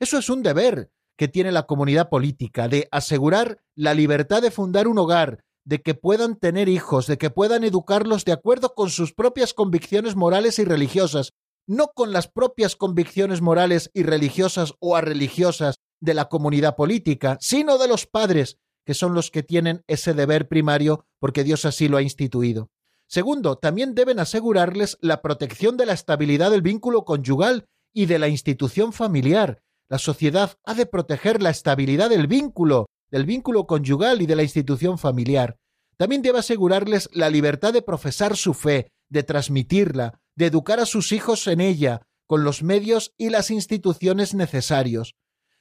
Eso 0.00 0.18
es 0.18 0.28
un 0.28 0.42
deber 0.42 0.90
que 1.16 1.28
tiene 1.28 1.52
la 1.52 1.66
comunidad 1.66 2.08
política, 2.08 2.66
de 2.66 2.88
asegurar 2.90 3.62
la 3.76 3.94
libertad 3.94 4.42
de 4.42 4.50
fundar 4.50 4.88
un 4.88 4.98
hogar, 4.98 5.44
de 5.64 5.82
que 5.82 5.94
puedan 5.94 6.36
tener 6.36 6.68
hijos, 6.68 7.06
de 7.06 7.16
que 7.16 7.30
puedan 7.30 7.62
educarlos 7.62 8.24
de 8.24 8.32
acuerdo 8.32 8.74
con 8.74 8.90
sus 8.90 9.12
propias 9.12 9.54
convicciones 9.54 10.16
morales 10.16 10.58
y 10.58 10.64
religiosas, 10.64 11.32
no 11.68 11.92
con 11.94 12.12
las 12.12 12.26
propias 12.26 12.74
convicciones 12.74 13.40
morales 13.40 13.90
y 13.94 14.02
religiosas 14.02 14.74
o 14.80 14.96
arreligiosas 14.96 15.76
de 16.00 16.14
la 16.14 16.24
comunidad 16.24 16.74
política, 16.74 17.36
sino 17.40 17.78
de 17.78 17.86
los 17.86 18.06
padres, 18.06 18.58
que 18.84 18.94
son 18.94 19.14
los 19.14 19.30
que 19.30 19.42
tienen 19.42 19.82
ese 19.86 20.14
deber 20.14 20.48
primario 20.48 21.06
porque 21.18 21.44
Dios 21.44 21.64
así 21.64 21.88
lo 21.88 21.96
ha 21.96 22.02
instituido. 22.02 22.70
Segundo, 23.06 23.56
también 23.56 23.94
deben 23.94 24.20
asegurarles 24.20 24.96
la 25.00 25.20
protección 25.20 25.76
de 25.76 25.86
la 25.86 25.94
estabilidad 25.94 26.50
del 26.50 26.62
vínculo 26.62 27.04
conyugal 27.04 27.66
y 27.92 28.06
de 28.06 28.18
la 28.18 28.28
institución 28.28 28.92
familiar. 28.92 29.62
La 29.88 29.98
sociedad 29.98 30.56
ha 30.64 30.74
de 30.74 30.86
proteger 30.86 31.42
la 31.42 31.50
estabilidad 31.50 32.10
del 32.10 32.28
vínculo, 32.28 32.86
del 33.10 33.26
vínculo 33.26 33.66
conyugal 33.66 34.22
y 34.22 34.26
de 34.26 34.36
la 34.36 34.44
institución 34.44 34.98
familiar. 34.98 35.58
También 35.96 36.22
debe 36.22 36.38
asegurarles 36.38 37.10
la 37.12 37.28
libertad 37.28 37.72
de 37.72 37.82
profesar 37.82 38.36
su 38.36 38.54
fe, 38.54 38.92
de 39.08 39.24
transmitirla, 39.24 40.20
de 40.36 40.46
educar 40.46 40.78
a 40.78 40.86
sus 40.86 41.10
hijos 41.12 41.46
en 41.48 41.60
ella, 41.60 42.02
con 42.26 42.44
los 42.44 42.62
medios 42.62 43.12
y 43.18 43.30
las 43.30 43.50
instituciones 43.50 44.34
necesarios. 44.34 45.16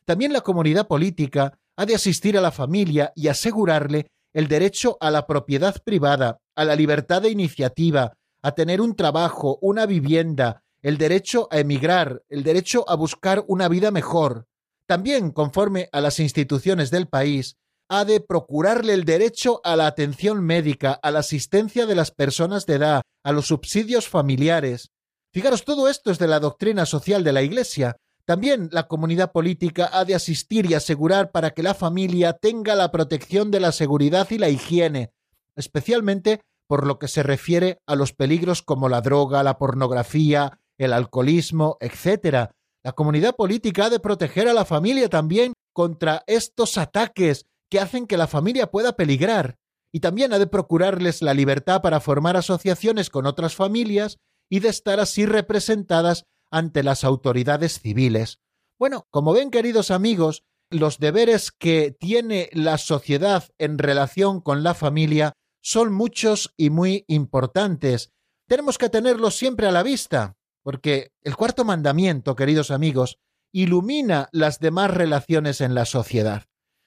También 0.06 0.34
la 0.34 0.42
comunidad 0.42 0.88
política 0.88 1.58
ha 1.80 1.86
de 1.86 1.96
asistir 1.96 2.38
a 2.38 2.42
la 2.42 2.52
familia 2.52 3.14
y 3.16 3.30
asegurarle 3.30 4.12
el 4.34 4.50
derecho 4.50 4.98
a 5.00 5.10
la 5.12 5.26
propiedad 5.26 5.82
privada, 5.82 6.42
a 6.54 6.66
la 6.66 6.76
libertad 6.76 7.22
de 7.22 7.30
iniciativa, 7.30 8.18
a 8.42 8.52
tener 8.52 8.82
un 8.82 8.98
trabajo, 8.98 9.58
una 9.62 9.86
vivienda, 9.86 10.62
el 10.82 10.98
derecho 10.98 11.48
a 11.50 11.60
emigrar, 11.60 12.22
el 12.28 12.44
derecho 12.44 12.84
a 12.90 12.96
buscar 12.96 13.46
una 13.48 13.70
vida 13.70 13.92
mejor. 13.92 14.46
También, 14.88 15.32
conforme 15.32 15.88
a 15.94 16.02
las 16.02 16.20
instituciones 16.20 16.92
del 16.92 17.08
país, 17.08 17.56
ha 17.88 18.04
de 18.04 18.20
procurarle 18.20 18.94
el 18.94 19.06
derecho 19.06 19.62
a 19.64 19.78
la 19.78 19.88
atención 19.88 20.44
médica, 20.44 21.00
a 21.02 21.12
la 21.12 21.20
asistencia 21.20 21.86
de 21.86 21.96
las 21.96 22.12
personas 22.12 22.66
de 22.66 22.74
edad, 22.74 23.02
a 23.24 23.32
los 23.32 23.48
subsidios 23.48 24.10
familiares. 24.10 24.90
Fijaros, 25.32 25.64
todo 25.64 25.88
esto 25.88 26.12
es 26.12 26.20
de 26.20 26.28
la 26.28 26.42
doctrina 26.42 26.86
social 26.86 27.24
de 27.24 27.32
la 27.32 27.42
Iglesia, 27.42 27.96
también 28.30 28.70
la 28.72 28.88
comunidad 28.88 29.32
política 29.32 29.90
ha 29.92 30.06
de 30.06 30.14
asistir 30.14 30.70
y 30.70 30.76
asegurar 30.76 31.32
para 31.32 31.50
que 31.50 31.64
la 31.64 31.74
familia 31.74 32.34
tenga 32.34 32.76
la 32.76 32.92
protección 32.92 33.50
de 33.50 33.60
la 33.60 33.72
seguridad 33.72 34.30
y 34.30 34.38
la 34.38 34.50
higiene, 34.50 35.12
especialmente 35.56 36.42
por 36.68 36.86
lo 36.86 37.00
que 37.00 37.08
se 37.08 37.24
refiere 37.24 37.80
a 37.88 37.96
los 37.96 38.14
peligros 38.14 38.62
como 38.62 38.88
la 38.88 39.02
droga, 39.02 39.42
la 39.42 39.58
pornografía, 39.58 40.60
el 40.78 40.94
alcoholismo, 40.94 41.80
etc. 41.80 42.52
La 42.84 42.92
comunidad 42.92 43.36
política 43.36 43.86
ha 43.86 43.90
de 43.90 44.00
proteger 44.00 44.48
a 44.48 44.54
la 44.54 44.64
familia 44.64 45.10
también 45.10 45.54
contra 45.74 46.24
estos 46.28 46.78
ataques 46.78 47.48
que 47.68 47.80
hacen 47.80 48.06
que 48.06 48.18
la 48.18 48.28
familia 48.28 48.70
pueda 48.70 48.96
peligrar, 48.96 49.56
y 49.92 50.02
también 50.02 50.34
ha 50.34 50.38
de 50.38 50.46
procurarles 50.46 51.24
la 51.24 51.34
libertad 51.34 51.82
para 51.82 52.00
formar 52.00 52.38
asociaciones 52.38 53.10
con 53.10 53.26
otras 53.26 53.56
familias 53.56 54.18
y 54.52 54.60
de 54.60 54.70
estar 54.70 55.00
así 55.00 55.26
representadas 55.26 56.26
ante 56.52 56.84
las 56.84 57.04
autoridades 57.04 57.80
civiles. 57.80 58.39
Bueno, 58.78 59.08
como 59.10 59.34
ven, 59.34 59.52
queridos 59.52 59.91
amigos, 59.91 60.43
los 60.70 61.00
deberes 61.00 61.52
que 61.52 61.91
tiene 61.91 62.50
la 62.54 62.78
sociedad 62.78 63.50
en 63.58 63.78
relación 63.78 64.39
con 64.41 64.64
la 64.64 64.74
familia 64.74 65.34
son 65.62 65.91
muchos 65.91 66.54
y 66.58 66.70
muy 66.70 67.06
importantes. 67.08 68.12
Tenemos 68.47 68.78
que 68.78 68.89
tenerlos 68.89 69.36
siempre 69.36 69.68
a 69.68 69.72
la 69.72 69.84
vista, 69.84 70.38
porque 70.64 71.12
el 71.22 71.36
cuarto 71.36 71.66
mandamiento, 71.66 72.36
queridos 72.36 72.72
amigos, 72.72 73.20
ilumina 73.52 74.30
las 74.32 74.60
demás 74.60 74.91
relaciones 74.91 75.62
en 75.62 75.74
la 75.74 75.86
sociedad. 75.86 76.45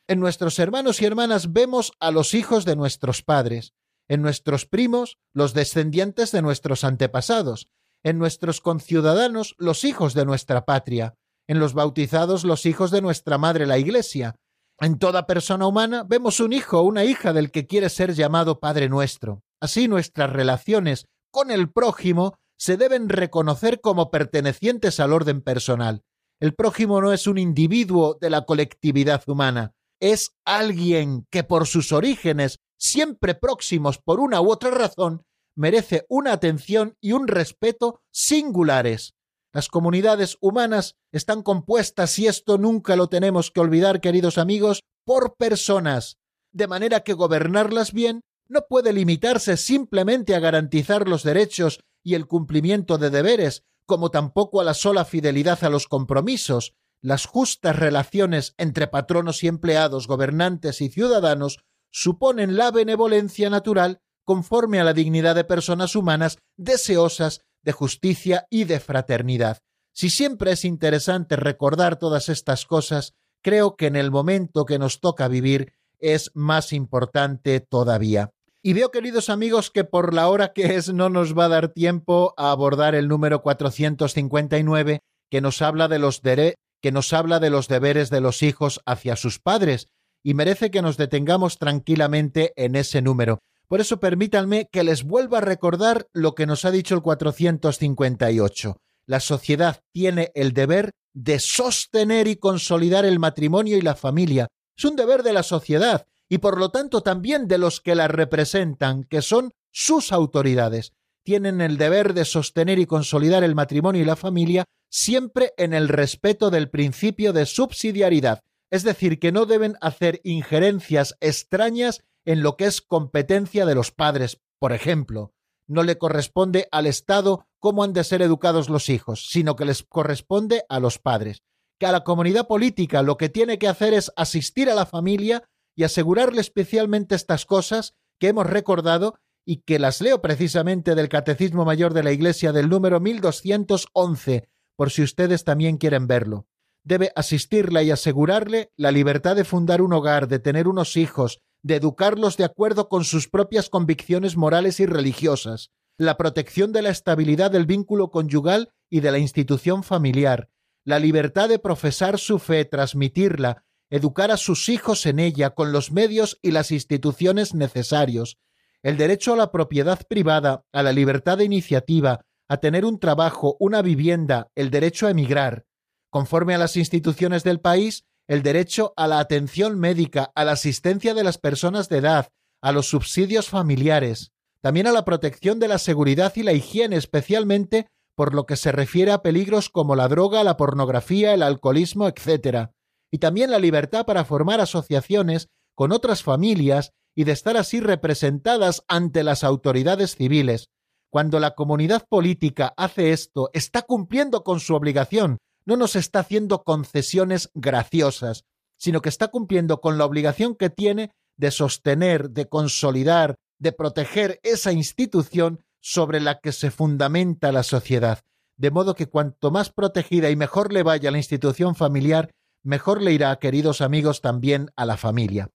En 0.08 0.20
nuestros 0.20 0.58
hermanos 0.58 1.00
y 1.00 1.04
hermanas 1.04 1.52
vemos 1.52 1.92
a 2.00 2.10
los 2.10 2.34
hijos 2.34 2.64
de 2.64 2.76
nuestros 2.76 3.22
padres, 3.22 3.74
en 4.08 4.22
nuestros 4.22 4.66
primos 4.66 5.18
los 5.32 5.54
descendientes 5.54 6.32
de 6.32 6.42
nuestros 6.42 6.84
antepasados, 6.84 7.68
en 8.02 8.18
nuestros 8.18 8.60
conciudadanos 8.60 9.54
los 9.58 9.84
hijos 9.84 10.14
de 10.14 10.24
nuestra 10.24 10.64
patria, 10.64 11.14
en 11.46 11.58
los 11.58 11.74
bautizados 11.74 12.44
los 12.44 12.66
hijos 12.66 12.90
de 12.90 13.02
nuestra 13.02 13.38
madre 13.38 13.66
la 13.66 13.78
Iglesia. 13.78 14.36
En 14.80 14.98
toda 14.98 15.26
persona 15.26 15.66
humana 15.66 16.04
vemos 16.06 16.40
un 16.40 16.52
hijo 16.52 16.80
o 16.80 16.82
una 16.82 17.04
hija 17.04 17.32
del 17.32 17.50
que 17.50 17.66
quiere 17.66 17.88
ser 17.88 18.14
llamado 18.14 18.58
Padre 18.58 18.88
nuestro. 18.88 19.42
Así 19.60 19.86
nuestras 19.86 20.30
relaciones 20.30 21.06
con 21.30 21.50
el 21.50 21.70
prójimo 21.70 22.36
se 22.58 22.76
deben 22.76 23.08
reconocer 23.08 23.80
como 23.80 24.10
pertenecientes 24.10 25.00
al 25.00 25.12
orden 25.12 25.40
personal. 25.40 26.02
El 26.40 26.54
prójimo 26.54 27.00
no 27.00 27.12
es 27.12 27.26
un 27.26 27.38
individuo 27.38 28.18
de 28.20 28.30
la 28.30 28.44
colectividad 28.44 29.22
humana, 29.28 29.72
es 30.00 30.32
alguien 30.44 31.26
que 31.30 31.44
por 31.44 31.68
sus 31.68 31.92
orígenes, 31.92 32.58
siempre 32.76 33.36
próximos 33.36 33.98
por 33.98 34.18
una 34.18 34.40
u 34.40 34.50
otra 34.50 34.72
razón, 34.72 35.22
merece 35.54 36.06
una 36.08 36.32
atención 36.32 36.96
y 37.00 37.12
un 37.12 37.28
respeto 37.28 38.02
singulares. 38.10 39.14
Las 39.52 39.68
comunidades 39.68 40.38
humanas 40.40 40.96
están 41.10 41.42
compuestas, 41.42 42.18
y 42.18 42.26
esto 42.26 42.56
nunca 42.56 42.96
lo 42.96 43.08
tenemos 43.08 43.50
que 43.50 43.60
olvidar, 43.60 44.00
queridos 44.00 44.38
amigos, 44.38 44.82
por 45.04 45.36
personas, 45.36 46.18
de 46.52 46.68
manera 46.68 47.00
que 47.00 47.12
gobernarlas 47.12 47.92
bien 47.92 48.22
no 48.48 48.66
puede 48.68 48.92
limitarse 48.92 49.56
simplemente 49.56 50.34
a 50.34 50.40
garantizar 50.40 51.08
los 51.08 51.22
derechos 51.22 51.80
y 52.02 52.14
el 52.14 52.26
cumplimiento 52.26 52.98
de 52.98 53.10
deberes, 53.10 53.62
como 53.86 54.10
tampoco 54.10 54.60
a 54.60 54.64
la 54.64 54.74
sola 54.74 55.04
fidelidad 55.04 55.62
a 55.64 55.70
los 55.70 55.86
compromisos. 55.86 56.74
Las 57.00 57.26
justas 57.26 57.76
relaciones 57.76 58.54
entre 58.58 58.86
patronos 58.86 59.42
y 59.42 59.48
empleados, 59.48 60.06
gobernantes 60.06 60.80
y 60.80 60.88
ciudadanos 60.88 61.58
suponen 61.90 62.56
la 62.56 62.70
benevolencia 62.70 63.50
natural 63.50 64.00
conforme 64.24 64.80
a 64.80 64.84
la 64.84 64.92
dignidad 64.92 65.34
de 65.34 65.44
personas 65.44 65.96
humanas 65.96 66.38
deseosas 66.56 67.40
de 67.62 67.72
justicia 67.72 68.46
y 68.50 68.64
de 68.64 68.80
fraternidad. 68.80 69.58
Si 69.92 70.10
siempre 70.10 70.52
es 70.52 70.64
interesante 70.64 71.36
recordar 71.36 71.98
todas 71.98 72.28
estas 72.28 72.66
cosas, 72.66 73.14
creo 73.42 73.76
que 73.76 73.86
en 73.86 73.96
el 73.96 74.10
momento 74.10 74.64
que 74.64 74.78
nos 74.78 75.00
toca 75.00 75.28
vivir 75.28 75.74
es 75.98 76.30
más 76.34 76.72
importante 76.72 77.60
todavía. 77.60 78.30
Y 78.62 78.74
veo, 78.74 78.90
queridos 78.90 79.28
amigos, 79.28 79.70
que 79.70 79.84
por 79.84 80.14
la 80.14 80.28
hora 80.28 80.52
que 80.52 80.76
es 80.76 80.92
no 80.92 81.08
nos 81.08 81.36
va 81.36 81.46
a 81.46 81.48
dar 81.48 81.68
tiempo 81.68 82.32
a 82.36 82.52
abordar 82.52 82.94
el 82.94 83.08
número 83.08 83.42
459 83.42 85.00
que 85.30 85.40
nos 85.40 85.62
habla 85.62 85.88
de 85.88 85.98
los 85.98 86.20
que 86.20 86.92
nos 86.92 87.12
habla 87.12 87.40
de 87.40 87.50
los 87.50 87.68
deberes 87.68 88.10
de 88.10 88.20
los 88.20 88.42
hijos 88.42 88.80
hacia 88.86 89.16
sus 89.16 89.40
padres 89.40 89.88
y 90.22 90.34
merece 90.34 90.70
que 90.70 90.82
nos 90.82 90.96
detengamos 90.96 91.58
tranquilamente 91.58 92.52
en 92.56 92.76
ese 92.76 93.02
número. 93.02 93.40
Por 93.72 93.80
eso 93.80 94.00
permítanme 94.00 94.68
que 94.70 94.84
les 94.84 95.02
vuelva 95.02 95.38
a 95.38 95.40
recordar 95.40 96.06
lo 96.12 96.34
que 96.34 96.44
nos 96.44 96.66
ha 96.66 96.70
dicho 96.70 96.94
el 96.94 97.00
458. 97.00 98.76
La 99.06 99.18
sociedad 99.18 99.80
tiene 99.94 100.30
el 100.34 100.52
deber 100.52 100.90
de 101.14 101.38
sostener 101.38 102.28
y 102.28 102.36
consolidar 102.36 103.06
el 103.06 103.18
matrimonio 103.18 103.78
y 103.78 103.80
la 103.80 103.94
familia. 103.94 104.48
Es 104.76 104.84
un 104.84 104.94
deber 104.94 105.22
de 105.22 105.32
la 105.32 105.42
sociedad 105.42 106.04
y 106.28 106.36
por 106.36 106.58
lo 106.58 106.70
tanto 106.70 107.00
también 107.00 107.48
de 107.48 107.56
los 107.56 107.80
que 107.80 107.94
la 107.94 108.08
representan, 108.08 109.04
que 109.04 109.22
son 109.22 109.52
sus 109.72 110.12
autoridades. 110.12 110.92
Tienen 111.24 111.62
el 111.62 111.78
deber 111.78 112.12
de 112.12 112.26
sostener 112.26 112.78
y 112.78 112.84
consolidar 112.84 113.42
el 113.42 113.54
matrimonio 113.54 114.02
y 114.02 114.04
la 114.04 114.16
familia 114.16 114.66
siempre 114.90 115.54
en 115.56 115.72
el 115.72 115.88
respeto 115.88 116.50
del 116.50 116.68
principio 116.68 117.32
de 117.32 117.46
subsidiariedad, 117.46 118.40
es 118.70 118.82
decir, 118.82 119.18
que 119.18 119.32
no 119.32 119.46
deben 119.46 119.76
hacer 119.80 120.20
injerencias 120.24 121.16
extrañas 121.20 122.02
en 122.24 122.42
lo 122.42 122.56
que 122.56 122.66
es 122.66 122.80
competencia 122.80 123.66
de 123.66 123.74
los 123.74 123.90
padres, 123.90 124.40
por 124.58 124.72
ejemplo. 124.72 125.32
No 125.66 125.82
le 125.82 125.98
corresponde 125.98 126.68
al 126.70 126.86
Estado 126.86 127.46
cómo 127.58 127.84
han 127.84 127.92
de 127.92 128.04
ser 128.04 128.22
educados 128.22 128.68
los 128.68 128.88
hijos, 128.88 129.28
sino 129.30 129.56
que 129.56 129.64
les 129.64 129.82
corresponde 129.82 130.64
a 130.68 130.80
los 130.80 130.98
padres. 130.98 131.42
Que 131.78 131.86
a 131.86 131.92
la 131.92 132.04
comunidad 132.04 132.46
política 132.46 133.02
lo 133.02 133.16
que 133.16 133.28
tiene 133.28 133.58
que 133.58 133.68
hacer 133.68 133.94
es 133.94 134.12
asistir 134.16 134.70
a 134.70 134.74
la 134.74 134.86
familia 134.86 135.44
y 135.74 135.84
asegurarle 135.84 136.40
especialmente 136.40 137.14
estas 137.14 137.46
cosas 137.46 137.94
que 138.18 138.28
hemos 138.28 138.46
recordado 138.46 139.14
y 139.44 139.62
que 139.62 139.78
las 139.78 140.00
leo 140.00 140.22
precisamente 140.22 140.94
del 140.94 141.08
Catecismo 141.08 141.64
Mayor 141.64 141.94
de 141.94 142.02
la 142.02 142.12
Iglesia 142.12 142.52
del 142.52 142.68
número 142.68 143.00
1211, 143.00 144.48
por 144.76 144.90
si 144.90 145.02
ustedes 145.02 145.44
también 145.44 145.78
quieren 145.78 146.06
verlo. 146.06 146.46
Debe 146.84 147.12
asistirla 147.14 147.82
y 147.82 147.90
asegurarle 147.90 148.72
la 148.76 148.90
libertad 148.90 149.36
de 149.36 149.44
fundar 149.44 149.82
un 149.82 149.92
hogar, 149.92 150.28
de 150.28 150.38
tener 150.38 150.68
unos 150.68 150.96
hijos, 150.96 151.40
de 151.62 151.76
educarlos 151.76 152.36
de 152.36 152.44
acuerdo 152.44 152.88
con 152.88 153.04
sus 153.04 153.28
propias 153.28 153.68
convicciones 153.70 154.36
morales 154.36 154.80
y 154.80 154.86
religiosas, 154.86 155.70
la 155.96 156.16
protección 156.16 156.72
de 156.72 156.82
la 156.82 156.90
estabilidad 156.90 157.50
del 157.50 157.66
vínculo 157.66 158.10
conyugal 158.10 158.72
y 158.90 159.00
de 159.00 159.12
la 159.12 159.18
institución 159.18 159.82
familiar, 159.82 160.48
la 160.84 160.98
libertad 160.98 161.48
de 161.48 161.58
profesar 161.58 162.18
su 162.18 162.38
fe, 162.38 162.64
transmitirla, 162.64 163.64
educar 163.90 164.30
a 164.30 164.36
sus 164.36 164.68
hijos 164.68 165.06
en 165.06 165.18
ella 165.18 165.50
con 165.50 165.70
los 165.70 165.92
medios 165.92 166.38
y 166.42 166.50
las 166.50 166.72
instituciones 166.72 167.54
necesarios, 167.54 168.38
el 168.82 168.96
derecho 168.96 169.34
a 169.34 169.36
la 169.36 169.52
propiedad 169.52 170.00
privada, 170.08 170.64
a 170.72 170.82
la 170.82 170.92
libertad 170.92 171.38
de 171.38 171.44
iniciativa, 171.44 172.24
a 172.48 172.56
tener 172.56 172.84
un 172.84 172.98
trabajo, 172.98 173.56
una 173.60 173.80
vivienda, 173.82 174.50
el 174.56 174.70
derecho 174.70 175.06
a 175.06 175.10
emigrar, 175.10 175.66
conforme 176.10 176.54
a 176.54 176.58
las 176.58 176.76
instituciones 176.76 177.44
del 177.44 177.60
país, 177.60 178.04
el 178.28 178.42
derecho 178.42 178.92
a 178.96 179.06
la 179.06 179.18
atención 179.18 179.78
médica, 179.78 180.32
a 180.34 180.44
la 180.44 180.52
asistencia 180.52 181.14
de 181.14 181.24
las 181.24 181.38
personas 181.38 181.88
de 181.88 181.98
edad, 181.98 182.28
a 182.60 182.72
los 182.72 182.86
subsidios 182.86 183.48
familiares, 183.48 184.32
también 184.60 184.86
a 184.86 184.92
la 184.92 185.04
protección 185.04 185.58
de 185.58 185.68
la 185.68 185.78
seguridad 185.78 186.32
y 186.36 186.42
la 186.42 186.52
higiene, 186.52 186.96
especialmente 186.96 187.88
por 188.14 188.34
lo 188.34 188.46
que 188.46 188.56
se 188.56 188.72
refiere 188.72 189.10
a 189.10 189.22
peligros 189.22 189.68
como 189.68 189.96
la 189.96 190.08
droga, 190.08 190.44
la 190.44 190.56
pornografía, 190.56 191.34
el 191.34 191.42
alcoholismo, 191.42 192.08
etc. 192.08 192.70
Y 193.10 193.18
también 193.18 193.50
la 193.50 193.58
libertad 193.58 194.06
para 194.06 194.24
formar 194.24 194.60
asociaciones 194.60 195.48
con 195.74 195.92
otras 195.92 196.22
familias 196.22 196.92
y 197.14 197.24
de 197.24 197.32
estar 197.32 197.56
así 197.56 197.80
representadas 197.80 198.84
ante 198.88 199.24
las 199.24 199.44
autoridades 199.44 200.14
civiles. 200.16 200.68
Cuando 201.10 201.40
la 201.40 201.54
comunidad 201.54 202.06
política 202.08 202.72
hace 202.76 203.12
esto, 203.12 203.50
está 203.52 203.82
cumpliendo 203.82 204.44
con 204.44 204.60
su 204.60 204.74
obligación, 204.74 205.38
no 205.64 205.76
nos 205.76 205.96
está 205.96 206.20
haciendo 206.20 206.64
concesiones 206.64 207.50
graciosas, 207.54 208.44
sino 208.76 209.00
que 209.00 209.08
está 209.08 209.28
cumpliendo 209.28 209.80
con 209.80 209.98
la 209.98 210.04
obligación 210.04 210.56
que 210.56 210.70
tiene 210.70 211.12
de 211.36 211.50
sostener, 211.50 212.30
de 212.30 212.48
consolidar, 212.48 213.36
de 213.58 213.72
proteger 213.72 214.40
esa 214.42 214.72
institución 214.72 215.64
sobre 215.80 216.20
la 216.20 216.38
que 216.40 216.52
se 216.52 216.70
fundamenta 216.70 217.52
la 217.52 217.62
sociedad. 217.62 218.20
De 218.56 218.70
modo 218.70 218.94
que 218.94 219.06
cuanto 219.06 219.50
más 219.50 219.70
protegida 219.70 220.30
y 220.30 220.36
mejor 220.36 220.72
le 220.72 220.82
vaya 220.82 221.10
la 221.10 221.18
institución 221.18 221.74
familiar, 221.74 222.30
mejor 222.62 223.02
le 223.02 223.12
irá, 223.12 223.34
queridos 223.36 223.80
amigos, 223.80 224.20
también 224.20 224.70
a 224.76 224.84
la 224.84 224.96
familia. 224.96 225.50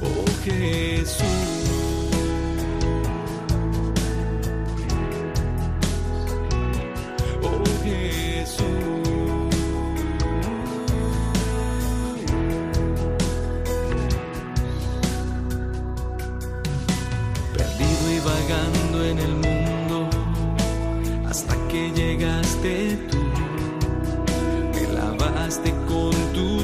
Oh 0.00 0.24
Jesús. 0.44 1.58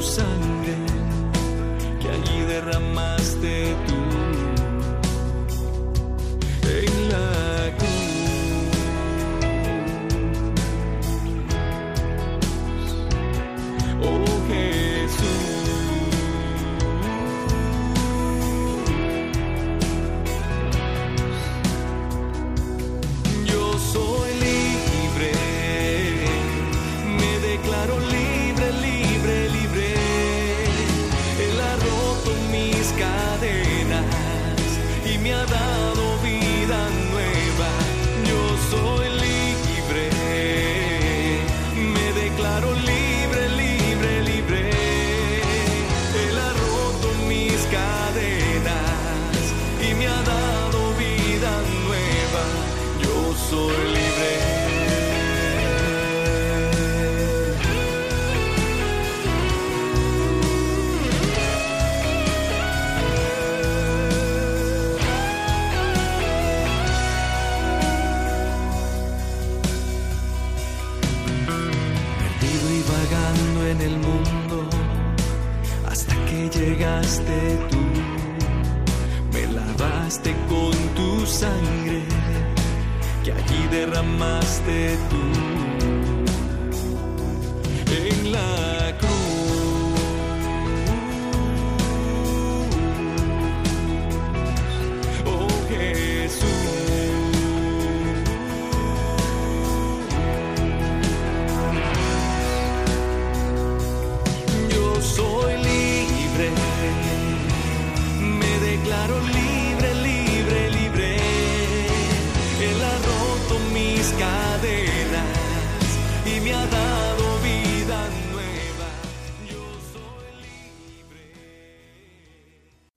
sangre 0.05 0.75
que 1.99 2.07
allí 2.09 2.45
derramaste 2.45 3.75
tu 3.87 4.04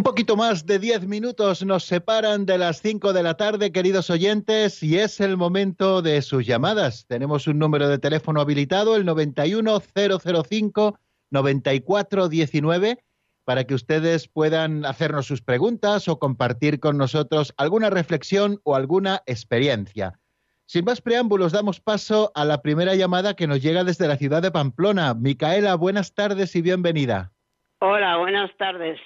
Un 0.00 0.04
poquito 0.04 0.34
más 0.34 0.64
de 0.64 0.78
diez 0.78 1.06
minutos 1.06 1.62
nos 1.62 1.84
separan 1.84 2.46
de 2.46 2.56
las 2.56 2.80
cinco 2.80 3.12
de 3.12 3.22
la 3.22 3.34
tarde, 3.34 3.70
queridos 3.70 4.08
oyentes, 4.08 4.82
y 4.82 4.96
es 4.96 5.20
el 5.20 5.36
momento 5.36 6.00
de 6.00 6.22
sus 6.22 6.46
llamadas. 6.46 7.04
Tenemos 7.06 7.46
un 7.46 7.58
número 7.58 7.86
de 7.86 7.98
teléfono 7.98 8.40
habilitado, 8.40 8.96
el 8.96 9.04
91005 9.04 10.98
9419, 11.30 13.04
para 13.44 13.64
que 13.64 13.74
ustedes 13.74 14.26
puedan 14.26 14.86
hacernos 14.86 15.26
sus 15.26 15.42
preguntas 15.42 16.08
o 16.08 16.18
compartir 16.18 16.80
con 16.80 16.96
nosotros 16.96 17.52
alguna 17.58 17.90
reflexión 17.90 18.58
o 18.64 18.76
alguna 18.76 19.20
experiencia. 19.26 20.18
Sin 20.64 20.86
más 20.86 21.02
preámbulos, 21.02 21.52
damos 21.52 21.78
paso 21.78 22.32
a 22.34 22.46
la 22.46 22.62
primera 22.62 22.94
llamada 22.94 23.34
que 23.34 23.46
nos 23.46 23.60
llega 23.60 23.84
desde 23.84 24.08
la 24.08 24.16
ciudad 24.16 24.40
de 24.40 24.50
Pamplona. 24.50 25.12
Micaela, 25.12 25.74
buenas 25.74 26.14
tardes 26.14 26.56
y 26.56 26.62
bienvenida. 26.62 27.32
Hola, 27.80 28.16
buenas 28.16 28.50
tardes. 28.56 28.98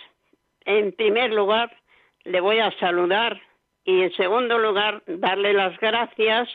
En 0.65 0.93
primer 0.93 1.33
lugar, 1.33 1.71
le 2.25 2.41
voy 2.41 2.59
a 2.59 2.71
saludar 2.79 3.41
y 3.85 4.03
en 4.03 4.13
segundo 4.15 4.59
lugar, 4.59 5.03
darle 5.07 5.53
las 5.53 5.79
gracias 5.79 6.49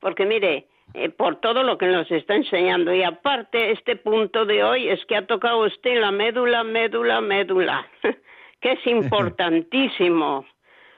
porque 0.00 0.24
mire, 0.24 0.66
eh, 0.94 1.10
por 1.10 1.36
todo 1.36 1.62
lo 1.62 1.78
que 1.78 1.86
nos 1.86 2.10
está 2.10 2.34
enseñando. 2.34 2.92
Y 2.92 3.02
aparte, 3.02 3.70
este 3.70 3.96
punto 3.96 4.44
de 4.44 4.64
hoy 4.64 4.88
es 4.88 5.04
que 5.06 5.16
ha 5.16 5.26
tocado 5.26 5.60
usted 5.60 6.00
la 6.00 6.10
médula, 6.10 6.64
médula, 6.64 7.20
médula, 7.20 7.86
que 8.60 8.72
es 8.72 8.86
importantísimo. 8.86 10.46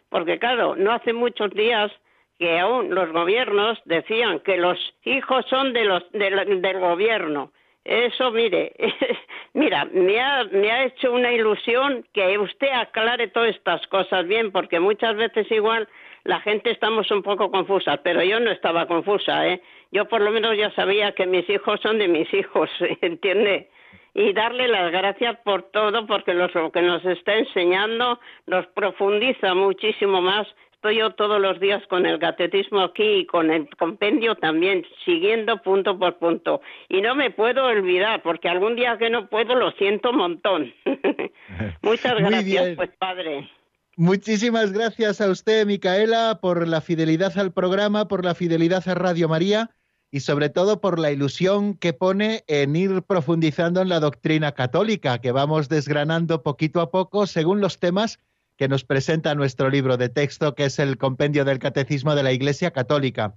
Porque 0.08 0.38
claro, 0.38 0.76
no 0.76 0.92
hace 0.92 1.12
muchos 1.12 1.50
días 1.50 1.90
que 2.38 2.58
aún 2.58 2.94
los 2.94 3.10
gobiernos 3.12 3.78
decían 3.84 4.40
que 4.40 4.56
los 4.56 4.78
hijos 5.04 5.44
son 5.48 5.72
de 5.72 5.84
los, 5.84 6.10
del 6.12 6.80
gobierno. 6.80 7.52
Eso, 7.84 8.30
mire, 8.30 8.72
mira, 9.54 9.84
me 9.86 10.20
ha, 10.20 10.44
me 10.44 10.70
ha 10.70 10.84
hecho 10.84 11.12
una 11.12 11.32
ilusión 11.32 12.04
que 12.12 12.38
usted 12.38 12.70
aclare 12.70 13.28
todas 13.28 13.50
estas 13.50 13.84
cosas 13.88 14.26
bien, 14.26 14.52
porque 14.52 14.78
muchas 14.78 15.16
veces 15.16 15.50
igual 15.50 15.88
la 16.24 16.40
gente 16.40 16.70
estamos 16.70 17.10
un 17.10 17.22
poco 17.22 17.50
confusas, 17.50 17.98
pero 18.04 18.22
yo 18.22 18.38
no 18.38 18.52
estaba 18.52 18.86
confusa, 18.86 19.48
¿eh? 19.48 19.60
Yo 19.90 20.06
por 20.06 20.20
lo 20.20 20.30
menos 20.30 20.56
ya 20.56 20.70
sabía 20.72 21.12
que 21.12 21.26
mis 21.26 21.48
hijos 21.50 21.80
son 21.80 21.98
de 21.98 22.06
mis 22.06 22.32
hijos, 22.32 22.70
¿entiende? 23.00 23.68
Y 24.14 24.32
darle 24.32 24.68
las 24.68 24.92
gracias 24.92 25.38
por 25.38 25.62
todo, 25.70 26.06
porque 26.06 26.34
lo 26.34 26.70
que 26.70 26.82
nos 26.82 27.04
está 27.04 27.34
enseñando 27.34 28.20
nos 28.46 28.66
profundiza 28.68 29.54
muchísimo 29.54 30.20
más. 30.20 30.46
Estoy 30.82 30.98
yo 30.98 31.14
todos 31.14 31.40
los 31.40 31.60
días 31.60 31.80
con 31.88 32.06
el 32.06 32.18
catecismo 32.18 32.80
aquí 32.80 33.20
y 33.20 33.26
con 33.26 33.52
el 33.52 33.68
compendio 33.76 34.34
también, 34.34 34.84
siguiendo 35.04 35.62
punto 35.62 35.96
por 35.96 36.18
punto. 36.18 36.60
Y 36.88 37.00
no 37.02 37.14
me 37.14 37.30
puedo 37.30 37.66
olvidar, 37.66 38.20
porque 38.20 38.48
algún 38.48 38.74
día 38.74 38.98
que 38.98 39.08
no 39.08 39.28
puedo 39.28 39.54
lo 39.54 39.70
siento 39.78 40.10
un 40.10 40.16
montón. 40.16 40.74
Muchas 41.82 42.18
gracias, 42.18 42.74
pues 42.74 42.90
padre. 42.98 43.48
Muchísimas 43.96 44.72
gracias 44.72 45.20
a 45.20 45.30
usted, 45.30 45.64
Micaela, 45.66 46.40
por 46.42 46.66
la 46.66 46.80
fidelidad 46.80 47.38
al 47.38 47.52
programa, 47.52 48.08
por 48.08 48.24
la 48.24 48.34
fidelidad 48.34 48.82
a 48.88 48.96
Radio 48.96 49.28
María 49.28 49.70
y 50.10 50.18
sobre 50.18 50.48
todo 50.48 50.80
por 50.80 50.98
la 50.98 51.12
ilusión 51.12 51.74
que 51.74 51.92
pone 51.92 52.42
en 52.48 52.74
ir 52.74 53.02
profundizando 53.02 53.82
en 53.82 53.88
la 53.88 54.00
doctrina 54.00 54.50
católica, 54.50 55.20
que 55.20 55.30
vamos 55.30 55.68
desgranando 55.68 56.42
poquito 56.42 56.80
a 56.80 56.90
poco 56.90 57.28
según 57.28 57.60
los 57.60 57.78
temas 57.78 58.18
que 58.62 58.68
nos 58.68 58.84
presenta 58.84 59.34
nuestro 59.34 59.70
libro 59.70 59.96
de 59.96 60.08
texto, 60.08 60.54
que 60.54 60.66
es 60.66 60.78
el 60.78 60.96
Compendio 60.96 61.44
del 61.44 61.58
Catecismo 61.58 62.14
de 62.14 62.22
la 62.22 62.30
Iglesia 62.30 62.70
Católica. 62.70 63.34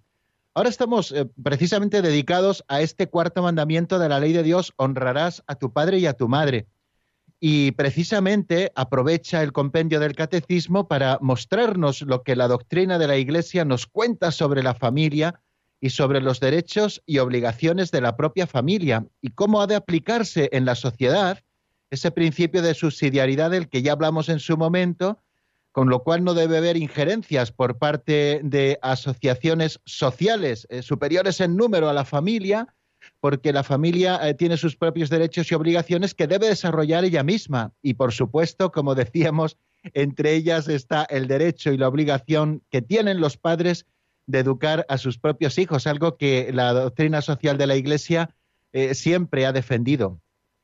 Ahora 0.54 0.70
estamos 0.70 1.12
eh, 1.12 1.26
precisamente 1.42 2.04
dedicados 2.04 2.64
a 2.68 2.82
este 2.82 3.08
cuarto 3.08 3.42
mandamiento 3.42 3.98
de 3.98 4.08
la 4.08 4.20
ley 4.20 4.34
de 4.34 4.44
Dios, 4.44 4.74
honrarás 4.76 5.42
a 5.48 5.56
tu 5.56 5.74
padre 5.74 5.98
y 5.98 6.06
a 6.06 6.14
tu 6.14 6.28
madre 6.28 6.68
y 7.40 7.72
precisamente 7.72 8.72
aprovecha 8.76 9.42
el 9.42 9.52
compendio 9.52 10.00
del 10.00 10.14
catecismo 10.14 10.88
para 10.88 11.18
mostrarnos 11.22 12.04
lo 12.04 12.22
que 12.22 12.36
la 12.36 12.48
doctrina 12.48 13.00
de 13.00 13.08
la 13.08 13.18
Iglesia 13.18 13.66
nos 13.66 13.88
cuenta 13.88 14.30
sobre 14.30 14.62
la 14.62 14.76
familia 14.76 15.42
y 15.82 15.90
sobre 15.90 16.22
los 16.22 16.40
derechos 16.40 17.02
y 17.08 17.18
obligaciones 17.18 17.90
de 17.90 18.02
la 18.02 18.16
propia 18.16 18.46
familia 18.46 19.08
y 19.24 19.30
cómo 19.30 19.60
ha 19.60 19.66
de 19.66 19.74
aplicarse 19.74 20.50
en 20.52 20.66
la 20.66 20.76
sociedad 20.76 21.40
ese 21.90 22.12
principio 22.12 22.62
de 22.62 22.74
subsidiariedad 22.74 23.52
del 23.52 23.70
que 23.70 23.82
ya 23.82 23.94
hablamos 23.94 24.30
en 24.30 24.40
su 24.40 24.58
momento, 24.58 25.20
con 25.72 25.90
lo 25.90 26.04
cual 26.04 26.24
no 26.24 26.34
debe 26.34 26.58
haber 26.58 26.78
injerencias 26.78 27.52
por 27.52 27.78
parte 27.78 28.40
de 28.44 28.80
asociaciones 28.82 29.82
sociales 29.86 30.68
eh, 30.70 30.82
superiores 30.82 31.42
en 31.42 31.58
número 31.58 31.90
a 31.90 31.94
la 31.94 32.06
familia, 32.06 32.74
porque 33.20 33.54
la 33.54 33.64
familia 33.64 34.20
eh, 34.28 34.34
tiene 34.34 34.58
sus 34.58 34.76
propios 34.76 35.10
derechos 35.10 35.52
y 35.52 35.56
obligaciones 35.56 36.14
que 36.14 36.28
debe 36.28 36.48
desarrollar 36.48 37.06
ella 37.06 37.24
misma. 37.24 37.74
Y 37.82 37.96
por 37.96 38.14
supuesto, 38.14 38.72
como 38.72 38.96
decíamos, 38.96 39.58
entre 39.94 40.34
ellas 40.34 40.68
está 40.68 41.04
el 41.04 41.28
derecho 41.28 41.72
y 41.72 41.78
la 41.78 41.88
obligación 41.88 42.64
que 42.70 42.82
tienen 42.82 43.20
los 43.20 43.38
padres 43.38 43.86
de 44.28 44.40
educar 44.40 44.86
a 44.90 44.98
sus 44.98 45.20
propios 45.20 45.58
hijos, 45.58 45.88
algo 45.88 46.18
que 46.18 46.52
la 46.52 46.74
doctrina 46.74 47.22
social 47.22 47.58
de 47.58 47.68
la 47.68 47.76
Iglesia 47.76 48.36
eh, 48.74 48.96
siempre 48.96 49.46
ha 49.46 49.52
defendido. 49.52 50.20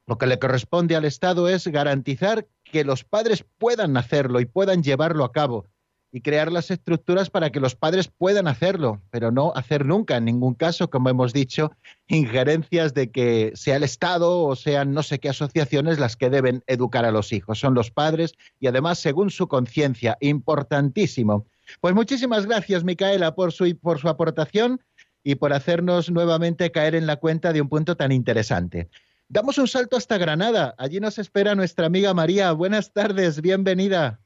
Lo 0.08 0.18
que 0.18 0.28
le 0.28 0.40
corresponde 0.40 0.96
al 0.96 1.06
Estado 1.06 1.48
es 1.48 1.68
garantizar 1.68 2.48
que 2.64 2.84
los 2.84 3.04
padres 3.04 3.46
puedan 3.58 3.98
hacerlo 3.98 4.40
y 4.40 4.46
puedan 4.46 4.84
llevarlo 4.84 5.24
a 5.24 5.32
cabo 5.32 5.68
y 6.12 6.22
crear 6.22 6.52
las 6.52 6.72
estructuras 6.72 7.30
para 7.30 7.52
que 7.52 7.62
los 7.62 7.76
padres 7.76 8.10
puedan 8.10 8.48
hacerlo, 8.48 9.02
pero 9.12 9.32
no 9.32 9.54
hacer 9.56 9.86
nunca, 9.86 10.18
en 10.18 10.26
ningún 10.26 10.56
caso, 10.56 10.90
como 10.90 11.10
hemos 11.10 11.32
dicho, 11.32 11.72
injerencias 12.08 12.94
de 12.94 13.12
que 13.12 13.54
sea 13.56 13.78
el 13.78 13.84
Estado 13.84 14.42
o 14.42 14.56
sean 14.56 14.94
no 14.94 15.04
sé 15.04 15.20
qué 15.20 15.30
asociaciones 15.30 16.00
las 16.00 16.18
que 16.18 16.30
deben 16.30 16.64
educar 16.68 17.06
a 17.06 17.12
los 17.12 17.32
hijos. 17.32 17.60
Son 17.60 17.74
los 17.74 17.92
padres 17.92 18.34
y 18.60 18.68
además 18.68 19.00
según 19.00 19.30
su 19.30 19.48
conciencia, 19.48 20.18
importantísimo. 20.20 21.48
Pues 21.80 21.96
muchísimas 21.96 22.46
gracias, 22.46 22.84
Micaela, 22.84 23.34
por 23.34 23.54
su, 23.54 23.78
por 23.78 24.00
su 24.00 24.10
aportación 24.10 24.82
y 25.24 25.36
por 25.36 25.54
hacernos 25.54 26.12
nuevamente 26.12 26.72
caer 26.72 26.96
en 26.96 27.08
la 27.08 27.18
cuenta 27.18 27.54
de 27.54 27.62
un 27.62 27.70
punto 27.70 27.96
tan 27.96 28.12
interesante. 28.12 28.90
Damos 29.34 29.58
un 29.58 29.68
salto 29.70 29.96
hasta 29.96 30.18
Granada. 30.18 30.76
Allí 30.78 31.00
nos 31.00 31.18
espera 31.18 31.56
nuestra 31.56 31.86
amiga 31.86 32.14
María. 32.14 32.52
Buenas 32.52 32.92
tardes, 32.92 33.42
bienvenida. 33.42 34.20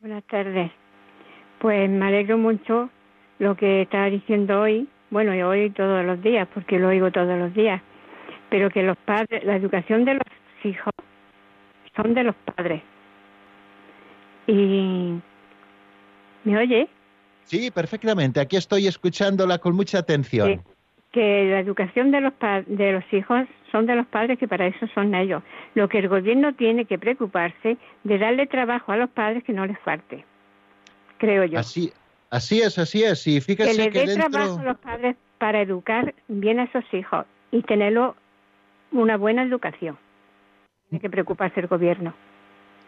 Buenas 0.00 0.24
tardes. 0.24 0.72
Pues 1.60 1.88
me 1.88 2.04
alegro 2.04 2.38
mucho 2.38 2.90
lo 3.38 3.56
que 3.56 3.82
está 3.82 4.06
diciendo 4.06 4.62
hoy, 4.62 4.88
bueno, 5.10 5.32
y 5.32 5.42
hoy 5.42 5.70
todos 5.70 6.04
los 6.04 6.20
días, 6.24 6.48
porque 6.52 6.80
lo 6.80 6.88
oigo 6.88 7.12
todos 7.12 7.38
los 7.38 7.54
días, 7.54 7.80
pero 8.50 8.68
que 8.68 8.82
los 8.82 8.96
padres, 8.96 9.44
la 9.44 9.54
educación 9.54 10.04
de 10.04 10.14
los 10.14 10.24
hijos 10.64 10.92
son 11.94 12.14
de 12.14 12.24
los 12.24 12.34
padres. 12.56 12.82
Y 14.48 15.20
¿me 16.42 16.58
oye? 16.58 16.88
Sí, 17.44 17.70
perfectamente. 17.70 18.40
Aquí 18.40 18.56
estoy 18.56 18.88
escuchándola 18.88 19.58
con 19.58 19.76
mucha 19.76 19.98
atención. 19.98 20.64
Que 21.18 21.50
la 21.50 21.60
educación 21.60 22.10
de 22.10 22.20
los 22.20 22.32
de 22.66 22.92
los 22.92 23.12
hijos 23.12 23.46
son 23.72 23.86
de 23.86 23.96
los 23.96 24.06
padres 24.06 24.38
que 24.38 24.46
para 24.46 24.66
eso 24.66 24.86
son 24.94 25.14
ellos. 25.14 25.42
Lo 25.74 25.88
que 25.88 25.98
el 25.98 26.08
gobierno 26.08 26.54
tiene 26.54 26.84
que 26.84 26.98
preocuparse 26.98 27.76
de 28.04 28.18
darle 28.18 28.46
trabajo 28.46 28.92
a 28.92 28.96
los 28.96 29.10
padres 29.10 29.42
que 29.44 29.52
no 29.52 29.66
les 29.66 29.78
falte 29.80 30.24
creo 31.18 31.44
yo. 31.44 31.58
Así, 31.58 31.92
así 32.30 32.60
es, 32.60 32.78
así 32.78 33.02
es. 33.02 33.26
Y 33.26 33.40
fíjese 33.40 33.90
que 33.90 34.06
le 34.06 34.06
dé 34.06 34.14
trabajo 34.14 34.60
a 34.60 34.62
los 34.62 34.78
padres 34.78 35.16
para 35.38 35.60
educar 35.60 36.14
bien 36.28 36.60
a 36.60 36.64
esos 36.64 36.84
hijos 36.92 37.26
y 37.50 37.62
tenerlo 37.62 38.16
una 38.92 39.16
buena 39.16 39.42
educación. 39.42 39.98
Tiene 40.88 41.02
que 41.02 41.10
preocuparse 41.10 41.60
el 41.60 41.66
gobierno. 41.66 42.14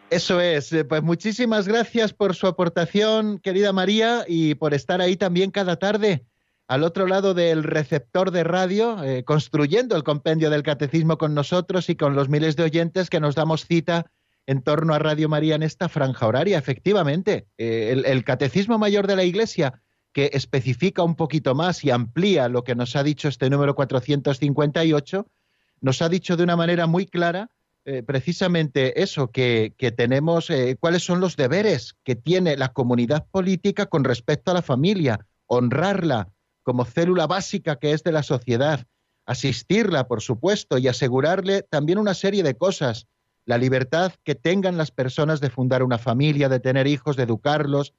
Eso 0.09 0.41
es. 0.41 0.73
Eh, 0.73 0.83
pues 0.83 1.03
muchísimas 1.03 1.67
gracias 1.67 2.13
por 2.13 2.35
su 2.35 2.47
aportación, 2.47 3.39
querida 3.39 3.71
María, 3.71 4.25
y 4.27 4.55
por 4.55 4.73
estar 4.73 4.99
ahí 4.99 5.15
también 5.15 5.51
cada 5.51 5.77
tarde 5.77 6.25
al 6.71 6.85
otro 6.85 7.05
lado 7.05 7.33
del 7.33 7.65
receptor 7.65 8.31
de 8.31 8.45
radio, 8.45 9.03
eh, 9.03 9.25
construyendo 9.25 9.97
el 9.97 10.03
compendio 10.03 10.49
del 10.49 10.63
catecismo 10.63 11.17
con 11.17 11.33
nosotros 11.33 11.89
y 11.89 11.97
con 11.97 12.15
los 12.15 12.29
miles 12.29 12.55
de 12.55 12.63
oyentes 12.63 13.09
que 13.09 13.19
nos 13.19 13.35
damos 13.35 13.65
cita 13.65 14.09
en 14.47 14.61
torno 14.61 14.93
a 14.93 14.99
Radio 14.99 15.27
María 15.27 15.55
en 15.55 15.63
esta 15.63 15.89
franja 15.89 16.25
horaria. 16.25 16.57
Efectivamente, 16.57 17.45
eh, 17.57 18.01
el, 18.05 18.23
Catecismo 18.23 18.77
Mayor 18.77 19.05
de 19.05 19.17
la 19.17 19.25
Iglesia, 19.25 19.81
que 20.13 20.29
especifica 20.31 21.03
un 21.03 21.17
poquito 21.17 21.55
más 21.55 21.83
y 21.83 21.91
amplía 21.91 22.47
lo 22.47 22.63
que 22.63 22.73
nos 22.73 22.95
ha 22.95 23.03
dicho 23.03 23.27
este 23.27 23.49
número 23.49 23.75
458, 23.75 25.27
nos 25.81 26.01
ha 26.01 26.07
dicho 26.07 26.37
de 26.37 26.43
una 26.43 26.55
manera 26.55 26.87
muy 26.87 27.05
clara 27.05 27.49
eh, 27.83 28.01
precisamente 28.01 29.03
eso, 29.03 29.29
que, 29.29 29.73
tenemos, 29.97 30.47
cuáles 30.79 31.03
son 31.03 31.19
los 31.19 31.35
deberes 31.35 31.97
que 32.05 32.15
tiene 32.15 32.55
la 32.55 32.71
comunidad 32.71 33.27
política 33.29 33.87
con 33.87 34.05
respecto 34.05 34.51
a 34.51 34.53
la 34.53 34.61
familia, 34.61 35.27
honrarla 35.47 36.29
como 36.63 36.85
célula 36.85 37.27
básica 37.27 37.77
que 37.77 37.93
es 37.93 38.03
de 38.03 38.11
la 38.11 38.23
sociedad, 38.23 38.85
asistirla, 39.25 40.07
por 40.07 40.21
supuesto, 40.21 40.77
y 40.77 40.87
asegurarle 40.87 41.63
también 41.63 41.97
una 41.97 42.13
serie 42.13 42.43
de 42.43 42.55
cosas, 42.55 43.07
la 43.45 43.57
libertad 43.57 44.13
que 44.23 44.35
tengan 44.35 44.77
las 44.77 44.91
personas 44.91 45.41
de 45.41 45.49
fundar 45.49 45.83
una 45.83 45.97
familia, 45.97 46.49
de 46.49 46.59
tener 46.59 46.87
hijos, 46.87 47.15
de 47.15 47.23
educarlos, 47.23 47.93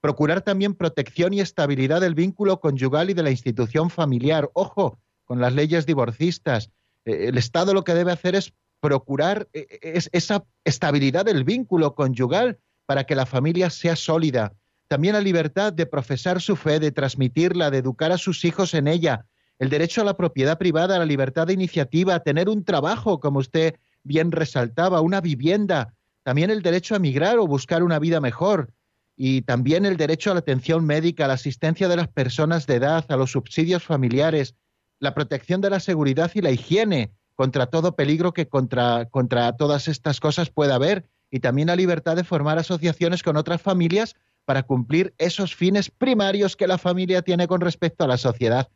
procurar 0.00 0.42
también 0.42 0.74
protección 0.74 1.32
y 1.32 1.40
estabilidad 1.40 2.00
del 2.00 2.14
vínculo 2.14 2.60
conyugal 2.60 3.10
y 3.10 3.14
de 3.14 3.22
la 3.22 3.30
institución 3.30 3.90
familiar. 3.90 4.50
Ojo 4.54 4.98
con 5.24 5.40
las 5.40 5.52
leyes 5.52 5.86
divorcistas. 5.86 6.70
Eh, 7.04 7.26
el 7.28 7.38
Estado 7.38 7.74
lo 7.74 7.84
que 7.84 7.94
debe 7.94 8.12
hacer 8.12 8.34
es 8.34 8.54
procurar 8.80 9.48
eh, 9.52 9.66
esa 10.12 10.44
estabilidad 10.64 11.24
del 11.24 11.44
vínculo 11.44 11.94
conyugal 11.94 12.58
para 12.86 13.04
que 13.04 13.14
la 13.14 13.26
familia 13.26 13.70
sea 13.70 13.96
sólida. 13.96 14.54
También 14.88 15.12
la 15.12 15.20
libertad 15.20 15.72
de 15.72 15.84
profesar 15.84 16.40
su 16.40 16.56
fe, 16.56 16.80
de 16.80 16.90
transmitirla, 16.90 17.70
de 17.70 17.78
educar 17.78 18.10
a 18.10 18.18
sus 18.18 18.44
hijos 18.46 18.72
en 18.72 18.88
ella. 18.88 19.26
El 19.58 19.68
derecho 19.68 20.00
a 20.00 20.04
la 20.04 20.16
propiedad 20.16 20.56
privada, 20.56 20.98
la 20.98 21.04
libertad 21.04 21.46
de 21.46 21.52
iniciativa, 21.52 22.14
a 22.14 22.20
tener 22.20 22.48
un 22.48 22.64
trabajo, 22.64 23.20
como 23.20 23.38
usted 23.38 23.74
bien 24.02 24.32
resaltaba, 24.32 25.02
una 25.02 25.20
vivienda, 25.20 25.94
también 26.22 26.50
el 26.50 26.62
derecho 26.62 26.94
a 26.94 26.98
migrar 26.98 27.38
o 27.38 27.46
buscar 27.46 27.82
una 27.82 27.98
vida 27.98 28.20
mejor, 28.20 28.70
y 29.14 29.42
también 29.42 29.84
el 29.84 29.98
derecho 29.98 30.30
a 30.30 30.34
la 30.34 30.40
atención 30.40 30.86
médica, 30.86 31.26
a 31.26 31.28
la 31.28 31.34
asistencia 31.34 31.88
de 31.88 31.96
las 31.96 32.08
personas 32.08 32.66
de 32.66 32.76
edad, 32.76 33.04
a 33.08 33.16
los 33.16 33.32
subsidios 33.32 33.82
familiares, 33.82 34.54
la 35.00 35.12
protección 35.12 35.60
de 35.60 35.70
la 35.70 35.80
seguridad 35.80 36.30
y 36.34 36.40
la 36.40 36.50
higiene 36.50 37.12
contra 37.34 37.66
todo 37.66 37.94
peligro 37.94 38.32
que 38.32 38.48
contra, 38.48 39.06
contra 39.10 39.52
todas 39.56 39.86
estas 39.86 40.18
cosas 40.18 40.50
pueda 40.50 40.76
haber, 40.76 41.04
y 41.30 41.40
también 41.40 41.68
la 41.68 41.76
libertad 41.76 42.16
de 42.16 42.24
formar 42.24 42.58
asociaciones 42.58 43.22
con 43.22 43.36
otras 43.36 43.60
familias 43.60 44.14
para 44.48 44.62
cumplir 44.62 45.12
esos 45.18 45.54
fines 45.54 45.90
primarios 45.90 46.56
que 46.56 46.66
la 46.66 46.78
familia 46.78 47.20
tiene 47.20 47.46
con 47.46 47.60
respecto 47.60 48.04
a 48.04 48.06
la 48.06 48.16
sociedad. 48.16 48.70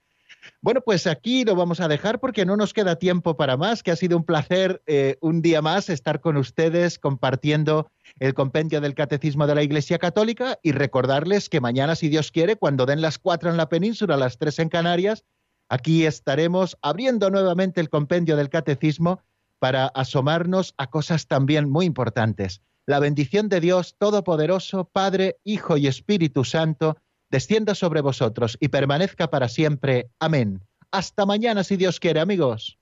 Bueno, 0.60 0.82
pues 0.84 1.06
aquí 1.06 1.46
lo 1.46 1.56
vamos 1.56 1.80
a 1.80 1.88
dejar 1.88 2.20
porque 2.20 2.44
no 2.44 2.58
nos 2.58 2.74
queda 2.74 2.96
tiempo 2.96 3.38
para 3.38 3.56
más, 3.56 3.82
que 3.82 3.90
ha 3.90 3.96
sido 3.96 4.18
un 4.18 4.24
placer 4.24 4.82
eh, 4.84 5.16
un 5.22 5.40
día 5.40 5.62
más 5.62 5.88
estar 5.88 6.20
con 6.20 6.36
ustedes 6.36 6.98
compartiendo 6.98 7.90
el 8.20 8.34
compendio 8.34 8.82
del 8.82 8.94
Catecismo 8.94 9.46
de 9.46 9.54
la 9.54 9.62
Iglesia 9.62 9.98
Católica 9.98 10.58
y 10.62 10.72
recordarles 10.72 11.48
que 11.48 11.62
mañana, 11.62 11.94
si 11.94 12.10
Dios 12.10 12.32
quiere, 12.32 12.56
cuando 12.56 12.84
den 12.84 13.00
las 13.00 13.16
cuatro 13.16 13.48
en 13.48 13.56
la 13.56 13.70
península, 13.70 14.18
las 14.18 14.36
tres 14.36 14.58
en 14.58 14.68
Canarias, 14.68 15.24
aquí 15.70 16.04
estaremos 16.04 16.76
abriendo 16.82 17.30
nuevamente 17.30 17.80
el 17.80 17.88
compendio 17.88 18.36
del 18.36 18.50
Catecismo 18.50 19.22
para 19.58 19.86
asomarnos 19.86 20.74
a 20.76 20.88
cosas 20.88 21.28
también 21.28 21.70
muy 21.70 21.86
importantes. 21.86 22.60
La 22.84 22.98
bendición 22.98 23.48
de 23.48 23.60
Dios 23.60 23.94
Todopoderoso, 23.96 24.90
Padre, 24.92 25.38
Hijo 25.44 25.76
y 25.76 25.86
Espíritu 25.86 26.42
Santo, 26.42 26.96
descienda 27.30 27.76
sobre 27.76 28.00
vosotros 28.00 28.56
y 28.58 28.68
permanezca 28.68 29.30
para 29.30 29.48
siempre. 29.48 30.10
Amén. 30.18 30.64
Hasta 30.90 31.24
mañana, 31.24 31.62
si 31.62 31.76
Dios 31.76 32.00
quiere, 32.00 32.18
amigos. 32.18 32.78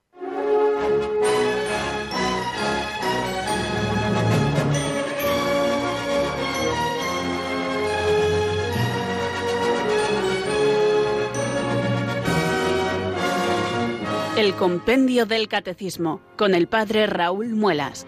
El 14.35 14.55
Compendio 14.55 15.27
del 15.27 15.47
Catecismo 15.47 16.21
con 16.35 16.55
el 16.55 16.67
Padre 16.67 17.05
Raúl 17.05 17.49
Muelas. 17.49 18.07